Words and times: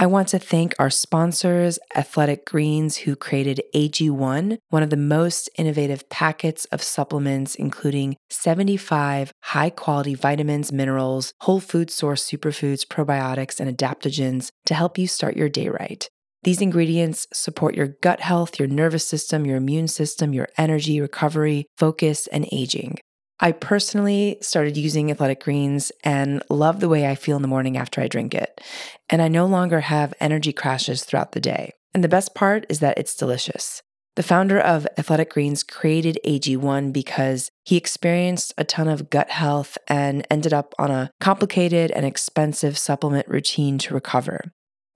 I 0.00 0.06
want 0.06 0.28
to 0.28 0.38
thank 0.38 0.74
our 0.78 0.88
sponsors, 0.88 1.78
Athletic 1.94 2.46
Greens, 2.46 2.96
who 2.96 3.14
created 3.14 3.60
AG1, 3.74 4.56
one 4.70 4.82
of 4.82 4.88
the 4.88 4.96
most 4.96 5.50
innovative 5.58 6.08
packets 6.08 6.64
of 6.72 6.82
supplements, 6.82 7.54
including 7.54 8.16
75 8.30 9.30
high 9.42 9.68
quality 9.68 10.14
vitamins, 10.14 10.72
minerals, 10.72 11.34
whole 11.42 11.60
food 11.60 11.90
source 11.90 12.24
superfoods, 12.24 12.86
probiotics, 12.86 13.60
and 13.60 13.76
adaptogens 13.76 14.48
to 14.64 14.72
help 14.72 14.96
you 14.96 15.06
start 15.06 15.36
your 15.36 15.50
day 15.50 15.68
right. 15.68 16.08
These 16.44 16.62
ingredients 16.62 17.26
support 17.34 17.74
your 17.74 17.88
gut 18.00 18.20
health, 18.20 18.58
your 18.58 18.68
nervous 18.68 19.06
system, 19.06 19.44
your 19.44 19.58
immune 19.58 19.88
system, 19.88 20.32
your 20.32 20.48
energy, 20.56 20.98
recovery, 20.98 21.66
focus, 21.76 22.26
and 22.28 22.48
aging. 22.50 23.00
I 23.40 23.52
personally 23.52 24.36
started 24.42 24.76
using 24.76 25.10
Athletic 25.10 25.42
Greens 25.42 25.90
and 26.04 26.42
love 26.50 26.80
the 26.80 26.88
way 26.88 27.08
I 27.08 27.14
feel 27.14 27.36
in 27.36 27.42
the 27.42 27.48
morning 27.48 27.78
after 27.78 28.00
I 28.00 28.08
drink 28.08 28.34
it. 28.34 28.60
And 29.08 29.22
I 29.22 29.28
no 29.28 29.46
longer 29.46 29.80
have 29.80 30.14
energy 30.20 30.52
crashes 30.52 31.04
throughout 31.04 31.32
the 31.32 31.40
day. 31.40 31.72
And 31.94 32.04
the 32.04 32.08
best 32.08 32.34
part 32.34 32.66
is 32.68 32.80
that 32.80 32.98
it's 32.98 33.16
delicious. 33.16 33.82
The 34.16 34.22
founder 34.22 34.60
of 34.60 34.86
Athletic 34.98 35.30
Greens 35.30 35.62
created 35.62 36.18
AG1 36.26 36.92
because 36.92 37.50
he 37.64 37.76
experienced 37.76 38.52
a 38.58 38.64
ton 38.64 38.88
of 38.88 39.08
gut 39.08 39.30
health 39.30 39.78
and 39.88 40.26
ended 40.30 40.52
up 40.52 40.74
on 40.78 40.90
a 40.90 41.10
complicated 41.20 41.90
and 41.92 42.04
expensive 42.04 42.76
supplement 42.76 43.26
routine 43.28 43.78
to 43.78 43.94
recover. 43.94 44.52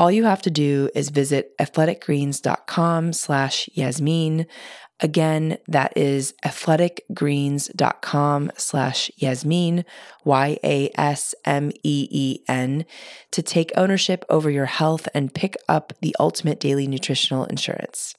All 0.00 0.10
you 0.10 0.24
have 0.24 0.42
to 0.42 0.50
do 0.50 0.90
is 0.94 1.10
visit 1.10 1.56
athleticgreens.com 1.58 3.12
slash 3.12 3.68
Yasmeen. 3.76 4.46
Again, 5.00 5.58
that 5.68 5.94
is 5.94 6.32
athleticgreens.com 6.42 8.52
slash 8.56 9.10
Yasmeen, 9.20 9.84
Y 10.24 10.58
A 10.64 10.90
S 10.94 11.34
M 11.44 11.70
E 11.82 12.08
E 12.10 12.38
N, 12.48 12.86
to 13.30 13.42
take 13.42 13.72
ownership 13.76 14.24
over 14.30 14.50
your 14.50 14.64
health 14.64 15.06
and 15.12 15.34
pick 15.34 15.54
up 15.68 15.92
the 16.00 16.16
ultimate 16.18 16.60
daily 16.60 16.86
nutritional 16.86 17.44
insurance. 17.44 18.14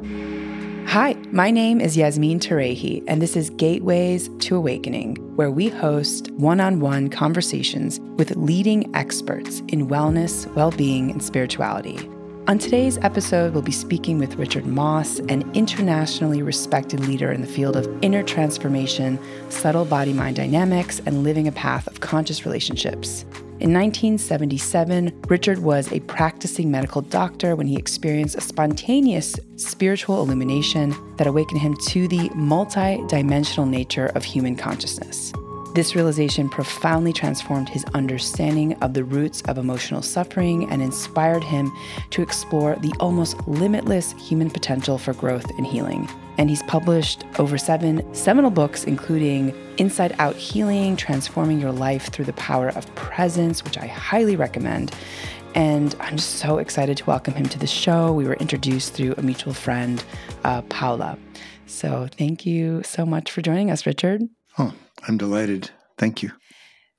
Hi, 0.00 1.16
my 1.32 1.50
name 1.50 1.80
is 1.80 1.96
Yasmeen 1.96 2.38
Turayhi, 2.38 3.02
and 3.08 3.20
this 3.20 3.34
is 3.34 3.50
Gateways 3.50 4.28
to 4.38 4.54
Awakening, 4.54 5.16
where 5.34 5.50
we 5.50 5.68
host 5.68 6.30
one 6.34 6.60
on 6.60 6.78
one 6.78 7.10
conversations 7.10 7.98
with 8.16 8.36
leading 8.36 8.94
experts 8.94 9.58
in 9.66 9.88
wellness, 9.88 10.46
well 10.54 10.70
being, 10.70 11.10
and 11.10 11.20
spirituality. 11.20 11.98
On 12.46 12.58
today's 12.58 12.96
episode, 12.98 13.52
we'll 13.52 13.62
be 13.62 13.72
speaking 13.72 14.18
with 14.18 14.36
Richard 14.36 14.66
Moss, 14.66 15.18
an 15.18 15.50
internationally 15.52 16.42
respected 16.42 17.00
leader 17.00 17.32
in 17.32 17.40
the 17.40 17.48
field 17.48 17.74
of 17.74 17.88
inner 18.00 18.22
transformation, 18.22 19.18
subtle 19.48 19.84
body 19.84 20.12
mind 20.12 20.36
dynamics, 20.36 21.00
and 21.06 21.24
living 21.24 21.48
a 21.48 21.52
path 21.52 21.88
of 21.88 21.98
conscious 21.98 22.46
relationships. 22.46 23.24
In 23.60 23.74
1977, 23.74 25.22
Richard 25.26 25.58
was 25.58 25.90
a 25.92 25.98
practicing 26.00 26.70
medical 26.70 27.02
doctor 27.02 27.56
when 27.56 27.66
he 27.66 27.76
experienced 27.76 28.36
a 28.36 28.40
spontaneous 28.40 29.34
spiritual 29.56 30.22
illumination 30.22 30.94
that 31.16 31.26
awakened 31.26 31.60
him 31.60 31.76
to 31.88 32.06
the 32.06 32.30
multi-dimensional 32.36 33.66
nature 33.66 34.06
of 34.14 34.22
human 34.22 34.54
consciousness. 34.54 35.32
This 35.74 35.94
realization 35.94 36.48
profoundly 36.48 37.12
transformed 37.12 37.68
his 37.68 37.84
understanding 37.94 38.72
of 38.82 38.94
the 38.94 39.04
roots 39.04 39.42
of 39.42 39.58
emotional 39.58 40.02
suffering 40.02 40.68
and 40.70 40.82
inspired 40.82 41.44
him 41.44 41.70
to 42.10 42.22
explore 42.22 42.74
the 42.76 42.92
almost 42.98 43.46
limitless 43.46 44.12
human 44.12 44.50
potential 44.50 44.98
for 44.98 45.12
growth 45.12 45.48
and 45.56 45.66
healing. 45.66 46.08
And 46.38 46.48
he's 46.48 46.62
published 46.64 47.24
over 47.38 47.58
seven 47.58 48.02
seminal 48.14 48.50
books, 48.50 48.84
including 48.84 49.54
Inside 49.76 50.16
Out 50.18 50.36
Healing, 50.36 50.96
Transforming 50.96 51.60
Your 51.60 51.72
Life 51.72 52.12
Through 52.12 52.24
the 52.24 52.32
Power 52.32 52.70
of 52.70 52.92
Presence, 52.94 53.62
which 53.62 53.78
I 53.78 53.86
highly 53.86 54.36
recommend. 54.36 54.92
And 55.54 55.94
I'm 56.00 56.18
so 56.18 56.58
excited 56.58 56.96
to 56.96 57.04
welcome 57.04 57.34
him 57.34 57.48
to 57.50 57.58
the 57.58 57.66
show. 57.66 58.12
We 58.12 58.26
were 58.26 58.34
introduced 58.36 58.94
through 58.94 59.14
a 59.18 59.22
mutual 59.22 59.54
friend, 59.54 60.02
uh, 60.44 60.62
Paula. 60.62 61.18
So 61.66 62.08
thank 62.16 62.46
you 62.46 62.82
so 62.84 63.04
much 63.04 63.30
for 63.30 63.42
joining 63.42 63.70
us, 63.70 63.86
Richard. 63.86 64.22
Oh, 64.58 64.72
I'm 65.06 65.18
delighted. 65.18 65.70
Thank 65.96 66.22
you. 66.22 66.32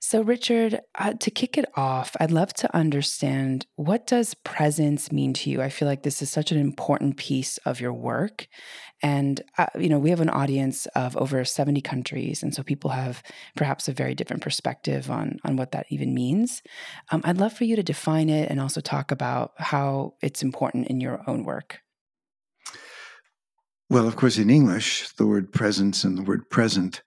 So, 0.02 0.22
Richard, 0.22 0.80
uh, 0.98 1.14
to 1.20 1.30
kick 1.30 1.58
it 1.58 1.66
off, 1.76 2.16
I'd 2.22 2.32
love 2.32 2.54
to 2.54 2.74
understand 2.74 3.68
what 3.76 4.08
does 4.08 4.34
presence 4.34 5.12
mean 5.12 5.34
to 5.34 5.50
you? 5.50 5.62
I 5.62 5.68
feel 5.68 5.90
like 5.90 6.04
this 6.04 6.22
is 6.22 6.32
such 6.32 6.54
an 6.54 6.58
important 6.58 7.18
piece 7.18 7.58
of 7.60 7.82
your 7.82 7.92
work, 7.92 8.48
and 9.04 9.42
uh, 9.58 9.66
you 9.78 9.90
know 9.90 10.00
we 10.00 10.10
have 10.10 10.22
an 10.22 10.30
audience 10.30 10.86
of 10.96 11.18
over 11.18 11.44
seventy 11.44 11.82
countries, 11.82 12.42
and 12.42 12.56
so 12.56 12.64
people 12.64 12.92
have 12.92 13.22
perhaps 13.58 13.90
a 13.90 13.94
very 13.94 14.16
different 14.16 14.42
perspective 14.42 15.12
on 15.12 15.38
on 15.44 15.58
what 15.58 15.74
that 15.74 15.86
even 15.90 16.14
means. 16.14 16.62
Um, 17.12 17.22
I'd 17.26 17.38
love 17.38 17.52
for 17.52 17.66
you 17.66 17.76
to 17.76 17.84
define 17.84 18.30
it 18.30 18.50
and 18.50 18.62
also 18.62 18.80
talk 18.80 19.12
about 19.12 19.52
how 19.58 20.14
it's 20.22 20.42
important 20.42 20.88
in 20.88 21.02
your 21.02 21.22
own 21.28 21.44
work. 21.44 21.80
Well, 23.90 24.08
of 24.08 24.16
course, 24.16 24.38
in 24.38 24.50
English, 24.50 25.10
the 25.18 25.28
word 25.28 25.52
presence 25.52 26.06
and 26.06 26.18
the 26.18 26.24
word 26.24 26.50
present 26.50 27.02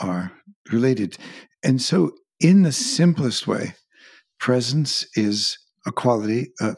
are 0.00 0.32
related. 0.72 1.16
And 1.62 1.80
so, 1.80 2.12
in 2.40 2.62
the 2.62 2.72
simplest 2.72 3.46
way, 3.46 3.74
presence 4.38 5.06
is 5.14 5.58
a 5.86 5.92
quality 5.92 6.52
of 6.60 6.76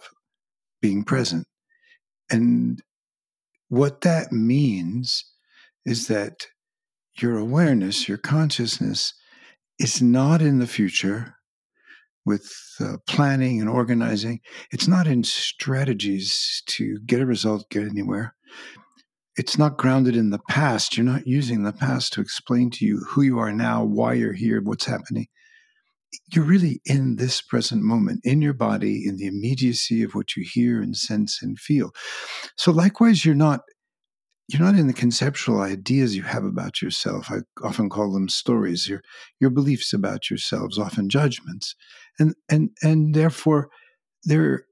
being 0.80 1.04
present. 1.04 1.46
And 2.30 2.82
what 3.68 4.00
that 4.02 4.32
means 4.32 5.24
is 5.84 6.08
that 6.08 6.46
your 7.16 7.38
awareness, 7.38 8.08
your 8.08 8.18
consciousness, 8.18 9.14
is 9.78 10.02
not 10.02 10.42
in 10.42 10.58
the 10.58 10.66
future 10.66 11.36
with 12.24 12.52
uh, 12.80 12.96
planning 13.08 13.60
and 13.60 13.68
organizing. 13.68 14.40
It's 14.70 14.88
not 14.88 15.06
in 15.06 15.24
strategies 15.24 16.62
to 16.66 16.98
get 17.00 17.20
a 17.20 17.26
result, 17.26 17.68
get 17.70 17.84
anywhere 17.84 18.34
it's 19.36 19.56
not 19.56 19.78
grounded 19.78 20.16
in 20.16 20.30
the 20.30 20.40
past. 20.48 20.96
You're 20.96 21.06
not 21.06 21.26
using 21.26 21.62
the 21.62 21.72
past 21.72 22.12
to 22.12 22.20
explain 22.20 22.70
to 22.72 22.84
you 22.84 22.98
who 23.08 23.22
you 23.22 23.38
are 23.38 23.52
now, 23.52 23.82
why 23.82 24.14
you're 24.14 24.32
here, 24.32 24.60
what's 24.62 24.84
happening. 24.84 25.26
You're 26.30 26.44
really 26.44 26.82
in 26.84 27.16
this 27.16 27.40
present 27.40 27.82
moment, 27.82 28.20
in 28.24 28.42
your 28.42 28.52
body, 28.52 29.06
in 29.06 29.16
the 29.16 29.26
immediacy 29.26 30.02
of 30.02 30.14
what 30.14 30.36
you 30.36 30.44
hear 30.46 30.82
and 30.82 30.96
sense 30.96 31.42
and 31.42 31.58
feel. 31.58 31.92
So 32.56 32.70
likewise, 32.70 33.24
you're 33.24 33.34
not 33.34 33.60
you're 34.48 34.60
not 34.60 34.74
in 34.74 34.86
the 34.86 34.92
conceptual 34.92 35.60
ideas 35.62 36.14
you 36.14 36.24
have 36.24 36.44
about 36.44 36.82
yourself. 36.82 37.30
I 37.30 37.38
often 37.62 37.88
call 37.88 38.12
them 38.12 38.28
stories. 38.28 38.86
Your 38.86 39.00
your 39.40 39.50
beliefs 39.50 39.94
about 39.94 40.28
yourselves, 40.28 40.78
often 40.78 41.08
judgments, 41.08 41.74
and 42.18 42.34
and 42.50 42.70
and 42.82 43.14
therefore 43.14 43.70
they're 44.24 44.66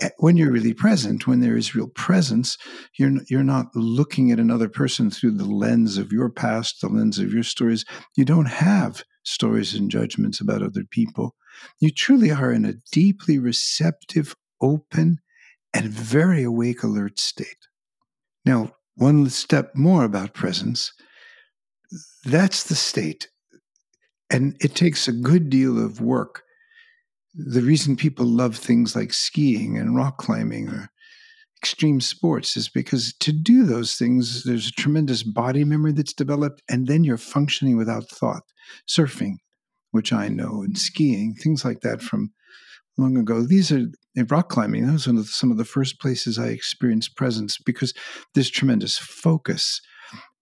Eh, 0.00 0.08
when 0.18 0.36
you're 0.36 0.50
really 0.50 0.74
present, 0.74 1.26
when 1.26 1.40
there 1.40 1.56
is 1.56 1.74
real 1.74 1.88
presence, 1.88 2.58
you're 2.98 3.12
you're 3.28 3.44
not 3.44 3.66
looking 3.74 4.30
at 4.30 4.40
another 4.40 4.68
person 4.68 5.10
through 5.10 5.32
the 5.32 5.44
lens 5.44 5.98
of 5.98 6.12
your 6.12 6.30
past, 6.30 6.80
the 6.80 6.88
lens 6.88 7.18
of 7.18 7.32
your 7.32 7.44
stories. 7.44 7.84
You 8.16 8.24
don't 8.24 8.48
have 8.48 9.04
stories 9.22 9.74
and 9.74 9.90
judgments 9.90 10.40
about 10.40 10.62
other 10.62 10.84
people. 10.90 11.34
You 11.80 11.90
truly 11.90 12.30
are 12.30 12.50
in 12.50 12.64
a 12.64 12.74
deeply 12.92 13.38
receptive, 13.38 14.34
open, 14.60 15.18
and 15.72 15.86
very 15.86 16.42
awake, 16.42 16.82
alert 16.82 17.18
state. 17.20 17.68
Now, 18.44 18.72
one 18.96 19.28
step 19.30 19.72
more 19.74 20.04
about 20.04 20.34
presence. 20.34 20.92
That's 22.24 22.64
the 22.64 22.74
state. 22.74 23.28
And 24.30 24.56
it 24.60 24.74
takes 24.74 25.06
a 25.06 25.12
good 25.12 25.50
deal 25.50 25.82
of 25.82 26.00
work 26.00 26.42
the 27.34 27.62
reason 27.62 27.96
people 27.96 28.26
love 28.26 28.56
things 28.56 28.94
like 28.94 29.12
skiing 29.12 29.76
and 29.76 29.96
rock 29.96 30.18
climbing 30.18 30.68
or 30.68 30.90
extreme 31.60 32.00
sports 32.00 32.56
is 32.56 32.68
because 32.68 33.14
to 33.20 33.32
do 33.32 33.64
those 33.64 33.94
things, 33.94 34.44
there's 34.44 34.68
a 34.68 34.72
tremendous 34.72 35.22
body 35.22 35.64
memory 35.64 35.92
that's 35.92 36.12
developed, 36.12 36.62
and 36.68 36.86
then 36.86 37.04
you're 37.04 37.16
functioning 37.16 37.76
without 37.76 38.08
thought. 38.08 38.42
Surfing, 38.88 39.36
which 39.90 40.12
I 40.12 40.28
know, 40.28 40.62
and 40.62 40.76
skiing, 40.78 41.34
things 41.34 41.64
like 41.64 41.80
that 41.80 42.02
from 42.02 42.32
long 42.98 43.16
ago. 43.16 43.42
These 43.42 43.72
are 43.72 43.86
rock 44.28 44.50
climbing. 44.50 44.86
Those 44.86 45.08
are 45.08 45.22
some 45.24 45.50
of 45.50 45.56
the 45.56 45.64
first 45.64 45.98
places 46.00 46.38
I 46.38 46.48
experienced 46.48 47.16
presence 47.16 47.58
because 47.64 47.94
there's 48.34 48.50
tremendous 48.50 48.98
focus. 48.98 49.80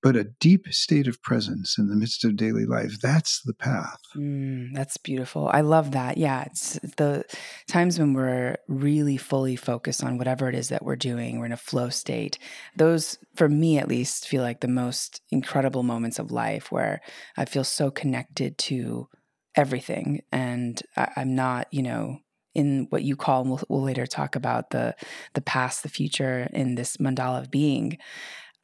But 0.02 0.16
a 0.16 0.25
deep 0.25 0.66
state 0.72 1.06
of 1.06 1.22
presence 1.22 1.78
in 1.78 1.88
the 1.88 1.94
midst 1.94 2.25
of 2.25 2.37
daily 2.37 2.66
life. 2.66 3.00
That's 3.00 3.40
the 3.43 3.54
path. 3.54 3.99
Mm, 4.16 4.70
that's 4.75 4.96
beautiful. 4.96 5.49
I 5.52 5.60
love 5.60 5.93
that. 5.93 6.19
Yeah, 6.19 6.43
it's 6.43 6.72
the 6.96 7.25
times 7.69 7.99
when 7.99 8.12
we're 8.12 8.56
really 8.66 9.16
fully 9.16 9.54
focused 9.54 10.02
on 10.02 10.19
whatever 10.19 10.49
it 10.49 10.56
is 10.56 10.69
that 10.69 10.84
we're 10.84 10.96
doing, 10.96 11.38
we're 11.38 11.46
in 11.46 11.52
a 11.52 11.56
flow 11.56 11.88
state. 11.88 12.38
Those, 12.76 13.16
for 13.37 13.49
me 13.49 13.78
at 13.78 13.88
least, 13.88 14.26
feel 14.26 14.43
like 14.43 14.60
the 14.60 14.69
most 14.69 15.20
incredible 15.31 15.84
moments 15.84 16.19
of 16.19 16.32
life 16.32 16.72
where 16.72 17.00
I 17.37 17.44
feel 17.44 17.64
so 17.64 17.90
connected 17.90 18.58
to 18.58 19.08
everything 19.55 20.22
and 20.32 20.82
I, 20.96 21.10
am 21.16 21.34
not, 21.34 21.69
you 21.70 21.82
know, 21.82 22.19
in 22.55 22.87
what 22.90 23.02
you 23.02 23.16
call, 23.16 23.43
and 23.43 23.50
we'll, 23.50 23.62
we'll 23.69 23.82
later 23.82 24.06
talk 24.06 24.37
about 24.37 24.70
the 24.70 24.94
the 25.32 25.40
past, 25.40 25.82
the 25.82 25.88
future 25.88 26.48
in 26.52 26.75
this 26.75 26.98
mandala 26.98 27.40
of 27.40 27.50
being 27.50 27.96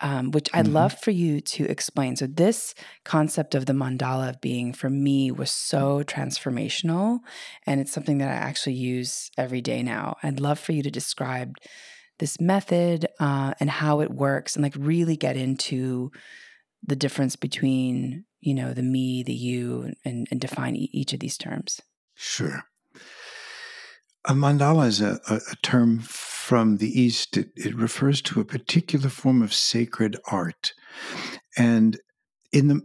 um, 0.01 0.31
which 0.31 0.49
I'd 0.53 0.67
mm-hmm. 0.67 0.75
love 0.75 0.99
for 0.99 1.11
you 1.11 1.41
to 1.41 1.65
explain. 1.65 2.17
So, 2.17 2.27
this 2.27 2.75
concept 3.05 3.55
of 3.55 3.67
the 3.67 3.73
mandala 3.73 4.29
of 4.29 4.41
being 4.41 4.73
for 4.73 4.91
me 4.91 5.31
was 5.31 5.51
so 5.51 6.03
transformational, 6.05 7.21
and 7.67 7.81
it's 7.81 7.93
something 7.93 8.19
that 8.19 8.29
I 8.29 8.35
actually 8.35 8.75
use 8.75 9.31
every 9.37 9.61
day 9.61 9.83
now. 9.83 10.17
I'd 10.23 10.41
love 10.41 10.59
for 10.59 10.73
you 10.73 10.83
to 10.83 10.91
describe 10.91 11.57
this 12.19 12.41
method 12.41 13.07
uh, 13.21 13.55
and 13.61 13.71
how 13.71 14.01
it 14.01 14.11
works, 14.11 14.57
and 14.57 14.63
like 14.63 14.75
really 14.77 15.17
get 15.17 15.37
into 15.37 16.11
the 16.87 16.97
difference 16.97 17.37
between 17.37 18.25
you 18.41 18.55
know 18.55 18.73
the 18.73 18.83
me, 18.83 19.23
the 19.23 19.35
you, 19.35 19.93
and, 20.05 20.29
and 20.31 20.41
define 20.41 20.77
e- 20.77 20.91
each 20.93 21.13
of 21.13 21.21
these 21.21 21.37
terms. 21.37 21.81
Sure. 22.15 22.65
A 24.29 24.33
mandala 24.33 24.87
is 24.87 25.01
a, 25.01 25.19
a, 25.29 25.37
a 25.37 25.57
term 25.63 26.01
from 26.01 26.77
the 26.77 27.01
East, 27.01 27.37
it, 27.37 27.51
it 27.57 27.75
refers 27.75 28.23
to 28.23 28.41
a 28.41 28.45
particular 28.45 29.09
form 29.09 29.43
of 29.43 29.53
sacred 29.53 30.17
art. 30.31 30.73
And 31.57 31.99
in 32.53 32.69
the 32.69 32.81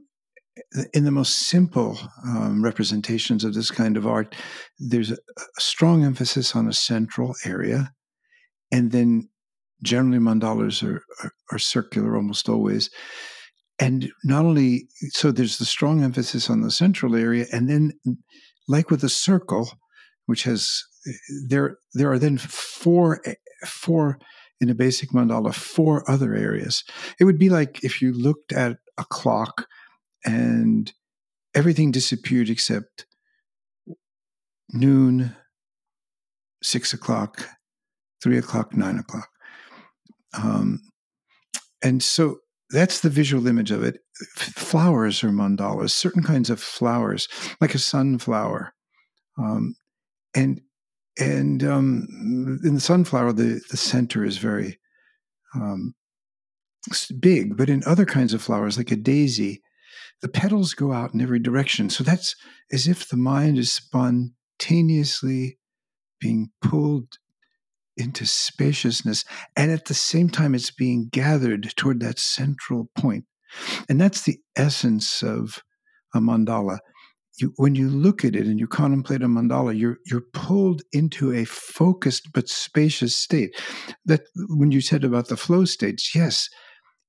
in 0.94 1.04
the 1.04 1.12
most 1.12 1.48
simple 1.48 1.98
um, 2.25 2.63
representations 2.63 3.44
of 3.44 3.54
this 3.54 3.72
kind 3.72 3.98
of 3.98 4.06
art, 4.06 4.36
there's 4.78 5.12
a, 5.12 5.16
a, 5.38 5.62
strong 5.62 6.04
emphasis 6.04 6.56
on 6.56 6.68
a 6.68 6.74
central 6.74 7.36
area, 7.46 7.92
and 8.72 8.92
then 8.92 9.30
generally 9.81 10.19
mandalas 10.19 10.84
are, 10.84 11.01
are, 11.24 11.31
are, 11.51 11.60
circular 11.60 12.16
almost 12.16 12.50
always. 12.50 12.89
And 13.80 14.12
not 14.24 14.46
only 14.46 14.88
so, 15.10 15.31
there's 15.31 15.57
the 15.57 15.66
strong 15.66 16.04
emphasis 16.04 16.50
on 16.50 16.62
the 16.62 16.72
central 16.72 17.16
area, 17.16 17.46
and 17.51 17.69
then, 17.69 17.94
like 18.68 18.92
with 18.92 19.04
a 19.04 19.10
circle, 19.10 19.72
which 20.25 20.44
has 20.44 20.84
there 21.48 21.78
there 21.94 22.12
are 22.12 22.20
then 22.20 22.38
four 22.38 23.22
four 23.66 24.20
in 24.60 24.70
a 24.70 24.76
basic 24.76 25.10
mandala 25.10 25.54
four 25.54 26.10
other 26.10 26.36
areas. 26.36 26.84
It 27.20 27.26
would 27.26 27.40
be 27.40 27.50
like 27.50 27.84
if 27.84 28.02
you 28.02 28.14
looked 28.14 28.54
at 28.54 28.78
a 28.98 29.06
clock 29.06 29.68
and 30.26 30.92
everything 31.54 31.92
disappeared 31.92 32.50
except 32.50 33.06
noon, 34.70 35.36
six 36.62 36.94
o'clock, 36.94 37.48
three 38.22 38.38
o'clock, 38.38 38.76
nine 38.76 38.98
o'clock. 38.98 39.30
Um, 40.34 40.80
and 41.84 42.02
so 42.02 42.38
that's 42.70 43.02
the 43.02 43.10
visual 43.10 43.48
image 43.48 43.72
of 43.72 43.84
it. 43.84 44.00
Flowers 44.36 45.24
are 45.24 45.30
mandalas, 45.30 45.92
certain 45.92 46.24
kinds 46.24 46.50
of 46.50 46.60
flowers, 46.60 47.28
like 47.62 47.76
a 47.76 47.80
sunflower. 47.80 48.74
Um, 49.38 49.76
and 50.34 50.62
and 51.18 51.63
um, 51.63 52.07
in 52.63 52.75
the 52.75 52.81
sunflower, 52.81 53.33
the, 53.33 53.62
the 53.69 53.77
center 53.77 54.24
is 54.24 54.38
very 54.38 54.80
um, 55.56 55.94
big, 57.19 57.56
but 57.56 57.69
in 57.69 57.83
other 57.86 58.06
kinds 58.06 58.33
of 58.33 58.42
flowers, 58.42 58.77
like 58.77 58.92
a 58.92 58.95
daisy, 58.95 59.62
the 60.21 60.30
petals 60.30 60.74
go 60.74 60.92
out 60.92 61.13
in 61.13 61.21
every 61.21 61.39
direction. 61.39 61.89
So 61.89 62.04
that's 62.04 62.36
as 62.71 62.88
if 62.88 63.07
the 63.07 63.18
mind 63.18 63.57
is 63.57 63.74
spontaneously 63.74 65.60
being 66.19 66.50
pulled 66.62 67.18
into 67.95 68.25
spaciousness, 68.25 69.24
and 69.56 69.71
at 69.71 69.86
the 69.86 69.94
same 69.94 70.30
time, 70.30 70.56
it's 70.56 70.71
being 70.71 71.10
gathered 71.12 71.71
toward 71.75 72.00
that 72.00 72.18
central 72.18 72.89
point. 72.98 73.25
And 73.88 74.01
that's 74.01 74.24
the 74.24 74.39
essence 74.56 75.21
of 75.21 75.62
a 76.15 76.19
mandala 76.19 76.80
you, 77.40 77.54
when 77.58 77.76
you 77.76 77.90
look 77.90 78.24
at 78.24 78.36
it 78.36 78.46
and 78.46 78.60
you 78.60 78.68
contemplate 78.68 79.22
a 79.22 79.28
mandala, 79.28 79.78
you're 79.78 79.98
you're 80.06 80.26
pulled 80.34 80.82
into 80.92 81.34
a 81.34 81.46
focused 81.46 82.32
but 82.34 82.48
spacious 82.50 83.16
state. 83.16 83.56
That 84.06 84.22
when 84.50 84.72
you 84.72 84.82
said 84.82 85.04
about 85.04 85.28
the 85.28 85.38
flow 85.38 85.66
states, 85.66 86.14
yes, 86.14 86.50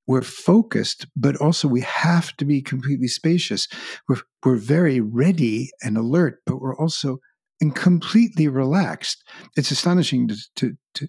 we're 0.07 0.23
focused, 0.23 1.07
but 1.17 1.37
also 1.37 1.69
we 1.69 1.83
have 1.83 2.37
to 2.37 2.45
be 2.45 2.63
completely 2.63 3.09
spacious. 3.09 3.69
We're 4.09 4.23
we're 4.45 4.57
very 4.57 5.01
ready 5.01 5.71
and 5.83 5.97
alert, 5.97 6.41
but 6.47 6.61
we're 6.61 6.77
also 6.77 7.19
and 7.61 7.75
completely 7.75 8.49
relaxed. 8.49 9.23
It's 9.57 9.71
astonishing 9.71 10.29
to, 10.29 10.37
to, 10.57 10.77
to 10.95 11.09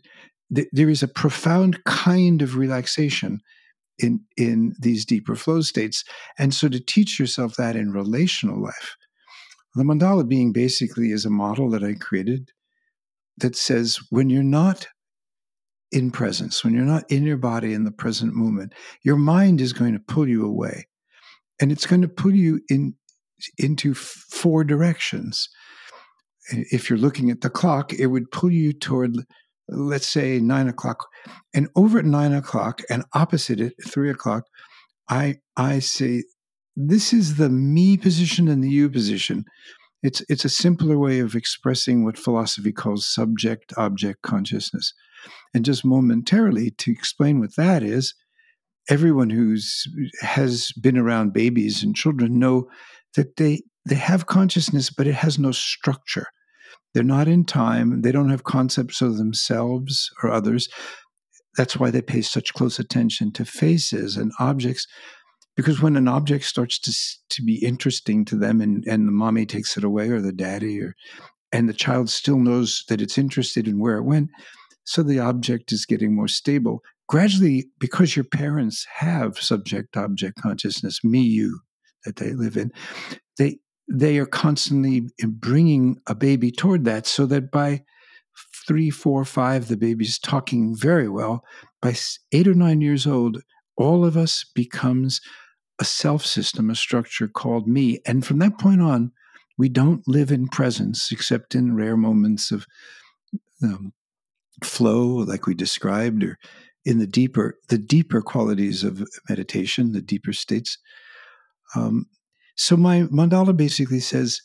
there 0.49 0.89
is 0.89 1.03
a 1.03 1.07
profound 1.07 1.83
kind 1.85 2.41
of 2.41 2.55
relaxation 2.55 3.39
in 3.97 4.19
in 4.37 4.75
these 4.79 5.05
deeper 5.05 5.35
flow 5.35 5.61
states 5.61 6.03
and 6.37 6.53
so 6.53 6.67
to 6.67 6.79
teach 6.79 7.17
yourself 7.17 7.55
that 7.55 7.75
in 7.77 7.91
relational 7.91 8.61
life 8.61 8.95
the 9.75 9.83
mandala 9.83 10.27
being 10.27 10.53
basically 10.53 11.11
is 11.11 11.25
a 11.25 11.29
model 11.29 11.69
that 11.71 11.83
I 11.83 11.93
created 11.93 12.51
that 13.37 13.55
says 13.55 13.99
when 14.09 14.29
you're 14.29 14.43
not 14.43 14.87
in 15.91 16.11
presence, 16.11 16.63
when 16.63 16.73
you're 16.73 16.83
not 16.83 17.09
in 17.11 17.23
your 17.23 17.37
body 17.37 17.73
in 17.73 17.83
the 17.83 17.91
present 17.91 18.33
moment, 18.33 18.73
your 19.03 19.17
mind 19.17 19.61
is 19.61 19.73
going 19.73 19.93
to 19.93 19.99
pull 19.99 20.27
you 20.27 20.45
away. 20.45 20.87
And 21.61 21.71
it's 21.71 21.85
going 21.85 22.01
to 22.01 22.07
pull 22.07 22.33
you 22.33 22.61
in 22.69 22.95
into 23.57 23.93
four 23.93 24.63
directions. 24.63 25.49
If 26.49 26.89
you're 26.89 26.99
looking 26.99 27.31
at 27.31 27.41
the 27.41 27.49
clock, 27.49 27.93
it 27.93 28.07
would 28.07 28.31
pull 28.31 28.51
you 28.51 28.71
toward, 28.71 29.17
let's 29.67 30.07
say, 30.07 30.39
nine 30.39 30.67
o'clock. 30.67 31.05
And 31.53 31.67
over 31.75 31.99
at 31.99 32.05
nine 32.05 32.33
o'clock 32.33 32.81
and 32.89 33.03
opposite 33.13 33.59
it, 33.59 33.73
three 33.87 34.09
o'clock, 34.09 34.43
I 35.09 35.37
I 35.57 35.79
say 35.79 36.23
this 36.75 37.13
is 37.13 37.35
the 37.35 37.49
me 37.49 37.97
position 37.97 38.47
and 38.47 38.63
the 38.63 38.69
you 38.69 38.89
position. 38.89 39.45
It's 40.03 40.21
it's 40.29 40.45
a 40.45 40.49
simpler 40.49 40.97
way 40.97 41.19
of 41.19 41.35
expressing 41.35 42.03
what 42.03 42.17
philosophy 42.17 42.71
calls 42.71 43.07
subject 43.07 43.73
object 43.77 44.21
consciousness. 44.21 44.93
And 45.53 45.65
just 45.65 45.85
momentarily 45.85 46.71
to 46.71 46.91
explain 46.91 47.39
what 47.39 47.55
that 47.55 47.81
is, 47.81 48.13
everyone 48.89 49.29
who's 49.29 49.85
has 50.21 50.71
been 50.73 50.97
around 50.97 51.33
babies 51.33 51.81
and 51.81 51.95
children 51.95 52.37
know 52.39 52.69
that 53.15 53.37
they 53.37 53.61
they 53.87 53.95
have 53.95 54.25
consciousness 54.25 54.89
but 54.89 55.07
it 55.07 55.15
has 55.15 55.39
no 55.39 55.51
structure. 55.51 56.27
They're 56.93 57.03
not 57.03 57.27
in 57.27 57.45
time, 57.45 58.01
they 58.01 58.11
don't 58.11 58.29
have 58.29 58.43
concepts 58.43 59.01
of 59.01 59.17
themselves 59.17 60.09
or 60.21 60.29
others. 60.29 60.69
That's 61.57 61.77
why 61.77 61.89
they 61.89 62.01
pay 62.01 62.21
such 62.21 62.53
close 62.53 62.79
attention 62.79 63.31
to 63.33 63.45
faces 63.45 64.17
and 64.17 64.31
objects 64.39 64.87
because 65.55 65.81
when 65.81 65.95
an 65.95 66.07
object 66.07 66.45
starts 66.45 66.79
to 66.79 66.93
to 67.35 67.43
be 67.43 67.63
interesting 67.63 68.25
to 68.25 68.35
them 68.35 68.61
and 68.61 68.85
and 68.87 69.07
the 69.07 69.11
mommy 69.11 69.45
takes 69.45 69.77
it 69.77 69.83
away 69.83 70.09
or 70.09 70.21
the 70.21 70.33
daddy 70.33 70.81
or 70.81 70.95
and 71.51 71.69
the 71.69 71.73
child 71.73 72.09
still 72.09 72.39
knows 72.39 72.83
that 72.89 73.01
it's 73.01 73.17
interested 73.17 73.67
in 73.67 73.79
where 73.79 73.97
it 73.97 74.03
went 74.03 74.29
so 74.85 75.01
the 75.01 75.19
object 75.19 75.71
is 75.71 75.85
getting 75.85 76.15
more 76.15 76.27
stable. 76.27 76.81
Gradually 77.07 77.65
because 77.79 78.15
your 78.15 78.25
parents 78.25 78.85
have 78.97 79.37
subject 79.37 79.97
object 79.97 80.41
consciousness 80.41 81.03
me 81.03 81.19
you 81.21 81.59
that 82.03 82.15
they 82.15 82.33
live 82.33 82.55
in 82.55 82.71
they 83.37 83.57
they 83.91 84.17
are 84.17 84.25
constantly 84.25 85.07
bringing 85.27 85.99
a 86.07 86.15
baby 86.15 86.51
toward 86.51 86.85
that 86.85 87.05
so 87.05 87.25
that 87.27 87.51
by 87.51 87.83
three 88.67 88.89
four 88.89 89.23
five 89.25 89.67
the 89.67 89.77
baby's 89.77 90.17
talking 90.17 90.75
very 90.75 91.09
well. 91.09 91.43
By 91.81 91.95
eight 92.31 92.47
or 92.47 92.55
nine 92.55 92.81
years 92.81 93.05
old 93.05 93.41
all 93.77 94.05
of 94.05 94.15
us 94.17 94.45
becomes 94.55 95.19
a 95.79 95.85
self 95.85 96.25
system, 96.25 96.69
a 96.69 96.75
structure 96.75 97.27
called 97.27 97.67
me. 97.67 97.99
And 98.05 98.25
from 98.25 98.39
that 98.39 98.57
point 98.57 98.81
on, 98.81 99.11
we 99.57 99.69
don't 99.69 100.07
live 100.07 100.31
in 100.31 100.47
presence 100.47 101.11
except 101.11 101.55
in 101.55 101.75
rare 101.75 101.97
moments 101.97 102.51
of 102.51 102.65
um, 103.63 103.93
flow, 104.63 105.05
like 105.05 105.47
we 105.47 105.53
described, 105.53 106.23
or 106.23 106.37
in 106.83 106.99
the 106.99 107.07
deeper 107.07 107.57
the 107.69 107.77
deeper 107.77 108.21
qualities 108.21 108.83
of 108.83 109.03
meditation, 109.29 109.91
the 109.91 110.01
deeper 110.01 110.33
states. 110.33 110.77
Um, 111.75 112.05
so 112.55 112.77
my 112.77 113.01
mandala 113.03 113.55
basically 113.55 113.99
says, 113.99 114.41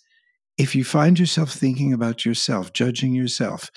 if 0.59 0.75
you 0.75 0.85
find 0.85 1.19
yourself 1.19 1.53
thinking 1.53 1.93
about 1.93 2.25
yourself, 2.25 2.73
judging 2.73 3.15
yourself, 3.15 3.71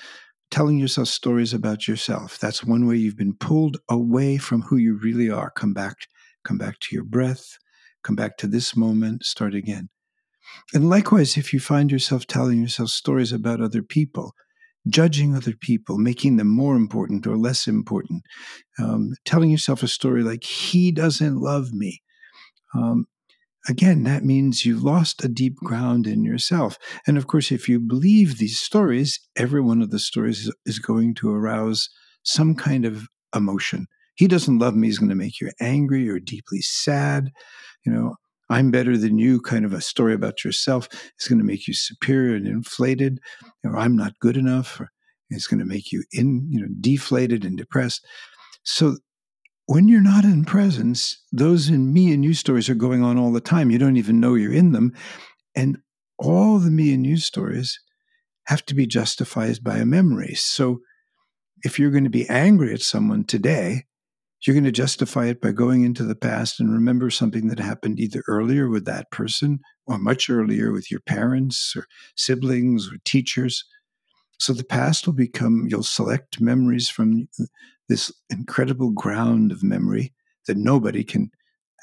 telling 0.50 0.78
yourself 0.78 1.08
stories 1.08 1.54
about 1.54 1.86
yourself, 1.86 2.38
that's 2.38 2.64
one 2.64 2.86
way 2.86 2.96
you've 2.96 3.16
been 3.16 3.34
pulled 3.34 3.76
away 3.88 4.38
from 4.38 4.62
who 4.62 4.76
you 4.76 4.98
really 4.98 5.30
are. 5.30 5.50
Come 5.50 5.72
back 5.72 6.08
come 6.44 6.58
back 6.58 6.78
to 6.80 6.94
your 6.94 7.04
breath, 7.04 7.58
come 8.02 8.16
back 8.16 8.36
to 8.38 8.46
this 8.46 8.76
moment, 8.76 9.24
start 9.24 9.54
again. 9.54 9.88
And 10.72 10.90
likewise, 10.90 11.36
if 11.36 11.52
you 11.52 11.60
find 11.60 11.90
yourself 11.90 12.26
telling 12.26 12.60
yourself 12.60 12.90
stories 12.90 13.32
about 13.32 13.60
other 13.60 13.82
people, 13.82 14.32
judging 14.88 15.34
other 15.34 15.54
people, 15.58 15.96
making 15.96 16.36
them 16.36 16.48
more 16.48 16.76
important 16.76 17.26
or 17.26 17.36
less 17.36 17.66
important, 17.66 18.22
um, 18.78 19.14
telling 19.24 19.50
yourself 19.50 19.82
a 19.82 19.88
story 19.88 20.22
like, 20.22 20.44
he 20.44 20.92
doesn't 20.92 21.40
love 21.40 21.72
me, 21.72 22.02
um, 22.74 23.06
again, 23.68 24.02
that 24.02 24.24
means 24.24 24.64
you've 24.64 24.82
lost 24.82 25.24
a 25.24 25.28
deep 25.28 25.56
ground 25.56 26.06
in 26.06 26.24
yourself. 26.24 26.76
And 27.06 27.16
of 27.16 27.26
course, 27.26 27.50
if 27.50 27.68
you 27.68 27.80
believe 27.80 28.36
these 28.38 28.60
stories, 28.60 29.20
every 29.36 29.60
one 29.60 29.80
of 29.80 29.90
the 29.90 29.98
stories 29.98 30.46
is, 30.46 30.54
is 30.66 30.78
going 30.78 31.14
to 31.16 31.32
arouse 31.32 31.88
some 32.22 32.54
kind 32.54 32.84
of 32.84 33.08
emotion. 33.34 33.86
He 34.14 34.28
doesn't 34.28 34.58
love 34.58 34.74
me 34.74 34.88
is 34.88 34.98
going 34.98 35.10
to 35.10 35.14
make 35.14 35.40
you 35.40 35.50
angry 35.60 36.08
or 36.08 36.18
deeply 36.18 36.60
sad. 36.60 37.30
You 37.84 37.92
know, 37.92 38.16
I'm 38.50 38.70
better 38.70 38.96
than 38.96 39.18
you, 39.18 39.40
kind 39.40 39.64
of 39.64 39.72
a 39.72 39.80
story 39.80 40.14
about 40.14 40.44
yourself, 40.44 40.88
is 41.18 41.28
going 41.28 41.38
to 41.38 41.44
make 41.44 41.66
you 41.66 41.74
superior 41.74 42.36
and 42.36 42.46
inflated, 42.46 43.18
or 43.64 43.76
I'm 43.76 43.96
not 43.96 44.18
good 44.20 44.36
enough, 44.36 44.80
or 44.80 44.90
it's 45.30 45.46
going 45.46 45.60
to 45.60 45.66
make 45.66 45.90
you 45.90 46.04
in, 46.12 46.46
you 46.50 46.60
know, 46.60 46.68
deflated 46.80 47.44
and 47.44 47.56
depressed. 47.56 48.06
So 48.62 48.96
when 49.66 49.88
you're 49.88 50.02
not 50.02 50.24
in 50.24 50.44
presence, 50.44 51.22
those 51.32 51.68
in 51.68 51.92
me 51.92 52.12
and 52.12 52.24
you 52.24 52.34
stories 52.34 52.68
are 52.68 52.74
going 52.74 53.02
on 53.02 53.18
all 53.18 53.32
the 53.32 53.40
time. 53.40 53.70
You 53.70 53.78
don't 53.78 53.96
even 53.96 54.20
know 54.20 54.34
you're 54.34 54.52
in 54.52 54.72
them. 54.72 54.92
And 55.56 55.78
all 56.18 56.58
the 56.58 56.70
me 56.70 56.92
and 56.92 57.06
you 57.06 57.16
stories 57.16 57.80
have 58.46 58.64
to 58.66 58.74
be 58.74 58.86
justified 58.86 59.64
by 59.64 59.78
a 59.78 59.86
memory. 59.86 60.34
So 60.34 60.80
if 61.62 61.78
you're 61.78 61.90
going 61.90 62.04
to 62.04 62.10
be 62.10 62.28
angry 62.28 62.74
at 62.74 62.82
someone 62.82 63.24
today, 63.24 63.84
you're 64.46 64.54
going 64.54 64.64
to 64.64 64.72
justify 64.72 65.26
it 65.26 65.40
by 65.40 65.52
going 65.52 65.84
into 65.84 66.04
the 66.04 66.14
past 66.14 66.60
and 66.60 66.72
remember 66.72 67.10
something 67.10 67.48
that 67.48 67.58
happened 67.58 67.98
either 67.98 68.22
earlier 68.28 68.68
with 68.68 68.84
that 68.84 69.10
person 69.10 69.60
or 69.86 69.98
much 69.98 70.28
earlier 70.28 70.70
with 70.72 70.90
your 70.90 71.00
parents 71.00 71.74
or 71.76 71.86
siblings 72.16 72.88
or 72.88 72.96
teachers. 73.04 73.64
So 74.38 74.52
the 74.52 74.64
past 74.64 75.06
will 75.06 75.14
become, 75.14 75.66
you'll 75.68 75.82
select 75.82 76.40
memories 76.40 76.88
from 76.88 77.28
this 77.88 78.12
incredible 78.30 78.90
ground 78.90 79.52
of 79.52 79.62
memory 79.62 80.12
that 80.46 80.56
nobody 80.56 81.04
can 81.04 81.30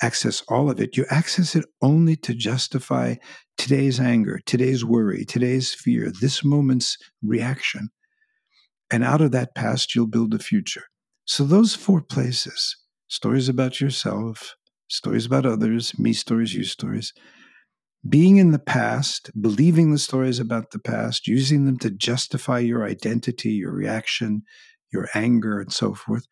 access 0.03 0.43
all 0.47 0.69
of 0.69 0.79
it. 0.79 0.97
You 0.97 1.05
access 1.09 1.55
it 1.55 1.65
only 1.81 2.15
to 2.17 2.33
justify 2.33 3.15
today's 3.57 3.99
anger, 3.99 4.39
today's 4.45 4.83
worry, 4.83 5.25
today's 5.25 5.73
fear, 5.73 6.11
this 6.21 6.43
moment's 6.43 6.97
reaction. 7.23 7.89
And 8.91 9.03
out 9.03 9.21
of 9.21 9.31
that 9.31 9.55
past, 9.55 9.95
you'll 9.95 10.07
build 10.07 10.33
a 10.33 10.39
future. 10.39 10.85
So, 11.25 11.43
those 11.43 11.75
four 11.75 12.01
places 12.01 12.77
stories 13.07 13.49
about 13.49 13.81
yourself, 13.81 14.55
stories 14.87 15.25
about 15.25 15.45
others, 15.45 15.97
me 15.99 16.13
stories, 16.13 16.53
you 16.53 16.63
stories 16.63 17.13
being 18.07 18.37
in 18.37 18.51
the 18.51 18.59
past, 18.59 19.29
believing 19.39 19.91
the 19.91 19.99
stories 19.99 20.39
about 20.39 20.71
the 20.71 20.79
past, 20.79 21.27
using 21.27 21.65
them 21.65 21.77
to 21.77 21.91
justify 21.91 22.59
your 22.59 22.83
identity, 22.85 23.51
your 23.51 23.71
reaction, 23.71 24.43
your 24.91 25.07
anger, 25.13 25.59
and 25.59 25.71
so 25.71 25.93
forth, 25.93 26.25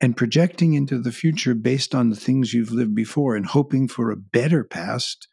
and 0.00 0.16
projecting 0.16 0.74
into 0.74 1.00
the 1.00 1.12
future 1.12 1.54
based 1.54 1.94
on 1.94 2.10
the 2.10 2.16
things 2.16 2.54
you've 2.54 2.70
lived 2.70 2.94
before 2.94 3.34
and 3.34 3.46
hoping 3.46 3.88
for 3.88 4.10
a 4.10 4.16
better 4.16 4.62
past 4.62 5.26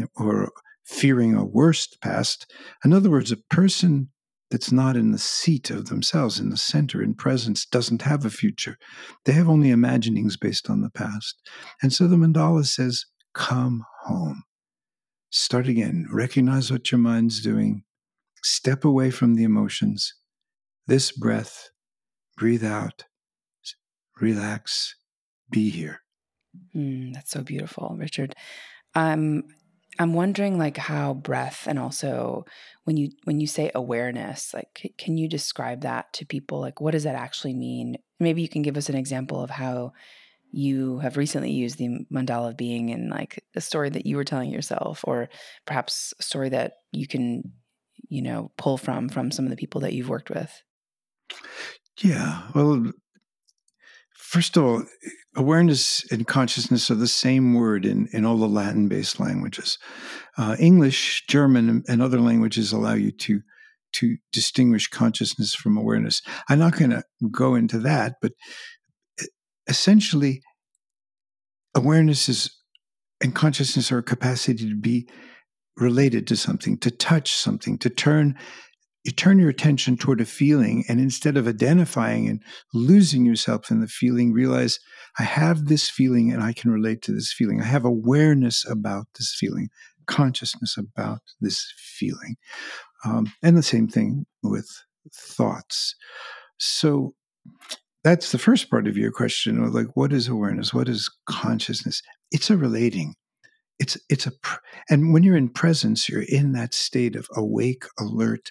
eh, 0.00 0.06
or 0.16 0.50
fearing 0.84 1.34
a 1.34 1.44
worse 1.44 1.86
past. 2.00 2.50
In 2.84 2.92
other 2.92 3.10
words, 3.10 3.30
a 3.30 3.36
person 3.36 4.08
that's 4.50 4.70
not 4.70 4.96
in 4.96 5.10
the 5.12 5.18
seat 5.18 5.70
of 5.70 5.86
themselves, 5.86 6.38
in 6.38 6.50
the 6.50 6.56
center, 6.56 7.02
in 7.02 7.14
presence, 7.14 7.66
doesn't 7.66 8.02
have 8.02 8.24
a 8.24 8.30
future. 8.30 8.78
They 9.24 9.32
have 9.32 9.48
only 9.48 9.70
imaginings 9.70 10.36
based 10.36 10.70
on 10.70 10.82
the 10.82 10.90
past. 10.90 11.40
And 11.82 11.92
so 11.92 12.06
the 12.06 12.16
mandala 12.16 12.66
says, 12.66 13.04
Come 13.34 13.84
home. 14.04 14.44
Start 15.30 15.68
again. 15.68 16.06
Recognize 16.10 16.70
what 16.70 16.90
your 16.90 16.98
mind's 16.98 17.42
doing. 17.42 17.82
Step 18.42 18.84
away 18.84 19.10
from 19.10 19.34
the 19.34 19.44
emotions. 19.44 20.14
This 20.86 21.10
breath, 21.10 21.70
breathe 22.36 22.64
out, 22.64 23.04
relax, 24.20 24.94
be 25.50 25.68
here. 25.68 26.00
Mm, 26.74 27.12
that's 27.12 27.32
so 27.32 27.42
beautiful, 27.42 27.94
Richard. 27.98 28.34
Um, 28.94 29.44
I'm 29.98 30.14
wondering 30.14 30.58
like 30.58 30.76
how 30.76 31.14
breath 31.14 31.66
and 31.66 31.78
also 31.78 32.44
when 32.84 32.96
you 32.96 33.10
when 33.24 33.40
you 33.40 33.46
say 33.46 33.70
awareness, 33.74 34.52
like 34.54 34.94
can 34.98 35.16
you 35.16 35.28
describe 35.28 35.82
that 35.82 36.12
to 36.14 36.26
people? 36.26 36.60
Like 36.60 36.80
what 36.80 36.92
does 36.92 37.04
that 37.04 37.14
actually 37.14 37.54
mean? 37.54 37.98
Maybe 38.20 38.42
you 38.42 38.48
can 38.48 38.62
give 38.62 38.76
us 38.76 38.88
an 38.88 38.96
example 38.96 39.42
of 39.42 39.50
how 39.50 39.92
you 40.52 40.98
have 41.00 41.16
recently 41.16 41.50
used 41.50 41.78
the 41.78 42.06
mandala 42.12 42.50
of 42.50 42.56
being 42.56 42.88
in 42.88 43.10
like 43.10 43.44
a 43.54 43.60
story 43.60 43.90
that 43.90 44.06
you 44.06 44.16
were 44.16 44.24
telling 44.24 44.50
yourself 44.50 45.04
or 45.04 45.28
perhaps 45.66 46.14
a 46.18 46.22
story 46.22 46.48
that 46.48 46.74
you 46.92 47.06
can 47.06 47.52
you 48.08 48.22
know 48.22 48.50
pull 48.56 48.78
from 48.78 49.08
from 49.08 49.30
some 49.30 49.44
of 49.44 49.50
the 49.50 49.56
people 49.56 49.80
that 49.80 49.92
you've 49.92 50.08
worked 50.08 50.30
with 50.30 50.62
yeah 52.00 52.42
well 52.54 52.90
first 54.26 54.56
of 54.56 54.64
all 54.64 54.82
awareness 55.36 56.04
and 56.10 56.26
consciousness 56.26 56.90
are 56.90 56.96
the 56.96 57.06
same 57.06 57.54
word 57.54 57.84
in, 57.84 58.08
in 58.12 58.24
all 58.24 58.36
the 58.36 58.48
latin 58.48 58.88
based 58.88 59.20
languages. 59.20 59.78
Uh, 60.36 60.56
english 60.58 61.24
german 61.28 61.82
and 61.88 62.02
other 62.02 62.20
languages 62.20 62.72
allow 62.72 62.94
you 62.94 63.10
to 63.10 63.40
to 63.92 64.16
distinguish 64.32 64.88
consciousness 64.88 65.54
from 65.54 65.78
awareness. 65.78 66.20
I'm 66.50 66.58
not 66.58 66.76
going 66.76 66.90
to 66.90 67.02
go 67.30 67.54
into 67.54 67.78
that 67.80 68.14
but 68.20 68.32
essentially 69.68 70.42
awareness 71.74 72.28
is 72.28 72.50
and 73.22 73.34
consciousness 73.34 73.90
are 73.92 73.98
a 73.98 74.02
capacity 74.02 74.68
to 74.68 74.76
be 74.76 75.08
related 75.76 76.26
to 76.26 76.36
something, 76.36 76.78
to 76.78 76.90
touch 76.90 77.32
something, 77.32 77.78
to 77.78 77.90
turn 77.90 78.36
you 79.06 79.12
turn 79.12 79.38
your 79.38 79.48
attention 79.48 79.96
toward 79.96 80.20
a 80.20 80.26
feeling 80.26 80.84
and 80.88 81.00
instead 81.00 81.36
of 81.36 81.46
identifying 81.46 82.28
and 82.28 82.42
losing 82.74 83.24
yourself 83.24 83.70
in 83.70 83.80
the 83.80 83.88
feeling 83.88 84.32
realize 84.32 84.80
i 85.18 85.22
have 85.22 85.66
this 85.66 85.88
feeling 85.88 86.32
and 86.32 86.42
i 86.42 86.52
can 86.52 86.70
relate 86.70 87.02
to 87.02 87.12
this 87.12 87.32
feeling. 87.32 87.60
I 87.60 87.64
have 87.64 87.84
awareness 87.84 88.68
about 88.68 89.06
this 89.16 89.34
feeling 89.38 89.70
consciousness 90.06 90.76
about 90.76 91.20
this 91.40 91.72
feeling. 91.76 92.36
Um, 93.04 93.32
and 93.42 93.56
the 93.56 93.62
same 93.62 93.88
thing 93.88 94.26
with 94.42 94.68
thoughts. 95.14 95.94
So 96.58 97.14
that's 98.02 98.32
the 98.32 98.38
first 98.38 98.70
part 98.70 98.86
of 98.86 98.96
your 98.96 99.10
question 99.10 99.72
like 99.72 99.88
what 99.94 100.12
is 100.12 100.28
awareness? 100.28 100.72
What 100.72 100.88
is 100.88 101.10
consciousness? 101.26 102.02
It's 102.30 102.50
a 102.50 102.56
relating. 102.56 103.14
It's 103.78 103.98
it's 104.08 104.26
a 104.26 104.32
and 104.88 105.12
when 105.12 105.22
you're 105.22 105.36
in 105.36 105.50
presence 105.50 106.08
you're 106.08 106.22
in 106.22 106.52
that 106.52 106.72
state 106.72 107.14
of 107.14 107.28
awake 107.36 107.84
alert 107.98 108.50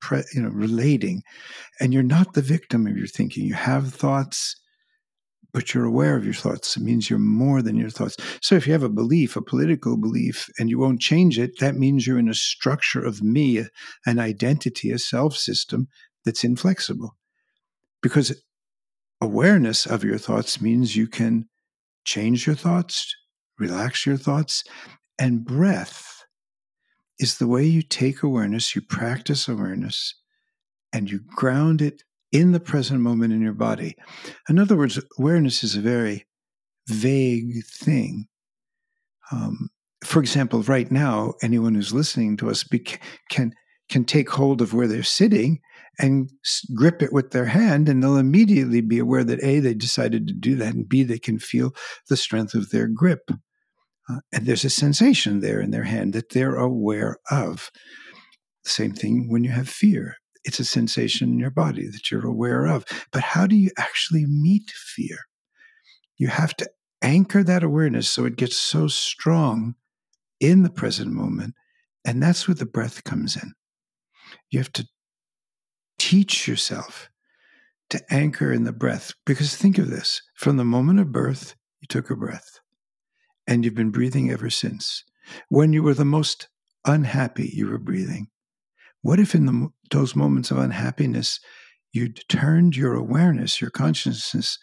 pre, 0.00 0.22
you 0.34 0.42
know 0.42 0.48
relating 0.50 1.22
and 1.80 1.92
you're 1.92 2.02
not 2.02 2.34
the 2.34 2.42
victim 2.42 2.86
of 2.86 2.96
your 2.96 3.06
thinking. 3.06 3.44
You 3.44 3.54
have 3.54 3.92
thoughts 3.92 4.56
but 5.52 5.72
you're 5.72 5.86
aware 5.86 6.16
of 6.16 6.24
your 6.26 6.34
thoughts. 6.34 6.76
It 6.76 6.82
means 6.82 7.08
you're 7.08 7.18
more 7.18 7.62
than 7.62 7.76
your 7.76 7.88
thoughts. 7.88 8.18
So 8.42 8.56
if 8.56 8.66
you 8.66 8.74
have 8.74 8.82
a 8.82 8.90
belief 8.90 9.36
a 9.36 9.42
political 9.42 9.96
belief 9.96 10.50
and 10.58 10.68
you 10.68 10.78
won't 10.78 11.00
change 11.00 11.38
it 11.38 11.58
that 11.60 11.76
means 11.76 12.06
you're 12.06 12.18
in 12.18 12.28
a 12.28 12.34
structure 12.34 13.02
of 13.02 13.22
me 13.22 13.64
an 14.04 14.18
identity 14.18 14.90
a 14.90 14.98
self 14.98 15.36
system 15.36 15.88
that's 16.24 16.44
inflexible. 16.44 17.16
Because 18.02 18.42
awareness 19.20 19.86
of 19.86 20.04
your 20.04 20.18
thoughts 20.18 20.60
means 20.60 20.96
you 20.96 21.08
can 21.08 21.48
change 22.04 22.46
your 22.46 22.56
thoughts, 22.56 23.14
relax 23.58 24.04
your 24.04 24.16
thoughts, 24.16 24.62
and 25.18 25.44
breath 25.44 26.15
is 27.18 27.38
the 27.38 27.46
way 27.46 27.64
you 27.64 27.82
take 27.82 28.22
awareness, 28.22 28.74
you 28.74 28.82
practice 28.82 29.48
awareness, 29.48 30.14
and 30.92 31.10
you 31.10 31.20
ground 31.34 31.80
it 31.80 32.02
in 32.32 32.52
the 32.52 32.60
present 32.60 33.00
moment 33.00 33.32
in 33.32 33.40
your 33.40 33.54
body. 33.54 33.96
In 34.48 34.58
other 34.58 34.76
words, 34.76 35.00
awareness 35.18 35.64
is 35.64 35.76
a 35.76 35.80
very 35.80 36.26
vague 36.88 37.64
thing. 37.64 38.26
Um, 39.32 39.70
for 40.04 40.20
example, 40.20 40.62
right 40.62 40.90
now, 40.90 41.34
anyone 41.42 41.74
who's 41.74 41.92
listening 41.92 42.36
to 42.38 42.50
us 42.50 42.64
can 43.30 43.52
can 43.88 44.04
take 44.04 44.28
hold 44.30 44.60
of 44.60 44.74
where 44.74 44.88
they're 44.88 45.04
sitting 45.04 45.60
and 45.98 46.28
grip 46.74 47.02
it 47.02 47.12
with 47.12 47.30
their 47.30 47.46
hand, 47.46 47.88
and 47.88 48.02
they'll 48.02 48.16
immediately 48.18 48.80
be 48.80 48.98
aware 48.98 49.24
that 49.24 49.42
A, 49.42 49.60
they 49.60 49.74
decided 49.74 50.26
to 50.26 50.34
do 50.34 50.56
that, 50.56 50.74
and 50.74 50.88
B, 50.88 51.04
they 51.04 51.18
can 51.18 51.38
feel 51.38 51.72
the 52.08 52.16
strength 52.16 52.54
of 52.54 52.70
their 52.70 52.86
grip. 52.88 53.30
Uh, 54.08 54.20
and 54.32 54.46
there's 54.46 54.64
a 54.64 54.70
sensation 54.70 55.40
there 55.40 55.60
in 55.60 55.70
their 55.70 55.84
hand 55.84 56.12
that 56.12 56.30
they're 56.30 56.56
aware 56.56 57.18
of. 57.30 57.70
Same 58.64 58.92
thing 58.92 59.28
when 59.30 59.44
you 59.44 59.50
have 59.50 59.68
fear. 59.68 60.16
It's 60.44 60.60
a 60.60 60.64
sensation 60.64 61.30
in 61.30 61.38
your 61.38 61.50
body 61.50 61.86
that 61.86 62.10
you're 62.10 62.26
aware 62.26 62.66
of. 62.66 62.84
But 63.12 63.22
how 63.22 63.46
do 63.46 63.56
you 63.56 63.70
actually 63.78 64.26
meet 64.26 64.70
fear? 64.70 65.18
You 66.18 66.28
have 66.28 66.54
to 66.56 66.70
anchor 67.02 67.42
that 67.42 67.64
awareness 67.64 68.08
so 68.08 68.24
it 68.24 68.36
gets 68.36 68.56
so 68.56 68.86
strong 68.86 69.74
in 70.40 70.62
the 70.62 70.70
present 70.70 71.12
moment. 71.12 71.54
And 72.04 72.22
that's 72.22 72.46
where 72.46 72.54
the 72.54 72.66
breath 72.66 73.02
comes 73.04 73.36
in. 73.36 73.52
You 74.50 74.60
have 74.60 74.72
to 74.74 74.86
teach 75.98 76.46
yourself 76.46 77.10
to 77.90 78.00
anchor 78.10 78.52
in 78.52 78.64
the 78.64 78.72
breath. 78.72 79.12
Because 79.24 79.56
think 79.56 79.78
of 79.78 79.90
this 79.90 80.22
from 80.34 80.56
the 80.56 80.64
moment 80.64 81.00
of 81.00 81.12
birth, 81.12 81.54
you 81.80 81.86
took 81.88 82.10
a 82.10 82.16
breath, 82.16 82.60
and 83.46 83.64
you've 83.64 83.74
been 83.74 83.90
breathing 83.90 84.30
ever 84.30 84.50
since. 84.50 85.04
When 85.48 85.72
you 85.72 85.82
were 85.82 85.94
the 85.94 86.04
most 86.04 86.48
unhappy, 86.84 87.50
you 87.52 87.68
were 87.68 87.78
breathing. 87.78 88.28
What 89.02 89.20
if 89.20 89.34
in 89.34 89.46
the, 89.46 89.68
those 89.90 90.16
moments 90.16 90.50
of 90.50 90.58
unhappiness, 90.58 91.40
you 91.92 92.08
turned 92.08 92.76
your 92.76 92.94
awareness, 92.94 93.60
your 93.60 93.70
consciousness 93.70 94.58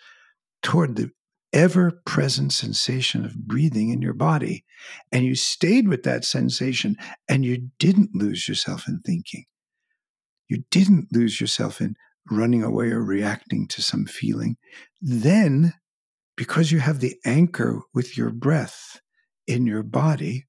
toward 0.62 0.96
the 0.96 1.12
ever 1.54 2.02
present 2.06 2.52
sensation 2.52 3.24
of 3.24 3.48
breathing 3.48 3.90
in 3.90 4.02
your 4.02 4.14
body. 4.14 4.66
And 5.12 5.24
you 5.24 5.36
stayed 5.36 5.88
with 5.88 6.04
that 6.04 6.26
sensation 6.26 6.98
and 7.30 7.46
you 7.46 7.70
didn't 7.80 8.16
lose 8.16 8.48
yourself 8.48 8.88
in 8.88 9.02
thinking. 9.06 9.46
You 10.50 10.64
didn't 10.72 11.08
lose 11.14 11.40
yourself 11.40 11.80
in 11.80 11.96
running 12.30 12.64
away 12.64 12.88
or 12.88 13.04
reacting 13.04 13.68
to 13.68 13.82
some 13.82 14.06
feeling. 14.06 14.58
Then, 15.02 15.74
because 16.36 16.72
you 16.72 16.80
have 16.80 17.00
the 17.00 17.16
anchor 17.26 17.82
with 17.94 18.18
your 18.18 18.30
breath 18.32 19.02
in 19.48 19.66
your 19.66 19.84
body, 19.84 20.46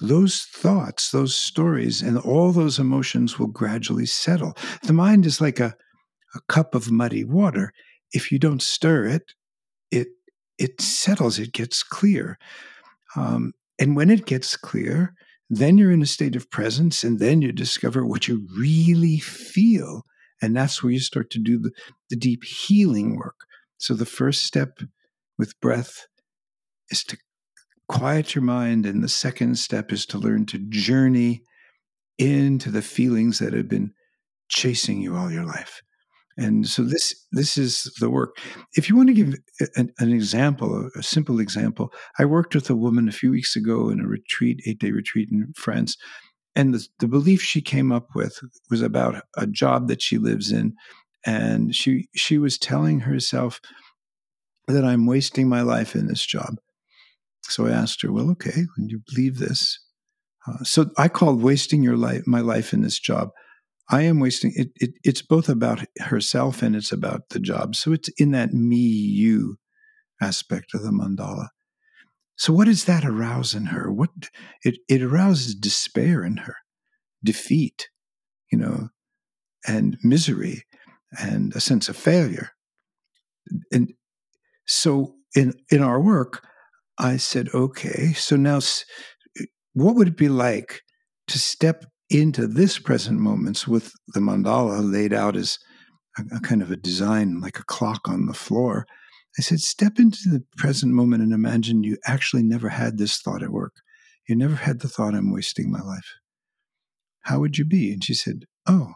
those 0.00 0.42
thoughts, 0.42 1.10
those 1.10 1.34
stories, 1.34 2.02
and 2.02 2.18
all 2.18 2.52
those 2.52 2.78
emotions 2.78 3.38
will 3.38 3.48
gradually 3.48 4.06
settle. 4.06 4.56
The 4.82 4.92
mind 4.92 5.26
is 5.26 5.40
like 5.40 5.60
a, 5.60 5.74
a 6.34 6.40
cup 6.48 6.74
of 6.74 6.90
muddy 6.90 7.24
water. 7.24 7.72
If 8.12 8.32
you 8.32 8.38
don't 8.38 8.62
stir 8.62 9.06
it, 9.06 9.32
it 9.90 10.08
it 10.58 10.80
settles, 10.80 11.38
it 11.38 11.52
gets 11.52 11.82
clear. 11.82 12.38
Um, 13.16 13.52
and 13.78 13.96
when 13.96 14.10
it 14.10 14.26
gets 14.26 14.56
clear, 14.56 15.14
then 15.50 15.76
you're 15.76 15.92
in 15.92 16.02
a 16.02 16.06
state 16.06 16.36
of 16.36 16.50
presence, 16.50 17.04
and 17.04 17.18
then 17.18 17.42
you 17.42 17.52
discover 17.52 18.06
what 18.06 18.26
you 18.26 18.46
really 18.56 19.18
feel. 19.18 20.04
And 20.40 20.56
that's 20.56 20.82
where 20.82 20.92
you 20.92 20.98
start 20.98 21.30
to 21.30 21.38
do 21.38 21.58
the, 21.58 21.70
the 22.10 22.16
deep 22.16 22.42
healing 22.44 23.16
work. 23.16 23.36
So 23.82 23.94
the 23.94 24.06
first 24.06 24.44
step 24.44 24.78
with 25.38 25.60
breath 25.60 26.06
is 26.90 27.02
to 27.02 27.18
quiet 27.88 28.32
your 28.32 28.44
mind. 28.44 28.86
And 28.86 29.02
the 29.02 29.08
second 29.08 29.58
step 29.58 29.90
is 29.90 30.06
to 30.06 30.18
learn 30.18 30.46
to 30.46 30.58
journey 30.68 31.42
into 32.16 32.70
the 32.70 32.80
feelings 32.80 33.40
that 33.40 33.52
have 33.52 33.68
been 33.68 33.92
chasing 34.48 35.02
you 35.02 35.16
all 35.16 35.32
your 35.32 35.44
life. 35.44 35.82
And 36.36 36.68
so 36.68 36.84
this 36.84 37.26
this 37.32 37.58
is 37.58 37.92
the 37.98 38.08
work. 38.08 38.36
If 38.76 38.88
you 38.88 38.96
want 38.96 39.08
to 39.08 39.14
give 39.14 39.34
an, 39.74 39.92
an, 39.98 40.12
example, 40.12 40.88
a 40.96 41.02
simple 41.02 41.40
example, 41.40 41.92
I 42.20 42.24
worked 42.24 42.54
with 42.54 42.70
a 42.70 42.76
woman 42.76 43.08
a 43.08 43.12
few 43.12 43.32
weeks 43.32 43.56
ago 43.56 43.90
in 43.90 43.98
a 43.98 44.06
retreat, 44.06 44.62
eight 44.64 44.78
day 44.78 44.92
retreat 44.92 45.28
in 45.32 45.52
France, 45.56 45.96
and 46.54 46.72
the, 46.72 46.86
the 47.00 47.08
belief 47.08 47.42
she 47.42 47.60
came 47.60 47.90
up 47.90 48.10
with 48.14 48.38
was 48.70 48.80
about 48.80 49.24
a 49.36 49.46
job 49.46 49.88
that 49.88 50.00
she 50.00 50.18
lives 50.18 50.52
in, 50.52 50.74
and 51.24 51.74
she 51.74 52.08
she 52.14 52.38
was 52.38 52.58
telling 52.58 53.00
herself 53.00 53.60
that 54.68 54.84
I'm 54.84 55.06
wasting 55.06 55.48
my 55.48 55.62
life 55.62 55.94
in 55.94 56.06
this 56.06 56.24
job. 56.24 56.56
So 57.44 57.66
I 57.66 57.70
asked 57.70 58.02
her, 58.02 58.12
"Well, 58.12 58.30
okay, 58.30 58.66
when 58.76 58.88
you 58.88 59.02
believe 59.08 59.38
this." 59.38 59.78
Uh, 60.46 60.64
so 60.64 60.90
I 60.98 61.08
called 61.08 61.42
wasting 61.42 61.82
your 61.82 61.96
life, 61.96 62.22
my 62.26 62.40
life 62.40 62.72
in 62.72 62.82
this 62.82 62.98
job 62.98 63.30
I 63.92 64.02
am 64.02 64.20
wasting 64.20 64.52
it, 64.56 64.70
it, 64.76 64.94
It's 65.04 65.22
both 65.22 65.48
about 65.48 65.84
herself 65.98 66.62
and 66.62 66.74
it's 66.74 66.92
about 66.92 67.28
the 67.30 67.38
job. 67.38 67.76
So 67.76 67.92
it's 67.92 68.08
in 68.16 68.30
that 68.32 68.52
me 68.52 68.76
you 68.76 69.58
aspect 70.20 70.74
of 70.74 70.82
the 70.82 70.90
mandala. 70.90 71.48
So 72.36 72.52
what 72.52 72.64
does 72.64 72.86
that 72.86 73.04
arouse 73.04 73.54
in 73.54 73.66
her? 73.66 73.92
What 73.92 74.10
it 74.64 74.78
it 74.88 75.02
arouses 75.02 75.54
despair 75.54 76.24
in 76.24 76.38
her, 76.38 76.56
defeat, 77.22 77.90
you 78.50 78.58
know, 78.58 78.88
and 79.66 79.98
misery, 80.02 80.64
and 81.20 81.54
a 81.54 81.60
sense 81.60 81.88
of 81.88 81.96
failure. 81.96 82.50
And 83.70 83.92
so 84.66 85.14
in 85.34 85.54
in 85.70 85.82
our 85.82 86.00
work, 86.00 86.44
I 86.98 87.16
said, 87.16 87.48
okay, 87.54 88.12
so 88.12 88.36
now 88.36 88.60
what 89.74 89.96
would 89.96 90.08
it 90.08 90.16
be 90.16 90.28
like 90.28 90.82
to 91.28 91.38
step 91.38 91.84
into 92.10 92.46
this 92.46 92.78
present 92.78 93.18
moments 93.18 93.66
with 93.66 93.92
the 94.08 94.20
mandala 94.20 94.80
laid 94.82 95.12
out 95.12 95.34
as 95.34 95.58
a, 96.18 96.36
a, 96.36 96.40
kind 96.40 96.62
of 96.62 96.70
a 96.70 96.76
design, 96.76 97.40
like 97.40 97.58
a 97.58 97.64
clock 97.64 98.06
on 98.06 98.26
the 98.26 98.34
floor. 98.34 98.86
I 99.38 99.42
said, 99.42 99.60
step 99.60 99.98
into 99.98 100.28
the 100.28 100.44
present 100.58 100.92
moment 100.92 101.22
and 101.22 101.32
imagine 101.32 101.82
you 101.82 101.96
actually 102.04 102.42
never 102.42 102.68
had 102.68 102.98
this 102.98 103.18
thought 103.18 103.42
at 103.42 103.50
work. 103.50 103.76
You 104.28 104.36
never 104.36 104.56
had 104.56 104.80
the 104.80 104.88
thought, 104.88 105.14
I'm 105.14 105.32
wasting 105.32 105.70
my 105.70 105.80
life. 105.80 106.16
How 107.22 107.40
would 107.40 107.56
you 107.56 107.64
be? 107.64 107.92
And 107.92 108.04
she 108.04 108.14
said, 108.14 108.44
Oh, 108.66 108.92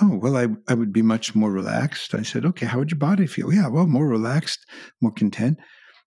oh, 0.00 0.16
well, 0.16 0.36
I, 0.36 0.48
I 0.68 0.74
would 0.74 0.92
be 0.92 1.02
much 1.02 1.34
more 1.34 1.50
relaxed. 1.50 2.14
I 2.14 2.22
said, 2.22 2.44
Okay, 2.44 2.66
how 2.66 2.78
would 2.78 2.90
your 2.90 2.98
body 2.98 3.26
feel? 3.26 3.52
Yeah, 3.52 3.68
well, 3.68 3.86
more 3.86 4.06
relaxed, 4.06 4.64
more 5.00 5.12
content. 5.12 5.58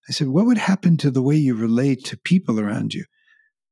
I 0.08 0.12
said, 0.12 0.28
What 0.28 0.46
would 0.46 0.58
happen 0.58 0.96
to 0.98 1.10
the 1.10 1.22
way 1.22 1.36
you 1.36 1.54
relate 1.54 2.04
to 2.06 2.16
people 2.16 2.60
around 2.60 2.94
you? 2.94 3.04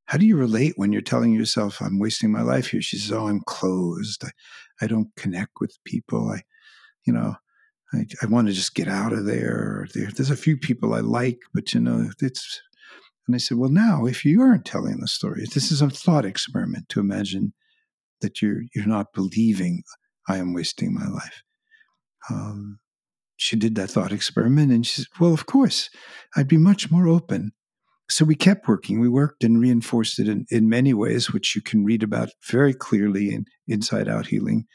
how 0.07 0.19
do 0.19 0.27
you 0.27 0.37
relate 0.37 0.75
when 0.77 0.93
you're 0.93 1.01
telling 1.01 1.33
yourself 1.33 1.81
i'm 1.81 1.99
wasting 1.99 2.31
my 2.31 2.43
life 2.43 2.69
here 2.69 2.83
she 2.83 2.99
says 2.99 3.13
oh 3.13 3.29
i'm 3.29 3.41
closed 3.47 4.25
i, 4.25 4.31
I 4.83 4.87
don't 4.87 5.09
connect 5.17 5.53
with 5.61 5.77
people 5.85 6.31
i 6.31 6.43
you 7.07 7.13
know 7.13 7.37
i, 7.95 8.05
I 8.23 8.27
want 8.27 8.49
to 8.49 8.53
just 8.53 8.75
get 8.75 8.89
out 8.89 9.13
of 9.13 9.25
there. 9.25 9.87
there 9.95 10.11
there's 10.15 10.31
a 10.31 10.37
few 10.37 10.57
people 10.57 10.95
i 10.95 11.01
like 11.01 11.39
but 11.55 11.73
you 11.73 11.81
know 11.81 12.11
it's 12.21 12.61
and 13.27 13.35
i 13.35 13.39
said 13.39 13.59
well 13.59 13.71
now 13.71 14.05
if 14.05 14.25
you 14.25 14.43
aren't 14.43 14.67
telling 14.67 14.99
the 15.01 15.09
story 15.09 15.47
this 15.55 15.73
is 15.73 15.81
a 15.81 15.89
thought 15.89 16.27
experiment 16.27 16.89
to 16.91 17.01
imagine 17.01 17.55
that 18.21 18.43
you're 18.43 18.63
you're 18.75 18.87
not 18.87 19.15
believing 19.15 19.83
i 20.29 20.37
am 20.37 20.53
wasting 20.53 20.95
my 20.95 21.07
life 21.07 21.43
um, 22.31 22.79
she 23.37 23.57
did 23.57 23.75
that 23.75 23.91
thought 23.91 24.13
experiment 24.13 24.71
and 24.71 24.87
she 24.87 25.03
said 25.03 25.07
well 25.21 25.33
of 25.33 25.47
course 25.47 25.91
i'd 26.37 26.49
be 26.49 26.59
much 26.59 26.91
more 26.91 27.09
open 27.09 27.53
so 28.13 28.27
we 28.27 28.35
kept 28.35 28.69
working. 28.69 29.01
We 29.01 29.09
worked 29.09 29.43
and 29.43 29.59
reinforced 29.59 30.19
it 30.19 30.29
in, 30.29 30.45
in 30.51 30.69
many 30.69 30.93
ways, 30.93 31.33
which 31.33 31.57
you 31.57 31.63
can 31.63 31.83
read 31.83 32.03
about 32.03 32.29
very 32.47 32.75
clearly 32.75 33.33
in 33.33 33.47
Inside 33.67 34.07
Out 34.07 34.27
Healing. 34.27 34.67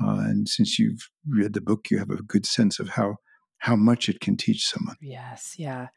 Uh, 0.00 0.20
and 0.20 0.48
since 0.48 0.78
you've 0.78 1.08
read 1.28 1.54
the 1.54 1.60
book, 1.60 1.86
you 1.90 1.98
have 1.98 2.10
a 2.10 2.22
good 2.22 2.46
sense 2.46 2.78
of 2.78 2.90
how 2.90 3.16
how 3.58 3.74
much 3.74 4.08
it 4.08 4.20
can 4.20 4.36
teach 4.36 4.66
someone. 4.66 4.94
Yes, 5.00 5.54
yeah. 5.58 5.88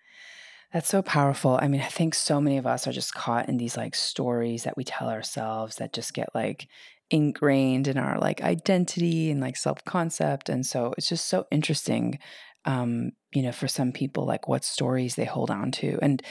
That's 0.73 0.87
so 0.87 1.03
powerful. 1.03 1.59
I 1.61 1.67
mean, 1.67 1.81
I 1.81 1.87
think 1.87 2.15
so 2.15 2.41
many 2.41 2.57
of 2.57 2.65
us 2.65 2.87
are 2.87 2.91
just 2.91 3.13
caught 3.13 3.49
in 3.49 3.57
these 3.57 3.77
like 3.77 3.93
stories 3.93 4.63
that 4.63 4.77
we 4.77 4.83
tell 4.83 5.09
ourselves 5.09 5.75
that 5.75 5.93
just 5.93 6.13
get 6.15 6.29
like 6.33 6.67
ingrained 7.11 7.87
in 7.87 7.97
our 7.97 8.19
like 8.19 8.41
identity 8.41 9.31
and 9.31 9.41
like 9.41 9.57
self-concept 9.57 10.47
and 10.47 10.65
so 10.65 10.93
it's 10.97 11.09
just 11.09 11.27
so 11.27 11.47
interesting 11.51 12.19
um, 12.65 13.11
you 13.31 13.41
know, 13.41 13.51
for 13.51 13.67
some 13.67 13.91
people, 13.91 14.25
like 14.25 14.47
what 14.47 14.63
stories 14.63 15.15
they 15.15 15.25
hold 15.25 15.51
on 15.51 15.71
to. 15.71 15.97
And 16.01 16.21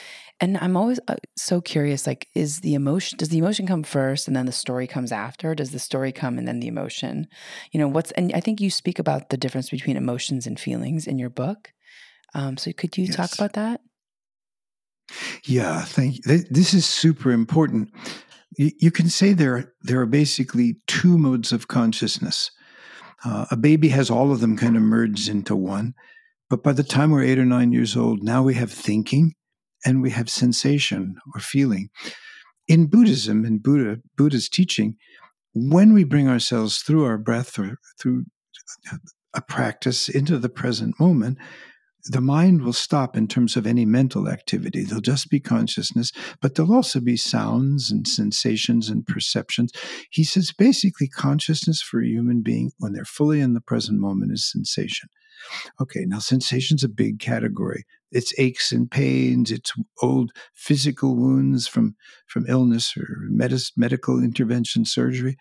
and 0.40 0.56
I'm 0.58 0.76
always 0.76 1.00
uh, 1.08 1.16
so 1.36 1.60
curious, 1.60 2.06
like, 2.06 2.28
is 2.34 2.60
the 2.60 2.74
emotion 2.74 3.18
does 3.18 3.30
the 3.30 3.38
emotion 3.38 3.66
come 3.66 3.82
first 3.82 4.26
and 4.28 4.36
then 4.36 4.46
the 4.46 4.52
story 4.52 4.86
comes 4.86 5.12
after? 5.12 5.54
Does 5.54 5.70
the 5.70 5.78
story 5.78 6.12
come 6.12 6.38
and 6.38 6.46
then 6.46 6.60
the 6.60 6.68
emotion? 6.68 7.28
You 7.72 7.80
know, 7.80 7.88
what's 7.88 8.10
and 8.12 8.32
I 8.34 8.40
think 8.40 8.60
you 8.60 8.70
speak 8.70 8.98
about 8.98 9.30
the 9.30 9.36
difference 9.36 9.70
between 9.70 9.96
emotions 9.96 10.46
and 10.46 10.58
feelings 10.58 11.06
in 11.06 11.18
your 11.18 11.30
book. 11.30 11.72
Um, 12.34 12.56
so 12.56 12.72
could 12.72 12.98
you 12.98 13.04
yes. 13.04 13.16
talk 13.16 13.32
about 13.34 13.54
that? 13.54 13.80
Yeah, 15.44 15.82
thank 15.82 16.16
you. 16.16 16.44
This 16.50 16.74
is 16.74 16.84
super 16.84 17.30
important. 17.30 17.90
You, 18.56 18.90
can 18.90 19.08
say 19.08 19.32
there 19.32 19.72
there 19.82 20.00
are 20.00 20.06
basically 20.06 20.78
two 20.86 21.18
modes 21.18 21.52
of 21.52 21.68
consciousness. 21.68 22.50
Uh, 23.24 23.46
a 23.50 23.56
baby 23.56 23.88
has 23.88 24.10
all 24.10 24.32
of 24.32 24.40
them 24.40 24.56
kind 24.56 24.76
of 24.76 24.82
merged 24.82 25.28
into 25.28 25.54
one. 25.54 25.94
But 26.48 26.62
by 26.62 26.72
the 26.72 26.84
time 26.84 27.10
we're 27.10 27.22
eight 27.22 27.38
or 27.38 27.44
nine 27.44 27.72
years 27.72 27.96
old, 27.96 28.22
now 28.22 28.42
we 28.42 28.54
have 28.54 28.72
thinking 28.72 29.34
and 29.84 30.02
we 30.02 30.10
have 30.10 30.30
sensation 30.30 31.16
or 31.34 31.40
feeling. 31.40 31.90
In 32.66 32.86
Buddhism, 32.86 33.44
in 33.44 33.58
Buddha, 33.58 34.00
Buddha's 34.16 34.48
teaching, 34.48 34.96
when 35.54 35.92
we 35.92 36.04
bring 36.04 36.28
ourselves 36.28 36.78
through 36.78 37.04
our 37.04 37.18
breath 37.18 37.58
or 37.58 37.78
through 38.00 38.24
a 39.34 39.42
practice 39.42 40.08
into 40.08 40.38
the 40.38 40.48
present 40.48 40.98
moment, 40.98 41.38
the 42.04 42.20
mind 42.20 42.62
will 42.62 42.72
stop 42.72 43.16
in 43.16 43.26
terms 43.26 43.56
of 43.56 43.66
any 43.66 43.84
mental 43.84 44.28
activity. 44.28 44.84
There'll 44.84 45.00
just 45.00 45.30
be 45.30 45.40
consciousness, 45.40 46.12
but 46.40 46.54
there'll 46.54 46.74
also 46.74 47.00
be 47.00 47.16
sounds 47.16 47.90
and 47.90 48.06
sensations 48.06 48.88
and 48.88 49.06
perceptions. 49.06 49.72
He 50.10 50.24
says 50.24 50.52
basically, 50.52 51.08
consciousness 51.08 51.82
for 51.82 52.00
a 52.00 52.06
human 52.06 52.42
being, 52.42 52.72
when 52.78 52.92
they're 52.92 53.04
fully 53.04 53.40
in 53.40 53.54
the 53.54 53.60
present 53.60 53.98
moment, 54.00 54.32
is 54.32 54.50
sensation. 54.50 55.08
Okay, 55.80 56.04
now 56.06 56.18
sensation's 56.18 56.82
a 56.82 56.88
big 56.88 57.20
category. 57.20 57.84
It's 58.10 58.32
aches 58.38 58.72
and 58.72 58.90
pains, 58.90 59.50
it's 59.50 59.72
old 60.02 60.32
physical 60.54 61.14
wounds 61.14 61.68
from, 61.68 61.94
from 62.26 62.46
illness 62.48 62.96
or 62.96 63.06
medical 63.76 64.22
intervention 64.22 64.84
surgery. 64.84 65.36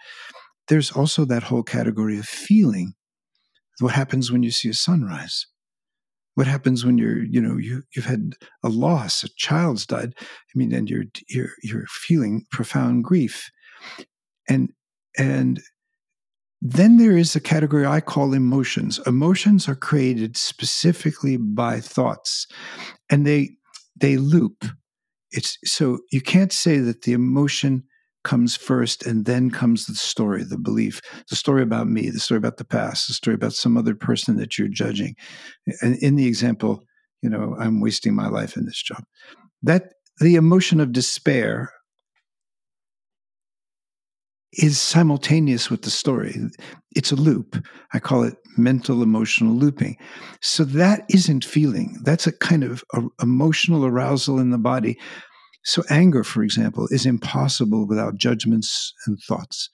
There's 0.67 0.91
also 0.91 1.23
that 1.25 1.43
whole 1.43 1.63
category 1.63 2.19
of 2.19 2.25
feeling. 2.25 2.93
What 3.79 3.93
happens 3.93 4.31
when 4.31 4.43
you 4.43 4.51
see 4.51 4.69
a 4.69 4.73
sunrise? 4.73 5.47
What 6.37 6.45
happens 6.45 6.85
when 6.85 6.99
you're, 6.99 7.23
you 7.23 7.41
know, 7.41 7.57
you, 7.57 7.81
you've 7.95 8.05
had 8.05 8.33
a 8.63 8.69
loss, 8.69 9.23
a 9.23 9.29
child's 9.37 9.87
died. 9.87 10.13
I 10.21 10.53
mean, 10.53 10.71
and 10.71 10.87
you're, 10.87 11.05
you're, 11.27 11.49
you're 11.63 11.87
feeling 11.87 12.45
profound 12.51 13.05
grief. 13.05 13.49
And, 14.47 14.69
and 15.17 15.59
then 16.61 16.97
there 16.97 17.17
is 17.17 17.35
a 17.35 17.39
category 17.39 17.87
I 17.87 18.01
call 18.01 18.33
emotions. 18.33 18.99
Emotions 19.07 19.67
are 19.67 19.75
created 19.75 20.37
specifically 20.37 21.37
by 21.37 21.79
thoughts 21.79 22.45
and 23.09 23.25
they 23.25 23.49
they 23.95 24.17
loop. 24.17 24.63
It's 25.31 25.57
so 25.65 25.99
you 26.11 26.21
can't 26.21 26.53
say 26.53 26.77
that 26.77 27.01
the 27.01 27.13
emotion 27.13 27.83
comes 28.27 28.55
first 28.55 29.05
and 29.05 29.25
then 29.25 29.49
comes 29.49 29.85
the 29.85 29.95
story, 29.95 30.43
the 30.43 30.57
belief, 30.57 31.01
the 31.29 31.35
story 31.35 31.63
about 31.63 31.87
me, 31.87 32.09
the 32.09 32.19
story 32.19 32.37
about 32.37 32.57
the 32.57 32.65
past, 32.65 33.07
the 33.07 33.13
story 33.13 33.35
about 33.35 33.53
some 33.53 33.77
other 33.77 33.95
person 33.95 34.37
that 34.37 34.57
you're 34.57 34.67
judging. 34.67 35.15
And 35.81 35.95
in 35.97 36.15
the 36.15 36.27
example 36.27 36.83
you 37.21 37.29
know, 37.29 37.55
I'm 37.59 37.81
wasting 37.81 38.15
my 38.15 38.27
life 38.27 38.57
in 38.57 38.65
this 38.65 38.81
job. 38.81 39.03
That 39.63 39.93
the 40.19 40.35
emotion 40.35 40.79
of 40.79 40.91
despair 40.91 41.71
is 44.53 44.79
simultaneous 44.79 45.69
with 45.69 45.81
the 45.81 45.89
story. 45.89 46.35
It's 46.95 47.11
a 47.11 47.15
loop. 47.15 47.63
I 47.93 47.99
call 47.99 48.23
it 48.23 48.35
mental 48.57 49.03
emotional 49.03 49.53
looping. 49.53 49.97
So 50.41 50.63
that 50.63 51.05
isn't 51.09 51.45
feeling. 51.45 51.99
That's 52.03 52.27
a 52.27 52.31
kind 52.31 52.63
of 52.63 52.83
a, 52.93 53.03
emotional 53.21 53.85
arousal 53.85 54.39
in 54.39 54.51
the 54.51 54.57
body. 54.57 54.97
So 55.63 55.83
anger, 55.89 56.23
for 56.23 56.43
example, 56.43 56.87
is 56.91 57.05
impossible 57.05 57.87
without 57.87 58.17
judgments 58.17 58.93
and 59.05 59.19
thoughts. 59.27 59.69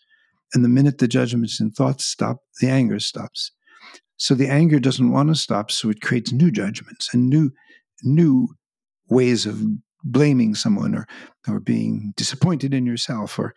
And 0.54 0.64
the 0.64 0.70
minute 0.70 0.98
the 0.98 1.08
judgments 1.08 1.60
and 1.60 1.74
thoughts 1.74 2.06
stop, 2.06 2.38
the 2.62 2.70
anger 2.70 3.00
stops. 3.00 3.52
So 4.18 4.36
the 4.36 4.48
anger 4.48 4.80
doesn't 4.80 5.12
want 5.12 5.30
to 5.30 5.36
stop, 5.36 5.72
so 5.72 5.90
it 5.90 6.02
creates 6.02 6.32
new 6.32 6.52
judgments 6.52 7.14
and 7.14 7.30
new 7.30 7.52
new 8.04 8.48
ways 9.10 9.46
of 9.46 9.62
blaming 10.04 10.56
someone 10.56 10.96
or 10.96 11.08
or 11.48 11.60
being 11.60 12.14
disappointed 12.16 12.74
in 12.74 12.86
yourself 12.86 13.40
or 13.40 13.54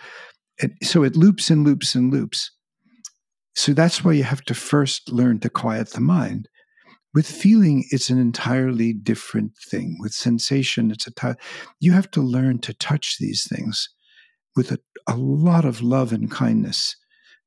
it, 0.58 0.72
so 0.82 1.02
it 1.02 1.16
loops 1.16 1.50
and 1.50 1.64
loops 1.64 1.94
and 1.94 2.12
loops. 2.12 2.50
So 3.54 3.72
that's 3.72 4.04
why 4.04 4.12
you 4.12 4.24
have 4.24 4.42
to 4.44 4.54
first 4.54 5.10
learn 5.10 5.40
to 5.40 5.50
quiet 5.50 5.90
the 5.90 6.00
mind. 6.00 6.48
With 7.16 7.26
feeling, 7.26 7.86
it's 7.92 8.10
an 8.10 8.18
entirely 8.18 8.92
different 8.92 9.56
thing. 9.56 9.96
With 9.98 10.12
sensation, 10.12 10.90
it's 10.90 11.06
a 11.06 11.12
t- 11.12 11.40
you 11.80 11.92
have 11.92 12.10
to 12.10 12.20
learn 12.20 12.58
to 12.58 12.74
touch 12.74 13.16
these 13.18 13.48
things 13.48 13.88
with 14.54 14.70
a, 14.70 14.80
a 15.08 15.16
lot 15.16 15.64
of 15.64 15.80
love 15.80 16.12
and 16.12 16.30
kindness. 16.30 16.94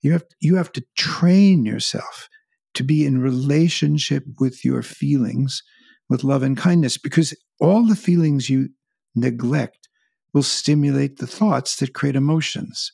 You 0.01 0.13
have 0.13 0.23
you 0.41 0.55
have 0.55 0.71
to 0.71 0.84
train 0.97 1.65
yourself 1.65 2.29
to 2.73 2.84
be 2.84 3.05
in 3.05 3.21
relationship 3.21 4.23
with 4.39 4.65
your 4.65 4.82
feelings 4.82 5.62
with 6.10 6.23
love 6.23 6.41
and 6.41 6.58
kindness 6.58 6.97
because 6.97 7.36
all 7.62 7.86
the 7.86 7.95
feelings 7.95 8.49
you 8.49 8.69
neglect 9.13 9.88
will 10.34 10.41
stimulate 10.41 11.17
the 11.17 11.27
thoughts 11.27 11.75
that 11.75 11.93
create 11.93 12.15
emotions. 12.15 12.91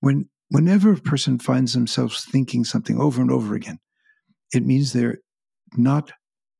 When 0.00 0.30
whenever 0.48 0.90
a 0.90 0.96
person 0.96 1.38
finds 1.38 1.74
themselves 1.74 2.24
thinking 2.24 2.64
something 2.64 2.98
over 2.98 3.20
and 3.20 3.30
over 3.30 3.54
again, 3.54 3.78
it 4.54 4.64
means 4.64 4.94
they're 4.94 5.18
not 5.76 6.12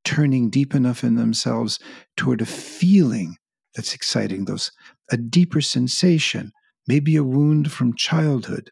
turning 0.05 0.50
deep 0.50 0.74
enough 0.74 1.03
in 1.03 1.14
themselves 1.14 1.79
toward 2.16 2.40
a 2.40 2.46
feeling 2.46 3.37
that's 3.74 3.94
exciting 3.94 4.44
those 4.44 4.70
a 5.11 5.16
deeper 5.16 5.61
sensation, 5.61 6.53
maybe 6.87 7.16
a 7.16 7.24
wound 7.24 7.72
from 7.72 7.94
childhood, 7.96 8.70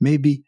maybe 0.00 0.44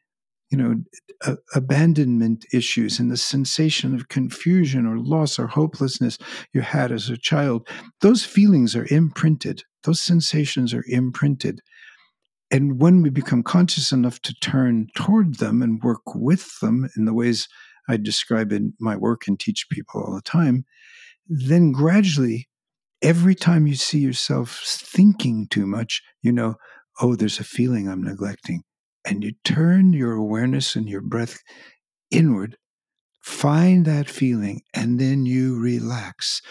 you 0.50 0.56
know 0.56 0.76
a, 1.22 1.36
abandonment 1.54 2.46
issues 2.52 2.98
and 2.98 3.10
the 3.10 3.16
sensation 3.16 3.94
of 3.94 4.08
confusion 4.08 4.86
or 4.86 4.98
loss 4.98 5.38
or 5.38 5.46
hopelessness 5.46 6.18
you 6.52 6.60
had 6.60 6.92
as 6.92 7.08
a 7.08 7.16
child. 7.16 7.68
Those 8.00 8.24
feelings 8.24 8.76
are 8.76 8.86
imprinted. 8.90 9.62
Those 9.84 10.00
sensations 10.00 10.72
are 10.72 10.84
imprinted. 10.88 11.60
And 12.50 12.80
when 12.80 13.02
we 13.02 13.10
become 13.10 13.42
conscious 13.42 13.92
enough 13.92 14.20
to 14.22 14.34
turn 14.34 14.88
toward 14.96 15.36
them 15.36 15.60
and 15.62 15.82
work 15.82 16.14
with 16.14 16.60
them 16.60 16.88
in 16.96 17.04
the 17.04 17.12
ways 17.12 17.46
I 17.88 17.96
describe 17.96 18.52
in 18.52 18.74
my 18.78 18.96
work 18.96 19.26
and 19.26 19.38
teach 19.38 19.68
people 19.70 20.02
all 20.02 20.14
the 20.14 20.22
time, 20.22 20.64
then 21.26 21.72
gradually, 21.72 22.48
every 23.02 23.34
time 23.34 23.66
you 23.66 23.74
see 23.74 23.98
yourself 23.98 24.62
thinking 24.64 25.46
too 25.48 25.66
much, 25.66 26.02
you 26.22 26.32
know, 26.32 26.56
oh, 27.00 27.14
there's 27.14 27.38
a 27.38 27.44
feeling 27.44 27.88
I'm 27.88 28.02
neglecting 28.02 28.62
and 29.08 29.24
you 29.24 29.32
turn 29.44 29.92
your 29.92 30.12
awareness 30.12 30.76
and 30.76 30.88
your 30.88 31.00
breath 31.00 31.38
inward, 32.10 32.56
find 33.22 33.84
that 33.86 34.08
feeling, 34.08 34.62
and 34.74 34.98
then 34.98 35.24
you 35.26 35.58
relax. 35.58 36.42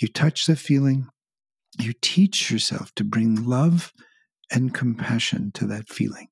You 0.00 0.08
touch 0.08 0.46
the 0.46 0.56
feeling, 0.56 1.08
you 1.78 1.92
teach 2.00 2.50
yourself 2.50 2.94
to 2.96 3.04
bring 3.04 3.44
love 3.44 3.92
and 4.50 4.72
compassion 4.72 5.52
to 5.54 5.66
that 5.66 5.88
feeling. 5.88 6.28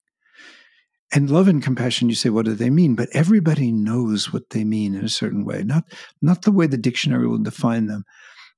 And 1.12 1.30
love 1.30 1.46
and 1.46 1.62
compassion, 1.62 2.08
you 2.08 2.14
say, 2.16 2.30
what 2.30 2.46
do 2.46 2.54
they 2.54 2.70
mean? 2.70 2.94
But 2.94 3.08
everybody 3.12 3.70
knows 3.70 4.32
what 4.32 4.50
they 4.50 4.64
mean 4.64 4.94
in 4.94 5.04
a 5.04 5.08
certain 5.08 5.44
way, 5.44 5.62
not, 5.62 5.84
not 6.20 6.42
the 6.42 6.50
way 6.50 6.66
the 6.66 6.76
dictionary 6.76 7.28
will 7.28 7.38
define 7.38 7.86
them, 7.86 8.04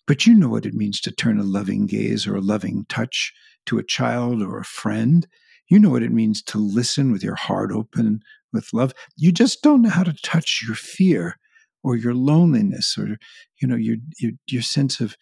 but 0.07 0.27
you 0.27 0.35
know 0.35 0.49
what 0.49 0.65
it 0.65 0.75
means 0.75 1.01
to 1.03 1.13
turn 1.13 1.39
a 1.39 1.45
loving 1.45 1.87
gaze 1.87 2.27
or 2.27 2.35
a 2.35 2.41
loving 2.41 2.87
touch 2.89 3.35
to 3.67 3.79
a 3.79 3.85
child 3.85 4.43
or 4.43 4.59
a 4.59 4.65
friend. 4.65 5.27
You 5.69 5.79
know 5.79 5.91
what 5.91 6.03
it 6.03 6.13
means 6.13 6.43
to 6.45 6.59
listen 6.59 7.13
with 7.13 7.23
your 7.23 7.35
heart 7.35 7.71
open 7.71 8.21
with 8.53 8.73
love. 8.73 8.95
You 9.17 9.31
just 9.31 9.63
don't 9.63 9.83
know 9.83 9.91
how 9.91 10.05
to 10.05 10.15
touch 10.23 10.65
your 10.67 10.75
fear 10.75 11.37
or 11.85 11.97
your 11.97 12.15
loneliness 12.15 12.97
or 12.99 13.19
you 13.61 13.69
know 13.69 13.77
your 13.77 13.97
your, 14.19 14.33
your 14.49 14.63
sense 14.63 15.01
of 15.01 15.17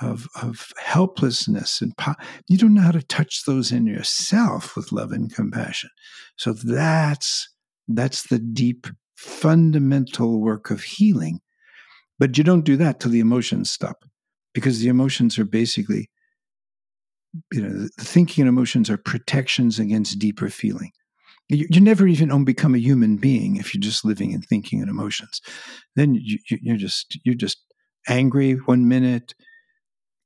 of 0.00 0.28
of 0.42 0.72
helplessness 0.78 1.80
and 1.80 1.96
po- 1.96 2.14
you 2.48 2.58
don't 2.58 2.74
know 2.74 2.82
how 2.82 2.90
to 2.90 3.02
touch 3.02 3.44
those 3.44 3.72
in 3.72 3.86
yourself 3.86 4.76
with 4.76 4.92
love 4.92 5.12
and 5.12 5.34
compassion. 5.34 5.90
So 6.36 6.52
that's 6.52 7.48
that's 7.88 8.28
the 8.28 8.38
deep 8.38 8.86
fundamental 9.16 10.40
work 10.40 10.70
of 10.70 10.82
healing. 10.82 11.40
But 12.18 12.36
you 12.36 12.44
don't 12.44 12.64
do 12.64 12.76
that 12.76 13.00
till 13.00 13.10
the 13.10 13.20
emotions 13.20 13.70
stop 13.70 14.04
because 14.54 14.80
the 14.80 14.88
emotions 14.88 15.38
are 15.38 15.44
basically 15.44 16.10
you 17.52 17.62
know, 17.62 17.70
the 17.96 18.04
thinking 18.04 18.42
and 18.42 18.48
emotions 18.48 18.90
are 18.90 18.96
protections 18.96 19.78
against 19.78 20.18
deeper 20.18 20.48
feeling. 20.48 20.90
You, 21.48 21.66
you 21.70 21.80
never 21.80 22.06
even 22.06 22.44
become 22.44 22.74
a 22.74 22.78
human 22.78 23.16
being 23.16 23.56
if 23.56 23.74
you're 23.74 23.80
just 23.80 24.04
living 24.04 24.32
in 24.32 24.42
thinking 24.42 24.80
and 24.80 24.90
emotions. 24.90 25.40
Then 25.94 26.18
you're 26.48 26.76
just 26.76 27.18
you're 27.24 27.34
just 27.34 27.58
angry 28.08 28.54
one 28.54 28.88
minute, 28.88 29.34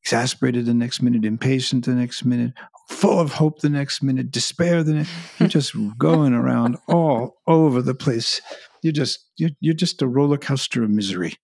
exasperated 0.02 0.66
the 0.66 0.74
next 0.74 1.02
minute, 1.02 1.24
impatient 1.24 1.84
the 1.84 1.94
next 1.94 2.24
minute, 2.24 2.52
full 2.88 3.20
of 3.20 3.34
hope 3.34 3.60
the 3.60 3.68
next 3.68 4.02
minute, 4.02 4.30
despair 4.30 4.82
the 4.82 4.94
next. 4.94 5.10
You're 5.38 5.48
just 5.60 5.74
going 5.98 6.34
around 6.34 6.76
all 6.88 7.40
over 7.46 7.82
the 7.82 7.94
place. 7.94 8.40
You're 8.82 8.92
just 8.92 9.26
you're, 9.36 9.50
you're 9.60 9.74
just 9.74 10.02
a 10.02 10.06
roller 10.06 10.38
coaster 10.38 10.82
of 10.82 10.90
misery 10.90 11.34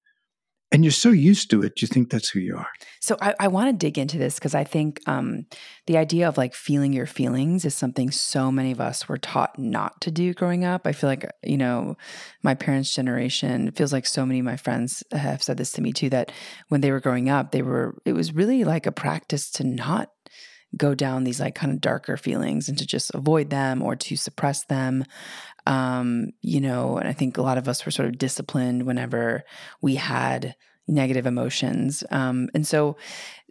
and 0.76 0.84
you're 0.84 0.92
so 0.92 1.08
used 1.08 1.48
to 1.48 1.62
it 1.62 1.80
you 1.80 1.88
think 1.88 2.10
that's 2.10 2.28
who 2.28 2.38
you 2.38 2.54
are? 2.54 2.68
So 3.00 3.16
i, 3.22 3.34
I 3.40 3.48
want 3.48 3.68
to 3.70 3.72
dig 3.72 3.96
into 3.96 4.18
this 4.18 4.34
because 4.34 4.54
i 4.54 4.62
think 4.62 5.00
um, 5.06 5.46
the 5.86 5.96
idea 5.96 6.28
of 6.28 6.36
like 6.36 6.52
feeling 6.52 6.92
your 6.92 7.06
feelings 7.06 7.64
is 7.64 7.74
something 7.74 8.10
so 8.10 8.52
many 8.52 8.72
of 8.72 8.80
us 8.80 9.08
were 9.08 9.16
taught 9.16 9.58
not 9.58 9.98
to 10.02 10.10
do 10.10 10.34
growing 10.34 10.66
up. 10.66 10.86
I 10.86 10.92
feel 10.92 11.08
like 11.08 11.24
you 11.42 11.56
know 11.56 11.96
my 12.42 12.54
parents 12.54 12.94
generation 12.94 13.70
feels 13.70 13.90
like 13.90 14.06
so 14.06 14.26
many 14.26 14.40
of 14.40 14.44
my 14.44 14.58
friends 14.58 15.02
have 15.12 15.42
said 15.42 15.56
this 15.56 15.72
to 15.72 15.80
me 15.80 15.94
too 15.94 16.10
that 16.10 16.30
when 16.68 16.82
they 16.82 16.90
were 16.90 17.00
growing 17.00 17.30
up 17.30 17.52
they 17.52 17.62
were 17.62 17.96
it 18.04 18.12
was 18.12 18.34
really 18.34 18.64
like 18.64 18.86
a 18.86 18.92
practice 18.92 19.50
to 19.52 19.64
not 19.64 20.10
go 20.76 20.94
down 20.94 21.24
these 21.24 21.40
like 21.40 21.54
kind 21.54 21.72
of 21.72 21.80
darker 21.80 22.18
feelings 22.18 22.68
and 22.68 22.76
to 22.76 22.86
just 22.86 23.14
avoid 23.14 23.48
them 23.48 23.80
or 23.80 23.96
to 23.96 24.14
suppress 24.14 24.64
them 24.66 25.04
um, 25.66 26.31
you 26.42 26.61
know, 26.61 26.96
and 26.96 27.09
I 27.09 27.12
think 27.12 27.37
a 27.37 27.42
lot 27.42 27.59
of 27.59 27.68
us 27.68 27.85
were 27.85 27.92
sort 27.92 28.09
of 28.09 28.18
disciplined 28.18 28.85
whenever 28.85 29.44
we 29.81 29.96
had 29.96 30.55
negative 30.88 31.26
emotions. 31.26 32.05
Um, 32.11 32.48
and 32.55 32.66
so 32.66 32.96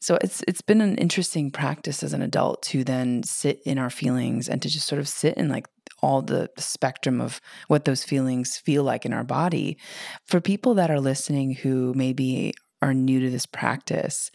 so 0.01 0.17
it's 0.21 0.43
it's 0.47 0.61
been 0.61 0.81
an 0.81 0.97
interesting 0.97 1.51
practice 1.51 2.03
as 2.03 2.13
an 2.13 2.21
adult 2.21 2.61
to 2.63 2.83
then 2.83 3.23
sit 3.23 3.59
in 3.65 3.77
our 3.77 3.89
feelings 3.89 4.47
and 4.47 4.61
to 4.61 4.69
just 4.69 4.87
sort 4.87 4.99
of 4.99 5.07
sit 5.07 5.35
in 5.35 5.49
like 5.49 5.67
all 6.01 6.21
the 6.21 6.49
spectrum 6.57 7.19
of 7.19 7.41
what 7.67 7.85
those 7.85 8.03
feelings 8.03 8.57
feel 8.57 8.83
like 8.83 9.05
in 9.05 9.13
our 9.13 9.23
body. 9.23 9.77
For 10.25 10.39
people 10.39 10.75
that 10.75 10.91
are 10.91 10.99
listening 10.99 11.55
who 11.55 11.93
maybe 11.95 12.53
are 12.81 12.93
new 12.93 13.19
to 13.19 13.29
this 13.29 13.45
practice, 13.45 14.29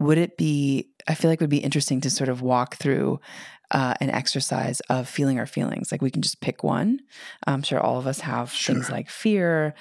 would 0.00 0.18
it 0.18 0.36
be 0.36 0.90
i 1.08 1.14
feel 1.14 1.30
like 1.30 1.40
it 1.40 1.42
would 1.42 1.50
be 1.50 1.58
interesting 1.58 2.00
to 2.00 2.10
sort 2.10 2.28
of 2.28 2.42
walk 2.42 2.76
through 2.76 3.20
uh, 3.70 3.94
an 4.00 4.10
exercise 4.10 4.80
of 4.88 5.08
feeling 5.08 5.38
our 5.38 5.46
feelings. 5.46 5.90
Like 5.90 6.02
we 6.02 6.10
can 6.10 6.22
just 6.22 6.40
pick 6.40 6.62
one. 6.62 7.00
I'm 7.46 7.62
sure 7.62 7.80
all 7.80 7.98
of 7.98 8.06
us 8.06 8.20
have 8.20 8.52
sure. 8.52 8.74
things 8.74 8.90
like 8.90 9.10
fear 9.10 9.74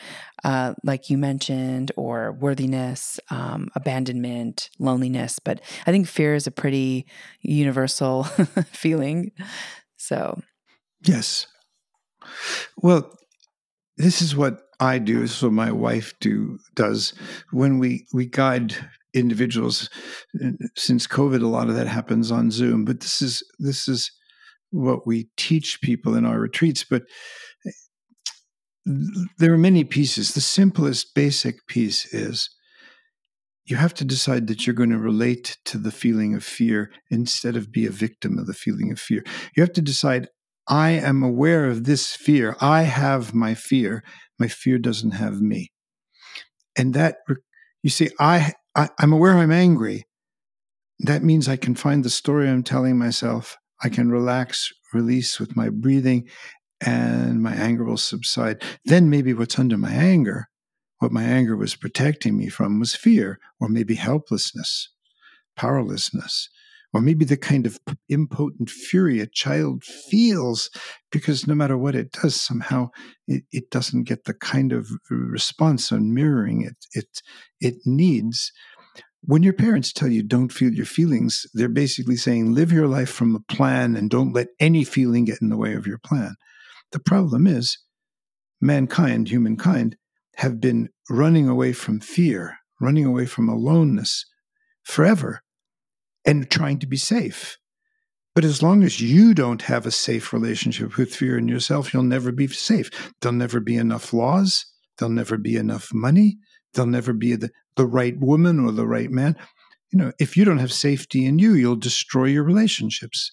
uh, 0.44 0.74
like 0.84 1.10
you 1.10 1.18
mentioned 1.18 1.92
or 1.96 2.32
worthiness 2.34 3.20
um, 3.30 3.70
abandonment 3.76 4.70
loneliness 4.80 5.40
but 5.40 5.62
i 5.88 5.92
think 5.92 6.08
fear 6.08 6.36
is 6.36 6.48
a 6.48 6.52
pretty 6.52 7.06
universal 7.42 8.24
feeling. 8.72 9.32
So. 9.98 10.42
Yes. 11.06 11.48
Well 12.78 13.18
this 13.98 14.22
is 14.22 14.36
what 14.36 14.60
I 14.80 14.98
do. 14.98 15.20
This 15.20 15.38
is 15.38 15.44
what 15.44 15.54
my 15.54 15.72
wife 15.72 16.14
do 16.20 16.58
does. 16.74 17.14
When 17.52 17.78
we 17.78 18.08
we 18.12 18.26
guide 18.26 18.76
individuals. 19.14 19.90
Uh, 20.44 20.52
since 20.76 21.08
COVID, 21.08 21.42
a 21.42 21.48
lot 21.48 21.70
of 21.70 21.76
that 21.76 21.88
happens 21.88 22.32
on 22.32 22.52
Zoom, 22.52 22.86
but 22.86 23.00
this 23.02 23.22
is 23.22 23.44
this 23.60 23.88
is 23.88 24.12
what 24.72 25.06
we 25.06 25.30
teach 25.38 25.82
people 25.82 26.16
in 26.16 26.26
our 26.26 26.40
retreats. 26.40 26.84
But 26.84 27.04
uh, 27.66 28.92
there 29.38 29.54
are 29.54 29.58
many 29.58 29.84
pieces. 29.84 30.34
The 30.34 30.42
simplest, 30.42 31.14
basic 31.16 31.68
piece 31.68 32.12
is 32.14 32.50
you 33.66 33.78
have 33.78 33.94
to 33.94 34.04
decide 34.06 34.48
that 34.48 34.66
you're 34.66 34.74
going 34.76 34.90
to 34.90 34.98
relate 34.98 35.58
to 35.66 35.78
the 35.78 35.92
feeling 35.92 36.36
of 36.36 36.44
fear 36.44 36.92
instead 37.10 37.56
of 37.56 37.72
be 37.72 37.86
a 37.86 37.92
victim 37.92 38.38
of 38.38 38.48
the 38.48 38.54
feeling 38.54 38.92
of 38.92 39.00
fear. 39.00 39.24
You 39.56 39.62
have 39.62 39.74
to 39.74 39.82
decide, 39.82 40.28
I 40.68 40.92
am 40.92 41.24
aware 41.24 41.66
of 41.66 41.86
this 41.86 42.14
fear. 42.16 42.58
I 42.60 42.84
have 42.84 43.34
my 43.34 43.54
fear. 43.54 44.04
My 44.38 44.48
fear 44.48 44.78
doesn't 44.80 45.12
have 45.12 45.40
me. 45.40 45.72
And 46.76 46.94
that 46.94 47.18
You 47.84 47.90
see, 47.90 48.10
I, 48.20 48.54
I 48.76 48.90
I'm 49.00 49.14
aware 49.14 49.34
I'm 49.38 49.52
angry. 49.52 50.06
That 51.00 51.24
means 51.24 51.48
I 51.48 51.58
can 51.58 51.76
find 51.76 52.04
the 52.04 52.10
story 52.10 52.50
I'm 52.50 52.64
telling 52.64 52.98
myself. 52.98 53.58
I 53.84 53.90
can 53.90 54.10
relax, 54.10 54.72
release 54.94 55.40
with 55.40 55.56
my 55.56 55.70
breathing, 55.70 56.30
and 56.80 57.42
my 57.42 57.54
anger 57.54 57.84
will 57.84 57.98
subside. 57.98 58.64
Then 58.86 59.10
maybe 59.10 59.34
what's 59.34 59.60
under 59.60 59.78
my 59.78 59.92
anger, 59.92 60.48
what 61.00 61.12
my 61.12 61.24
anger 61.24 61.58
was 61.58 61.76
protecting 61.76 62.38
me 62.38 62.48
from, 62.50 62.80
was 62.80 62.96
fear, 62.96 63.40
or 63.60 63.68
maybe 63.68 63.96
helplessness, 63.96 64.90
powerlessness, 65.56 66.50
or 66.94 67.02
maybe 67.02 67.26
the 67.26 67.38
kind 67.38 67.66
of 67.66 67.80
impotent 68.08 68.70
fury 68.70 69.20
a 69.20 69.26
child 69.26 69.84
feels 69.84 70.70
because 71.12 71.48
no 71.48 71.56
matter 71.56 71.78
what 71.78 71.96
it 71.96 72.12
does, 72.12 72.40
somehow 72.40 72.90
it, 73.28 73.44
it 73.52 73.70
doesn't 73.72 74.04
get 74.04 74.26
the 74.26 74.34
kind 74.34 74.72
of 74.72 74.90
response 75.10 75.92
on 75.92 76.14
mirroring 76.14 76.62
it 76.62 76.78
it 76.94 77.22
it 77.60 77.76
needs. 77.86 78.52
When 79.26 79.42
your 79.42 79.54
parents 79.54 79.94
tell 79.94 80.10
you 80.10 80.22
don't 80.22 80.52
feel 80.52 80.74
your 80.74 80.86
feelings, 80.86 81.46
they're 81.54 81.70
basically 81.70 82.18
saying 82.18 82.54
live 82.54 82.72
your 82.72 82.88
life 82.88 83.10
from 83.10 83.36
a 83.36 83.54
plan 83.54 83.96
and 83.96 84.10
don't 84.10 84.34
let 84.34 84.48
any 84.60 84.84
feeling 84.84 85.26
get 85.26 85.42
in 85.42 85.50
the 85.50 85.58
way 85.58 85.74
of 85.74 85.88
your 85.88 85.98
plan. 85.98 86.36
The 86.92 87.00
problem 87.00 87.48
is, 87.48 87.78
mankind, 88.60 89.30
humankind, 89.30 89.96
have 90.36 90.60
been 90.60 90.90
running 91.10 91.48
away 91.48 91.72
from 91.72 92.02
fear, 92.02 92.58
running 92.82 93.06
away 93.06 93.26
from 93.26 93.48
aloneness 93.48 94.26
forever 94.84 95.42
and 96.26 96.50
trying 96.50 96.80
to 96.80 96.88
be 96.88 96.98
safe. 96.98 97.58
But 98.36 98.46
as 98.46 98.64
long 98.64 98.84
as 98.84 99.00
you 99.00 99.34
don't 99.34 99.62
have 99.64 99.86
a 99.86 99.92
safe 99.92 100.34
relationship 100.34 100.98
with 100.98 101.16
fear 101.16 101.38
in 101.38 101.48
yourself, 101.48 101.94
you'll 101.94 102.04
never 102.04 102.32
be 102.32 102.48
safe. 102.48 102.90
There'll 103.22 103.38
never 103.38 103.60
be 103.60 103.76
enough 103.76 104.12
laws. 104.12 104.66
There'll 104.98 105.14
never 105.14 105.38
be 105.38 105.56
enough 105.56 105.94
money. 105.94 106.38
There'll 106.74 106.90
never 106.90 107.14
be 107.14 107.36
the, 107.36 107.52
the 107.76 107.86
right 107.86 108.20
woman 108.20 108.60
or 108.60 108.72
the 108.72 108.88
right 108.88 109.12
man. 109.12 109.36
You 109.92 110.00
know, 110.00 110.12
if 110.20 110.36
you 110.36 110.46
don't 110.46 110.58
have 110.58 110.74
safety 110.74 111.26
in 111.26 111.38
you, 111.38 111.54
you'll 111.54 111.76
destroy 111.76 112.26
your 112.26 112.44
relationships. 112.44 113.32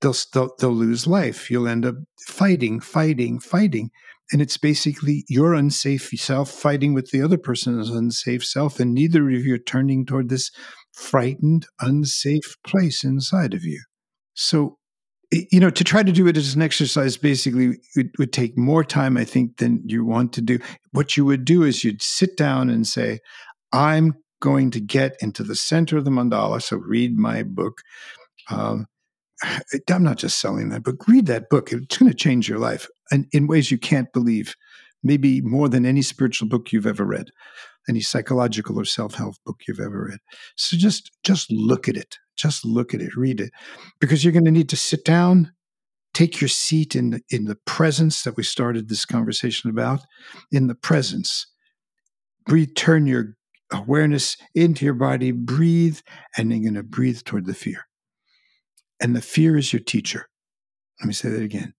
They'll, 0.00 0.16
they'll, 0.32 0.50
they'll 0.58 0.72
lose 0.72 1.06
life. 1.06 1.48
You'll 1.50 1.68
end 1.68 1.86
up 1.86 1.94
fighting, 2.26 2.80
fighting, 2.80 3.38
fighting. 3.38 3.90
And 4.32 4.42
it's 4.42 4.56
basically 4.56 5.24
your 5.28 5.54
unsafe 5.54 6.08
self 6.16 6.50
fighting 6.50 6.94
with 6.94 7.10
the 7.10 7.22
other 7.22 7.38
person's 7.38 7.90
unsafe 7.90 8.44
self. 8.44 8.80
And 8.80 8.94
neither 8.94 9.28
of 9.28 9.44
you 9.44 9.54
are 9.54 9.58
turning 9.58 10.04
toward 10.04 10.28
this 10.28 10.50
frightened, 10.94 11.66
unsafe 11.80 12.56
place 12.66 13.04
inside 13.04 13.52
of 13.52 13.64
you. 13.64 13.82
So, 14.34 14.78
you 15.30 15.58
know, 15.58 15.70
to 15.70 15.84
try 15.84 16.02
to 16.02 16.12
do 16.12 16.28
it 16.28 16.36
as 16.36 16.54
an 16.54 16.62
exercise 16.62 17.16
basically 17.16 17.78
it 17.96 18.06
would 18.18 18.32
take 18.32 18.56
more 18.56 18.84
time, 18.84 19.16
I 19.16 19.24
think, 19.24 19.56
than 19.56 19.82
you 19.84 20.04
want 20.04 20.32
to 20.34 20.40
do. 20.40 20.58
What 20.92 21.16
you 21.16 21.24
would 21.24 21.44
do 21.44 21.64
is 21.64 21.82
you'd 21.82 22.02
sit 22.02 22.36
down 22.36 22.70
and 22.70 22.86
say, 22.86 23.18
I'm 23.72 24.14
going 24.40 24.70
to 24.72 24.80
get 24.80 25.16
into 25.20 25.42
the 25.42 25.56
center 25.56 25.96
of 25.96 26.04
the 26.04 26.10
mandala. 26.10 26.62
So, 26.62 26.76
read 26.76 27.18
my 27.18 27.42
book. 27.42 27.80
Um, 28.50 28.86
I'm 29.90 30.04
not 30.04 30.18
just 30.18 30.38
selling 30.38 30.68
that 30.68 30.84
book. 30.84 31.08
Read 31.08 31.26
that 31.26 31.50
book. 31.50 31.72
It's 31.72 31.98
going 31.98 32.10
to 32.10 32.16
change 32.16 32.48
your 32.48 32.58
life 32.58 32.88
and 33.10 33.26
in 33.32 33.48
ways 33.48 33.70
you 33.70 33.78
can't 33.78 34.12
believe, 34.12 34.54
maybe 35.02 35.40
more 35.40 35.68
than 35.68 35.84
any 35.84 36.02
spiritual 36.02 36.48
book 36.48 36.72
you've 36.72 36.86
ever 36.86 37.04
read 37.04 37.30
any 37.88 38.00
psychological 38.00 38.78
or 38.78 38.84
self-help 38.84 39.34
book 39.44 39.60
you've 39.66 39.80
ever 39.80 40.06
read. 40.08 40.20
So 40.56 40.76
just 40.76 41.10
just 41.22 41.50
look 41.50 41.88
at 41.88 41.96
it. 41.96 42.18
Just 42.36 42.64
look 42.64 42.94
at 42.94 43.00
it, 43.00 43.16
read 43.16 43.40
it. 43.40 43.52
Because 44.00 44.24
you're 44.24 44.32
going 44.32 44.44
to 44.44 44.50
need 44.50 44.68
to 44.70 44.76
sit 44.76 45.04
down, 45.04 45.52
take 46.14 46.40
your 46.40 46.48
seat 46.48 46.96
in 46.96 47.10
the, 47.10 47.20
in 47.30 47.44
the 47.44 47.56
presence 47.64 48.22
that 48.22 48.36
we 48.36 48.42
started 48.42 48.88
this 48.88 49.04
conversation 49.04 49.70
about, 49.70 50.00
in 50.50 50.66
the 50.66 50.74
presence. 50.74 51.46
Breathe, 52.46 52.74
turn 52.74 53.06
your 53.06 53.36
awareness 53.72 54.36
into 54.54 54.84
your 54.84 54.94
body, 54.94 55.30
breathe, 55.30 56.00
and 56.36 56.50
you're 56.50 56.60
going 56.60 56.74
to 56.74 56.82
breathe 56.82 57.22
toward 57.24 57.46
the 57.46 57.54
fear. 57.54 57.86
And 59.00 59.14
the 59.14 59.22
fear 59.22 59.56
is 59.56 59.72
your 59.72 59.80
teacher. 59.80 60.28
Let 61.00 61.06
me 61.06 61.14
say 61.14 61.28
that 61.28 61.42
again. 61.42 61.74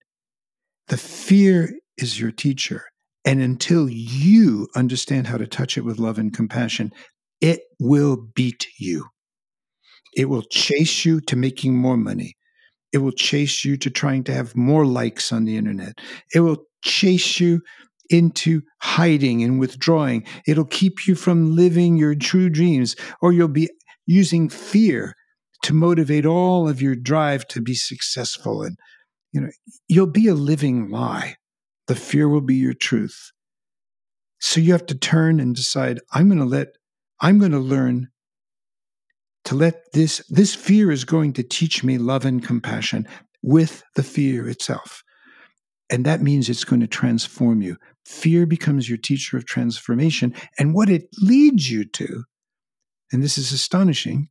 The 0.88 0.96
fear 0.96 1.74
is 1.98 2.20
your 2.20 2.30
teacher. 2.30 2.84
And 3.26 3.42
until 3.42 3.90
you 3.90 4.68
understand 4.74 5.26
how 5.26 5.36
to 5.36 5.46
touch 5.46 5.76
it 5.76 5.84
with 5.84 5.98
love 5.98 6.16
and 6.16 6.32
compassion, 6.32 6.92
it 7.40 7.60
will 7.80 8.16
beat 8.34 8.68
you. 8.78 9.06
It 10.14 10.30
will 10.30 10.42
chase 10.42 11.04
you 11.04 11.20
to 11.22 11.36
making 11.36 11.76
more 11.76 11.96
money. 11.98 12.36
It 12.92 12.98
will 12.98 13.12
chase 13.12 13.64
you 13.64 13.76
to 13.78 13.90
trying 13.90 14.24
to 14.24 14.32
have 14.32 14.56
more 14.56 14.86
likes 14.86 15.32
on 15.32 15.44
the 15.44 15.56
internet. 15.56 15.98
It 16.32 16.40
will 16.40 16.64
chase 16.82 17.40
you 17.40 17.60
into 18.08 18.62
hiding 18.80 19.42
and 19.42 19.58
withdrawing. 19.58 20.24
It'll 20.46 20.64
keep 20.64 21.06
you 21.06 21.16
from 21.16 21.56
living 21.56 21.96
your 21.96 22.14
true 22.14 22.48
dreams, 22.48 22.94
or 23.20 23.32
you'll 23.32 23.48
be 23.48 23.68
using 24.06 24.48
fear 24.48 25.14
to 25.62 25.74
motivate 25.74 26.24
all 26.24 26.68
of 26.68 26.80
your 26.80 26.94
drive 26.94 27.46
to 27.48 27.60
be 27.60 27.74
successful. 27.74 28.62
And, 28.62 28.78
you 29.32 29.40
know, 29.40 29.50
you'll 29.88 30.06
be 30.06 30.28
a 30.28 30.34
living 30.34 30.90
lie. 30.90 31.34
The 31.86 31.94
fear 31.94 32.28
will 32.28 32.40
be 32.40 32.56
your 32.56 32.74
truth. 32.74 33.32
So 34.40 34.60
you 34.60 34.72
have 34.72 34.86
to 34.86 34.98
turn 34.98 35.40
and 35.40 35.54
decide, 35.54 36.00
I'm 36.12 36.28
going 36.28 36.38
to 36.38 36.44
let, 36.44 36.68
I'm 37.20 37.38
going 37.38 37.52
to 37.52 37.58
learn 37.58 38.08
to 39.44 39.54
let 39.54 39.92
this, 39.92 40.18
this 40.28 40.54
fear 40.54 40.90
is 40.90 41.04
going 41.04 41.32
to 41.34 41.42
teach 41.42 41.84
me 41.84 41.98
love 41.98 42.24
and 42.24 42.44
compassion 42.44 43.06
with 43.42 43.84
the 43.94 44.02
fear 44.02 44.48
itself. 44.48 45.02
And 45.88 46.04
that 46.04 46.20
means 46.20 46.48
it's 46.48 46.64
going 46.64 46.80
to 46.80 46.88
transform 46.88 47.62
you. 47.62 47.76
Fear 48.04 48.46
becomes 48.46 48.88
your 48.88 48.98
teacher 48.98 49.36
of 49.36 49.46
transformation. 49.46 50.34
And 50.58 50.74
what 50.74 50.90
it 50.90 51.08
leads 51.20 51.70
you 51.70 51.84
to, 51.84 52.24
and 53.12 53.22
this 53.22 53.38
is 53.38 53.52
astonishing, 53.52 54.28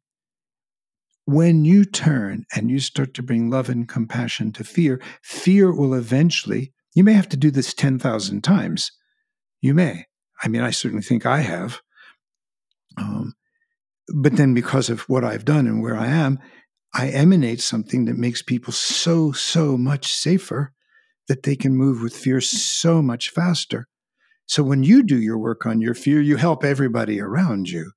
when 1.24 1.66
you 1.66 1.86
turn 1.86 2.46
and 2.54 2.70
you 2.70 2.80
start 2.80 3.14
to 3.16 3.24
bring 3.24 3.50
love 3.50 3.70
and 3.70 3.88
compassion 3.88 4.52
to 4.52 4.64
fear, 4.64 5.02
fear 5.24 5.74
will 5.74 5.94
eventually 5.94 6.74
you 6.96 7.04
may 7.04 7.14
have 7.14 7.30
to 7.30 7.38
do 7.38 7.52
this 7.52 7.74
10,000 7.74 8.42
times. 8.42 8.92
You 9.62 9.74
may. 9.74 10.06
I 10.42 10.48
mean, 10.48 10.62
I 10.62 10.72
certainly 10.72 11.04
think 11.04 11.26
I 11.26 11.40
have. 11.40 11.82
Um, 12.98 13.34
but 14.14 14.38
then 14.38 14.54
because 14.54 14.90
of 14.90 15.02
what 15.02 15.24
I've 15.24 15.46
done 15.46 15.68
and 15.68 15.82
where 15.82 15.98
I 15.98 16.08
am, 16.08 16.40
I 16.94 17.10
emanate 17.10 17.62
something 17.62 18.06
that 18.06 18.18
makes 18.18 18.42
people 18.42 18.72
so, 18.72 19.34
so 19.34 19.78
much 19.78 20.14
safer 20.14 20.72
that 21.28 21.44
they 21.44 21.56
can 21.56 21.76
move 21.76 22.02
with 22.02 22.16
fear 22.16 22.40
so 22.40 23.02
much 23.02 23.30
faster. 23.30 23.88
So 24.46 24.64
when 24.64 24.84
you 24.84 25.04
do 25.04 25.20
your 25.20 25.38
work 25.38 25.66
on 25.66 25.82
your 25.82 25.96
fear, 25.96 26.22
you 26.22 26.38
help 26.38 26.64
everybody 26.64 27.20
around 27.20 27.68
you. 27.68 27.92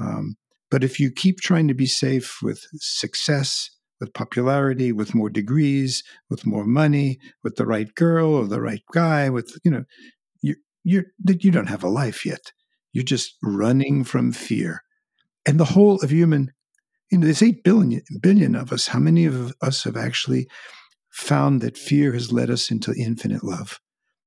Um, 0.00 0.36
but 0.70 0.82
if 0.82 0.98
you 0.98 1.12
keep 1.12 1.40
trying 1.40 1.68
to 1.68 1.74
be 1.74 1.86
safe 1.86 2.38
with 2.42 2.66
success 2.80 3.70
with 4.00 4.12
popularity, 4.12 4.92
with 4.92 5.14
more 5.14 5.30
degrees, 5.30 6.02
with 6.28 6.46
more 6.46 6.64
money, 6.64 7.18
with 7.42 7.56
the 7.56 7.66
right 7.66 7.94
girl 7.94 8.34
or 8.34 8.46
the 8.46 8.60
right 8.60 8.82
guy, 8.92 9.28
with 9.30 9.56
you 9.64 9.70
know, 9.70 9.84
you 10.42 10.56
you 10.84 11.04
you 11.24 11.50
don't 11.50 11.68
have 11.68 11.84
a 11.84 11.88
life 11.88 12.26
yet. 12.26 12.52
You're 12.92 13.04
just 13.04 13.36
running 13.42 14.04
from 14.04 14.32
fear, 14.32 14.82
and 15.46 15.58
the 15.58 15.64
whole 15.64 16.00
of 16.02 16.10
human, 16.10 16.52
you 17.10 17.18
know, 17.18 17.24
there's 17.24 17.42
eight 17.42 17.64
billion 17.64 18.02
billion 18.20 18.54
of 18.54 18.72
us. 18.72 18.88
How 18.88 18.98
many 18.98 19.24
of 19.24 19.54
us 19.60 19.84
have 19.84 19.96
actually 19.96 20.48
found 21.10 21.60
that 21.60 21.78
fear 21.78 22.12
has 22.12 22.32
led 22.32 22.50
us 22.50 22.70
into 22.70 22.94
infinite 22.94 23.44
love? 23.44 23.80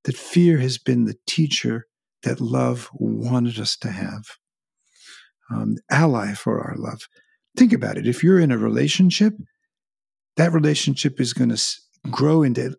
That 0.05 0.17
fear 0.17 0.57
has 0.59 0.77
been 0.77 1.05
the 1.05 1.17
teacher 1.27 1.85
that 2.23 2.41
love 2.41 2.89
wanted 2.93 3.59
us 3.59 3.77
to 3.77 3.91
have, 3.91 4.23
um, 5.51 5.75
ally 5.89 6.33
for 6.33 6.61
our 6.61 6.75
love. 6.77 7.01
Think 7.57 7.73
about 7.73 7.97
it. 7.97 8.07
If 8.07 8.23
you're 8.23 8.39
in 8.39 8.51
a 8.51 8.57
relationship 8.57 9.33
that 10.37 10.53
relationship 10.53 11.19
is 11.19 11.33
going 11.33 11.49
to 11.49 11.61
grow 12.09 12.43
into 12.43 12.75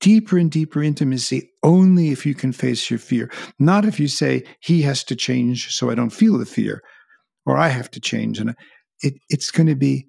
deeper 0.00 0.38
and 0.38 0.50
deeper 0.50 0.82
intimacy 0.82 1.50
only 1.62 2.10
if 2.10 2.26
you 2.26 2.34
can 2.34 2.52
face 2.52 2.90
your 2.90 2.98
fear, 2.98 3.30
not 3.58 3.84
if 3.84 4.00
you 4.00 4.08
say, 4.08 4.44
he 4.60 4.82
has 4.82 5.04
to 5.04 5.16
change 5.16 5.70
so 5.70 5.90
I 5.90 5.94
don't 5.94 6.10
feel 6.10 6.38
the 6.38 6.46
fear, 6.46 6.82
or 7.46 7.56
I 7.56 7.68
have 7.68 7.90
to 7.92 8.00
change. 8.00 8.38
And 8.38 8.54
it, 9.00 9.14
it's 9.28 9.50
going 9.50 9.66
to 9.66 9.76
be, 9.76 10.06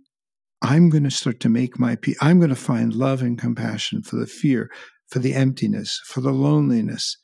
I'm 0.61 0.89
going 0.89 1.03
to 1.03 1.11
start 1.11 1.39
to 1.41 1.49
make 1.49 1.79
my 1.79 1.95
peace. 1.95 2.17
I'm 2.21 2.39
going 2.39 2.49
to 2.49 2.55
find 2.55 2.93
love 2.93 3.21
and 3.21 3.37
compassion 3.37 4.01
for 4.01 4.15
the 4.15 4.27
fear, 4.27 4.69
for 5.09 5.19
the 5.19 5.33
emptiness, 5.33 6.01
for 6.05 6.21
the 6.21 6.31
loneliness. 6.31 7.17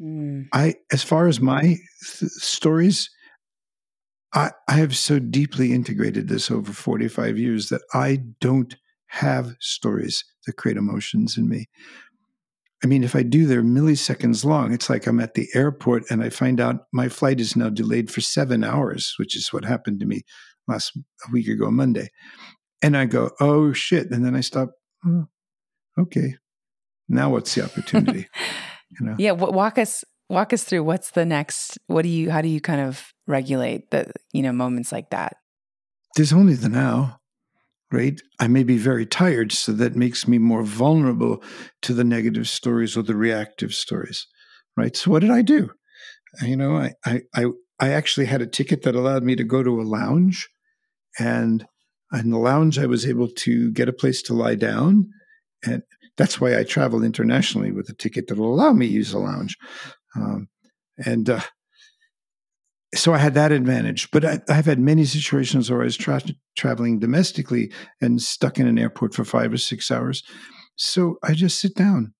Mm. 0.00 0.46
I, 0.52 0.76
as 0.92 1.02
far 1.02 1.26
as 1.26 1.40
my 1.40 1.60
th- 1.60 2.30
stories, 2.32 3.10
I, 4.32 4.50
I 4.68 4.74
have 4.74 4.96
so 4.96 5.18
deeply 5.18 5.72
integrated 5.72 6.28
this 6.28 6.50
over 6.50 6.72
45 6.72 7.38
years 7.38 7.68
that 7.68 7.82
I 7.92 8.20
don't 8.40 8.76
have 9.08 9.56
stories 9.58 10.24
that 10.46 10.52
create 10.54 10.76
emotions 10.76 11.36
in 11.36 11.48
me. 11.48 11.68
I 12.82 12.86
mean, 12.86 13.04
if 13.04 13.14
I 13.14 13.22
do, 13.22 13.46
they're 13.46 13.62
milliseconds 13.62 14.44
long. 14.44 14.72
It's 14.72 14.88
like 14.88 15.06
I'm 15.06 15.20
at 15.20 15.34
the 15.34 15.48
airport 15.54 16.04
and 16.10 16.22
I 16.22 16.30
find 16.30 16.60
out 16.60 16.86
my 16.92 17.08
flight 17.08 17.40
is 17.40 17.56
now 17.56 17.68
delayed 17.68 18.10
for 18.10 18.20
seven 18.20 18.64
hours, 18.64 19.14
which 19.18 19.36
is 19.36 19.52
what 19.52 19.64
happened 19.64 20.00
to 20.00 20.06
me 20.06 20.22
last 20.66 20.96
a 20.96 21.32
week 21.32 21.48
ago, 21.48 21.70
Monday. 21.70 22.08
And 22.80 22.96
I 22.96 23.04
go, 23.04 23.32
oh 23.40 23.72
shit. 23.72 24.10
And 24.10 24.24
then 24.24 24.34
I 24.34 24.40
stop. 24.40 24.70
Oh, 25.04 25.26
okay. 25.98 26.36
Now 27.08 27.30
what's 27.30 27.54
the 27.54 27.64
opportunity? 27.64 28.28
You 28.98 29.06
know? 29.06 29.14
Yeah. 29.18 29.30
Walk 29.30 29.78
us 29.78 30.02
walk 30.30 30.52
us 30.52 30.64
through 30.64 30.84
what's 30.84 31.10
the 31.10 31.24
next 31.24 31.76
what 31.88 32.02
do 32.02 32.08
you 32.08 32.30
how 32.30 32.40
do 32.40 32.48
you 32.48 32.60
kind 32.60 32.80
of 32.80 33.12
regulate 33.26 33.90
the 33.90 34.10
you 34.32 34.42
know 34.42 34.52
moments 34.52 34.92
like 34.92 35.10
that? 35.10 35.36
There's 36.16 36.32
only 36.32 36.54
the 36.54 36.68
now 36.68 37.18
right? 37.92 38.20
I 38.38 38.46
may 38.46 38.62
be 38.62 38.78
very 38.78 39.04
tired 39.04 39.50
so 39.50 39.72
that 39.72 39.96
makes 39.96 40.28
me 40.28 40.38
more 40.38 40.62
vulnerable 40.62 41.42
to 41.82 41.92
the 41.92 42.04
negative 42.04 42.48
stories 42.48 42.96
or 42.96 43.02
the 43.02 43.16
reactive 43.16 43.74
stories 43.74 44.26
right? 44.76 44.96
So 44.96 45.10
what 45.10 45.20
did 45.20 45.30
i 45.30 45.42
do? 45.42 45.70
You 46.42 46.56
know 46.56 46.76
i 46.76 46.92
i 47.04 47.22
i, 47.34 47.46
I 47.80 47.90
actually 47.90 48.26
had 48.26 48.40
a 48.40 48.46
ticket 48.46 48.82
that 48.82 48.94
allowed 48.94 49.24
me 49.24 49.34
to 49.36 49.44
go 49.44 49.62
to 49.62 49.80
a 49.80 49.82
lounge 49.82 50.48
and 51.18 51.66
in 52.12 52.30
the 52.30 52.38
lounge 52.38 52.78
i 52.78 52.86
was 52.86 53.06
able 53.06 53.28
to 53.28 53.70
get 53.72 53.88
a 53.88 53.92
place 53.92 54.22
to 54.22 54.34
lie 54.34 54.54
down 54.54 55.08
and 55.64 55.82
that's 56.16 56.40
why 56.40 56.56
i 56.56 56.62
travel 56.62 57.02
internationally 57.02 57.72
with 57.72 57.88
a 57.88 57.94
ticket 57.94 58.28
that 58.28 58.38
will 58.38 58.54
allow 58.54 58.72
me 58.72 58.86
to 58.86 58.92
use 58.92 59.12
a 59.12 59.18
lounge 59.18 59.56
um, 60.16 60.48
and 61.04 61.30
uh, 61.30 61.40
so 62.94 63.14
I 63.14 63.18
had 63.18 63.34
that 63.34 63.52
advantage. 63.52 64.10
But 64.10 64.24
I, 64.24 64.40
have 64.48 64.66
had 64.66 64.78
many 64.78 65.04
situations 65.04 65.70
where 65.70 65.80
I 65.80 65.84
was 65.84 65.96
tra- 65.96 66.22
traveling 66.56 66.98
domestically 66.98 67.72
and 68.00 68.20
stuck 68.20 68.58
in 68.58 68.66
an 68.66 68.78
airport 68.78 69.14
for 69.14 69.24
five 69.24 69.52
or 69.52 69.58
six 69.58 69.90
hours. 69.90 70.22
So 70.76 71.18
I 71.22 71.34
just 71.34 71.60
sit 71.60 71.74
down. 71.74 72.14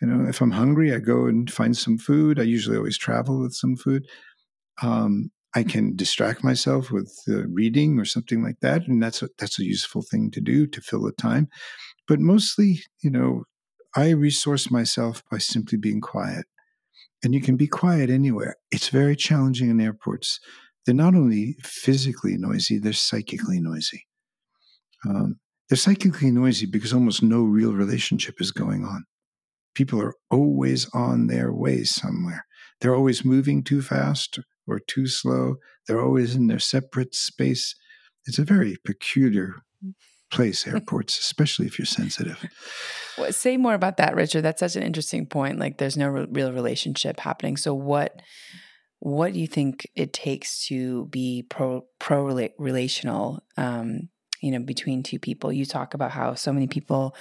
You 0.00 0.08
know, 0.08 0.28
if 0.28 0.40
I'm 0.40 0.52
hungry, 0.52 0.94
I 0.94 0.98
go 0.98 1.26
and 1.26 1.50
find 1.50 1.76
some 1.76 1.98
food. 1.98 2.40
I 2.40 2.44
usually 2.44 2.76
always 2.76 2.96
travel 2.96 3.40
with 3.40 3.52
some 3.52 3.76
food. 3.76 4.06
Um, 4.82 5.30
I 5.54 5.62
can 5.62 5.96
distract 5.96 6.42
myself 6.44 6.90
with 6.90 7.12
uh, 7.28 7.46
reading 7.48 7.98
or 7.98 8.04
something 8.04 8.42
like 8.42 8.60
that, 8.62 8.86
and 8.86 9.02
that's 9.02 9.20
a, 9.20 9.28
that's 9.36 9.58
a 9.58 9.64
useful 9.64 10.00
thing 10.00 10.30
to 10.30 10.40
do 10.40 10.66
to 10.68 10.80
fill 10.80 11.02
the 11.02 11.12
time. 11.12 11.48
But 12.08 12.20
mostly, 12.20 12.80
you 13.02 13.10
know, 13.10 13.44
I 13.94 14.10
resource 14.10 14.70
myself 14.70 15.22
by 15.30 15.38
simply 15.38 15.76
being 15.76 16.00
quiet 16.00 16.46
and 17.22 17.34
you 17.34 17.40
can 17.40 17.56
be 17.56 17.66
quiet 17.66 18.10
anywhere. 18.10 18.56
It's 18.70 18.88
very 18.88 19.16
challenging 19.16 19.70
in 19.70 19.80
airports. 19.80 20.40
They're 20.84 20.94
not 20.94 21.14
only 21.14 21.56
physically 21.62 22.36
noisy, 22.36 22.78
they're 22.78 22.92
psychically 22.92 23.60
noisy. 23.60 24.06
Um, 25.06 25.38
they're 25.68 25.76
psychically 25.76 26.30
noisy 26.30 26.66
because 26.66 26.92
almost 26.92 27.22
no 27.22 27.42
real 27.42 27.72
relationship 27.74 28.40
is 28.40 28.50
going 28.50 28.84
on. 28.84 29.04
People 29.74 30.00
are 30.02 30.14
always 30.30 30.88
on 30.92 31.28
their 31.28 31.52
way 31.52 31.84
somewhere. 31.84 32.44
They're 32.80 32.94
always 32.94 33.24
moving 33.24 33.62
too 33.62 33.82
fast 33.82 34.40
or 34.66 34.80
too 34.80 35.06
slow. 35.06 35.56
They're 35.86 36.02
always 36.02 36.34
in 36.34 36.48
their 36.48 36.58
separate 36.58 37.14
space. 37.14 37.76
It's 38.26 38.38
a 38.38 38.44
very 38.44 38.76
peculiar 38.84 39.62
place, 40.30 40.66
airports, 40.66 41.18
especially 41.18 41.66
if 41.66 41.78
you're 41.78 41.86
sensitive. 41.86 42.44
Well, 43.18 43.32
say 43.32 43.56
more 43.56 43.74
about 43.74 43.96
that, 43.98 44.14
Richard. 44.14 44.42
That's 44.42 44.60
such 44.60 44.76
an 44.76 44.82
interesting 44.82 45.26
point. 45.26 45.58
Like, 45.58 45.78
there's 45.78 45.96
no 45.96 46.08
re- 46.08 46.26
real 46.30 46.52
relationship 46.52 47.20
happening. 47.20 47.56
So, 47.56 47.74
what 47.74 48.20
what 49.02 49.32
do 49.32 49.40
you 49.40 49.46
think 49.46 49.88
it 49.96 50.12
takes 50.12 50.66
to 50.66 51.06
be 51.06 51.42
pro 51.48 51.84
pro 51.98 52.48
relational? 52.58 53.42
Um, 53.56 54.08
you 54.40 54.50
know, 54.50 54.58
between 54.58 55.02
two 55.02 55.18
people. 55.18 55.52
You 55.52 55.66
talk 55.66 55.94
about 55.94 56.12
how 56.12 56.34
so 56.34 56.52
many 56.52 56.66
people 56.66 57.14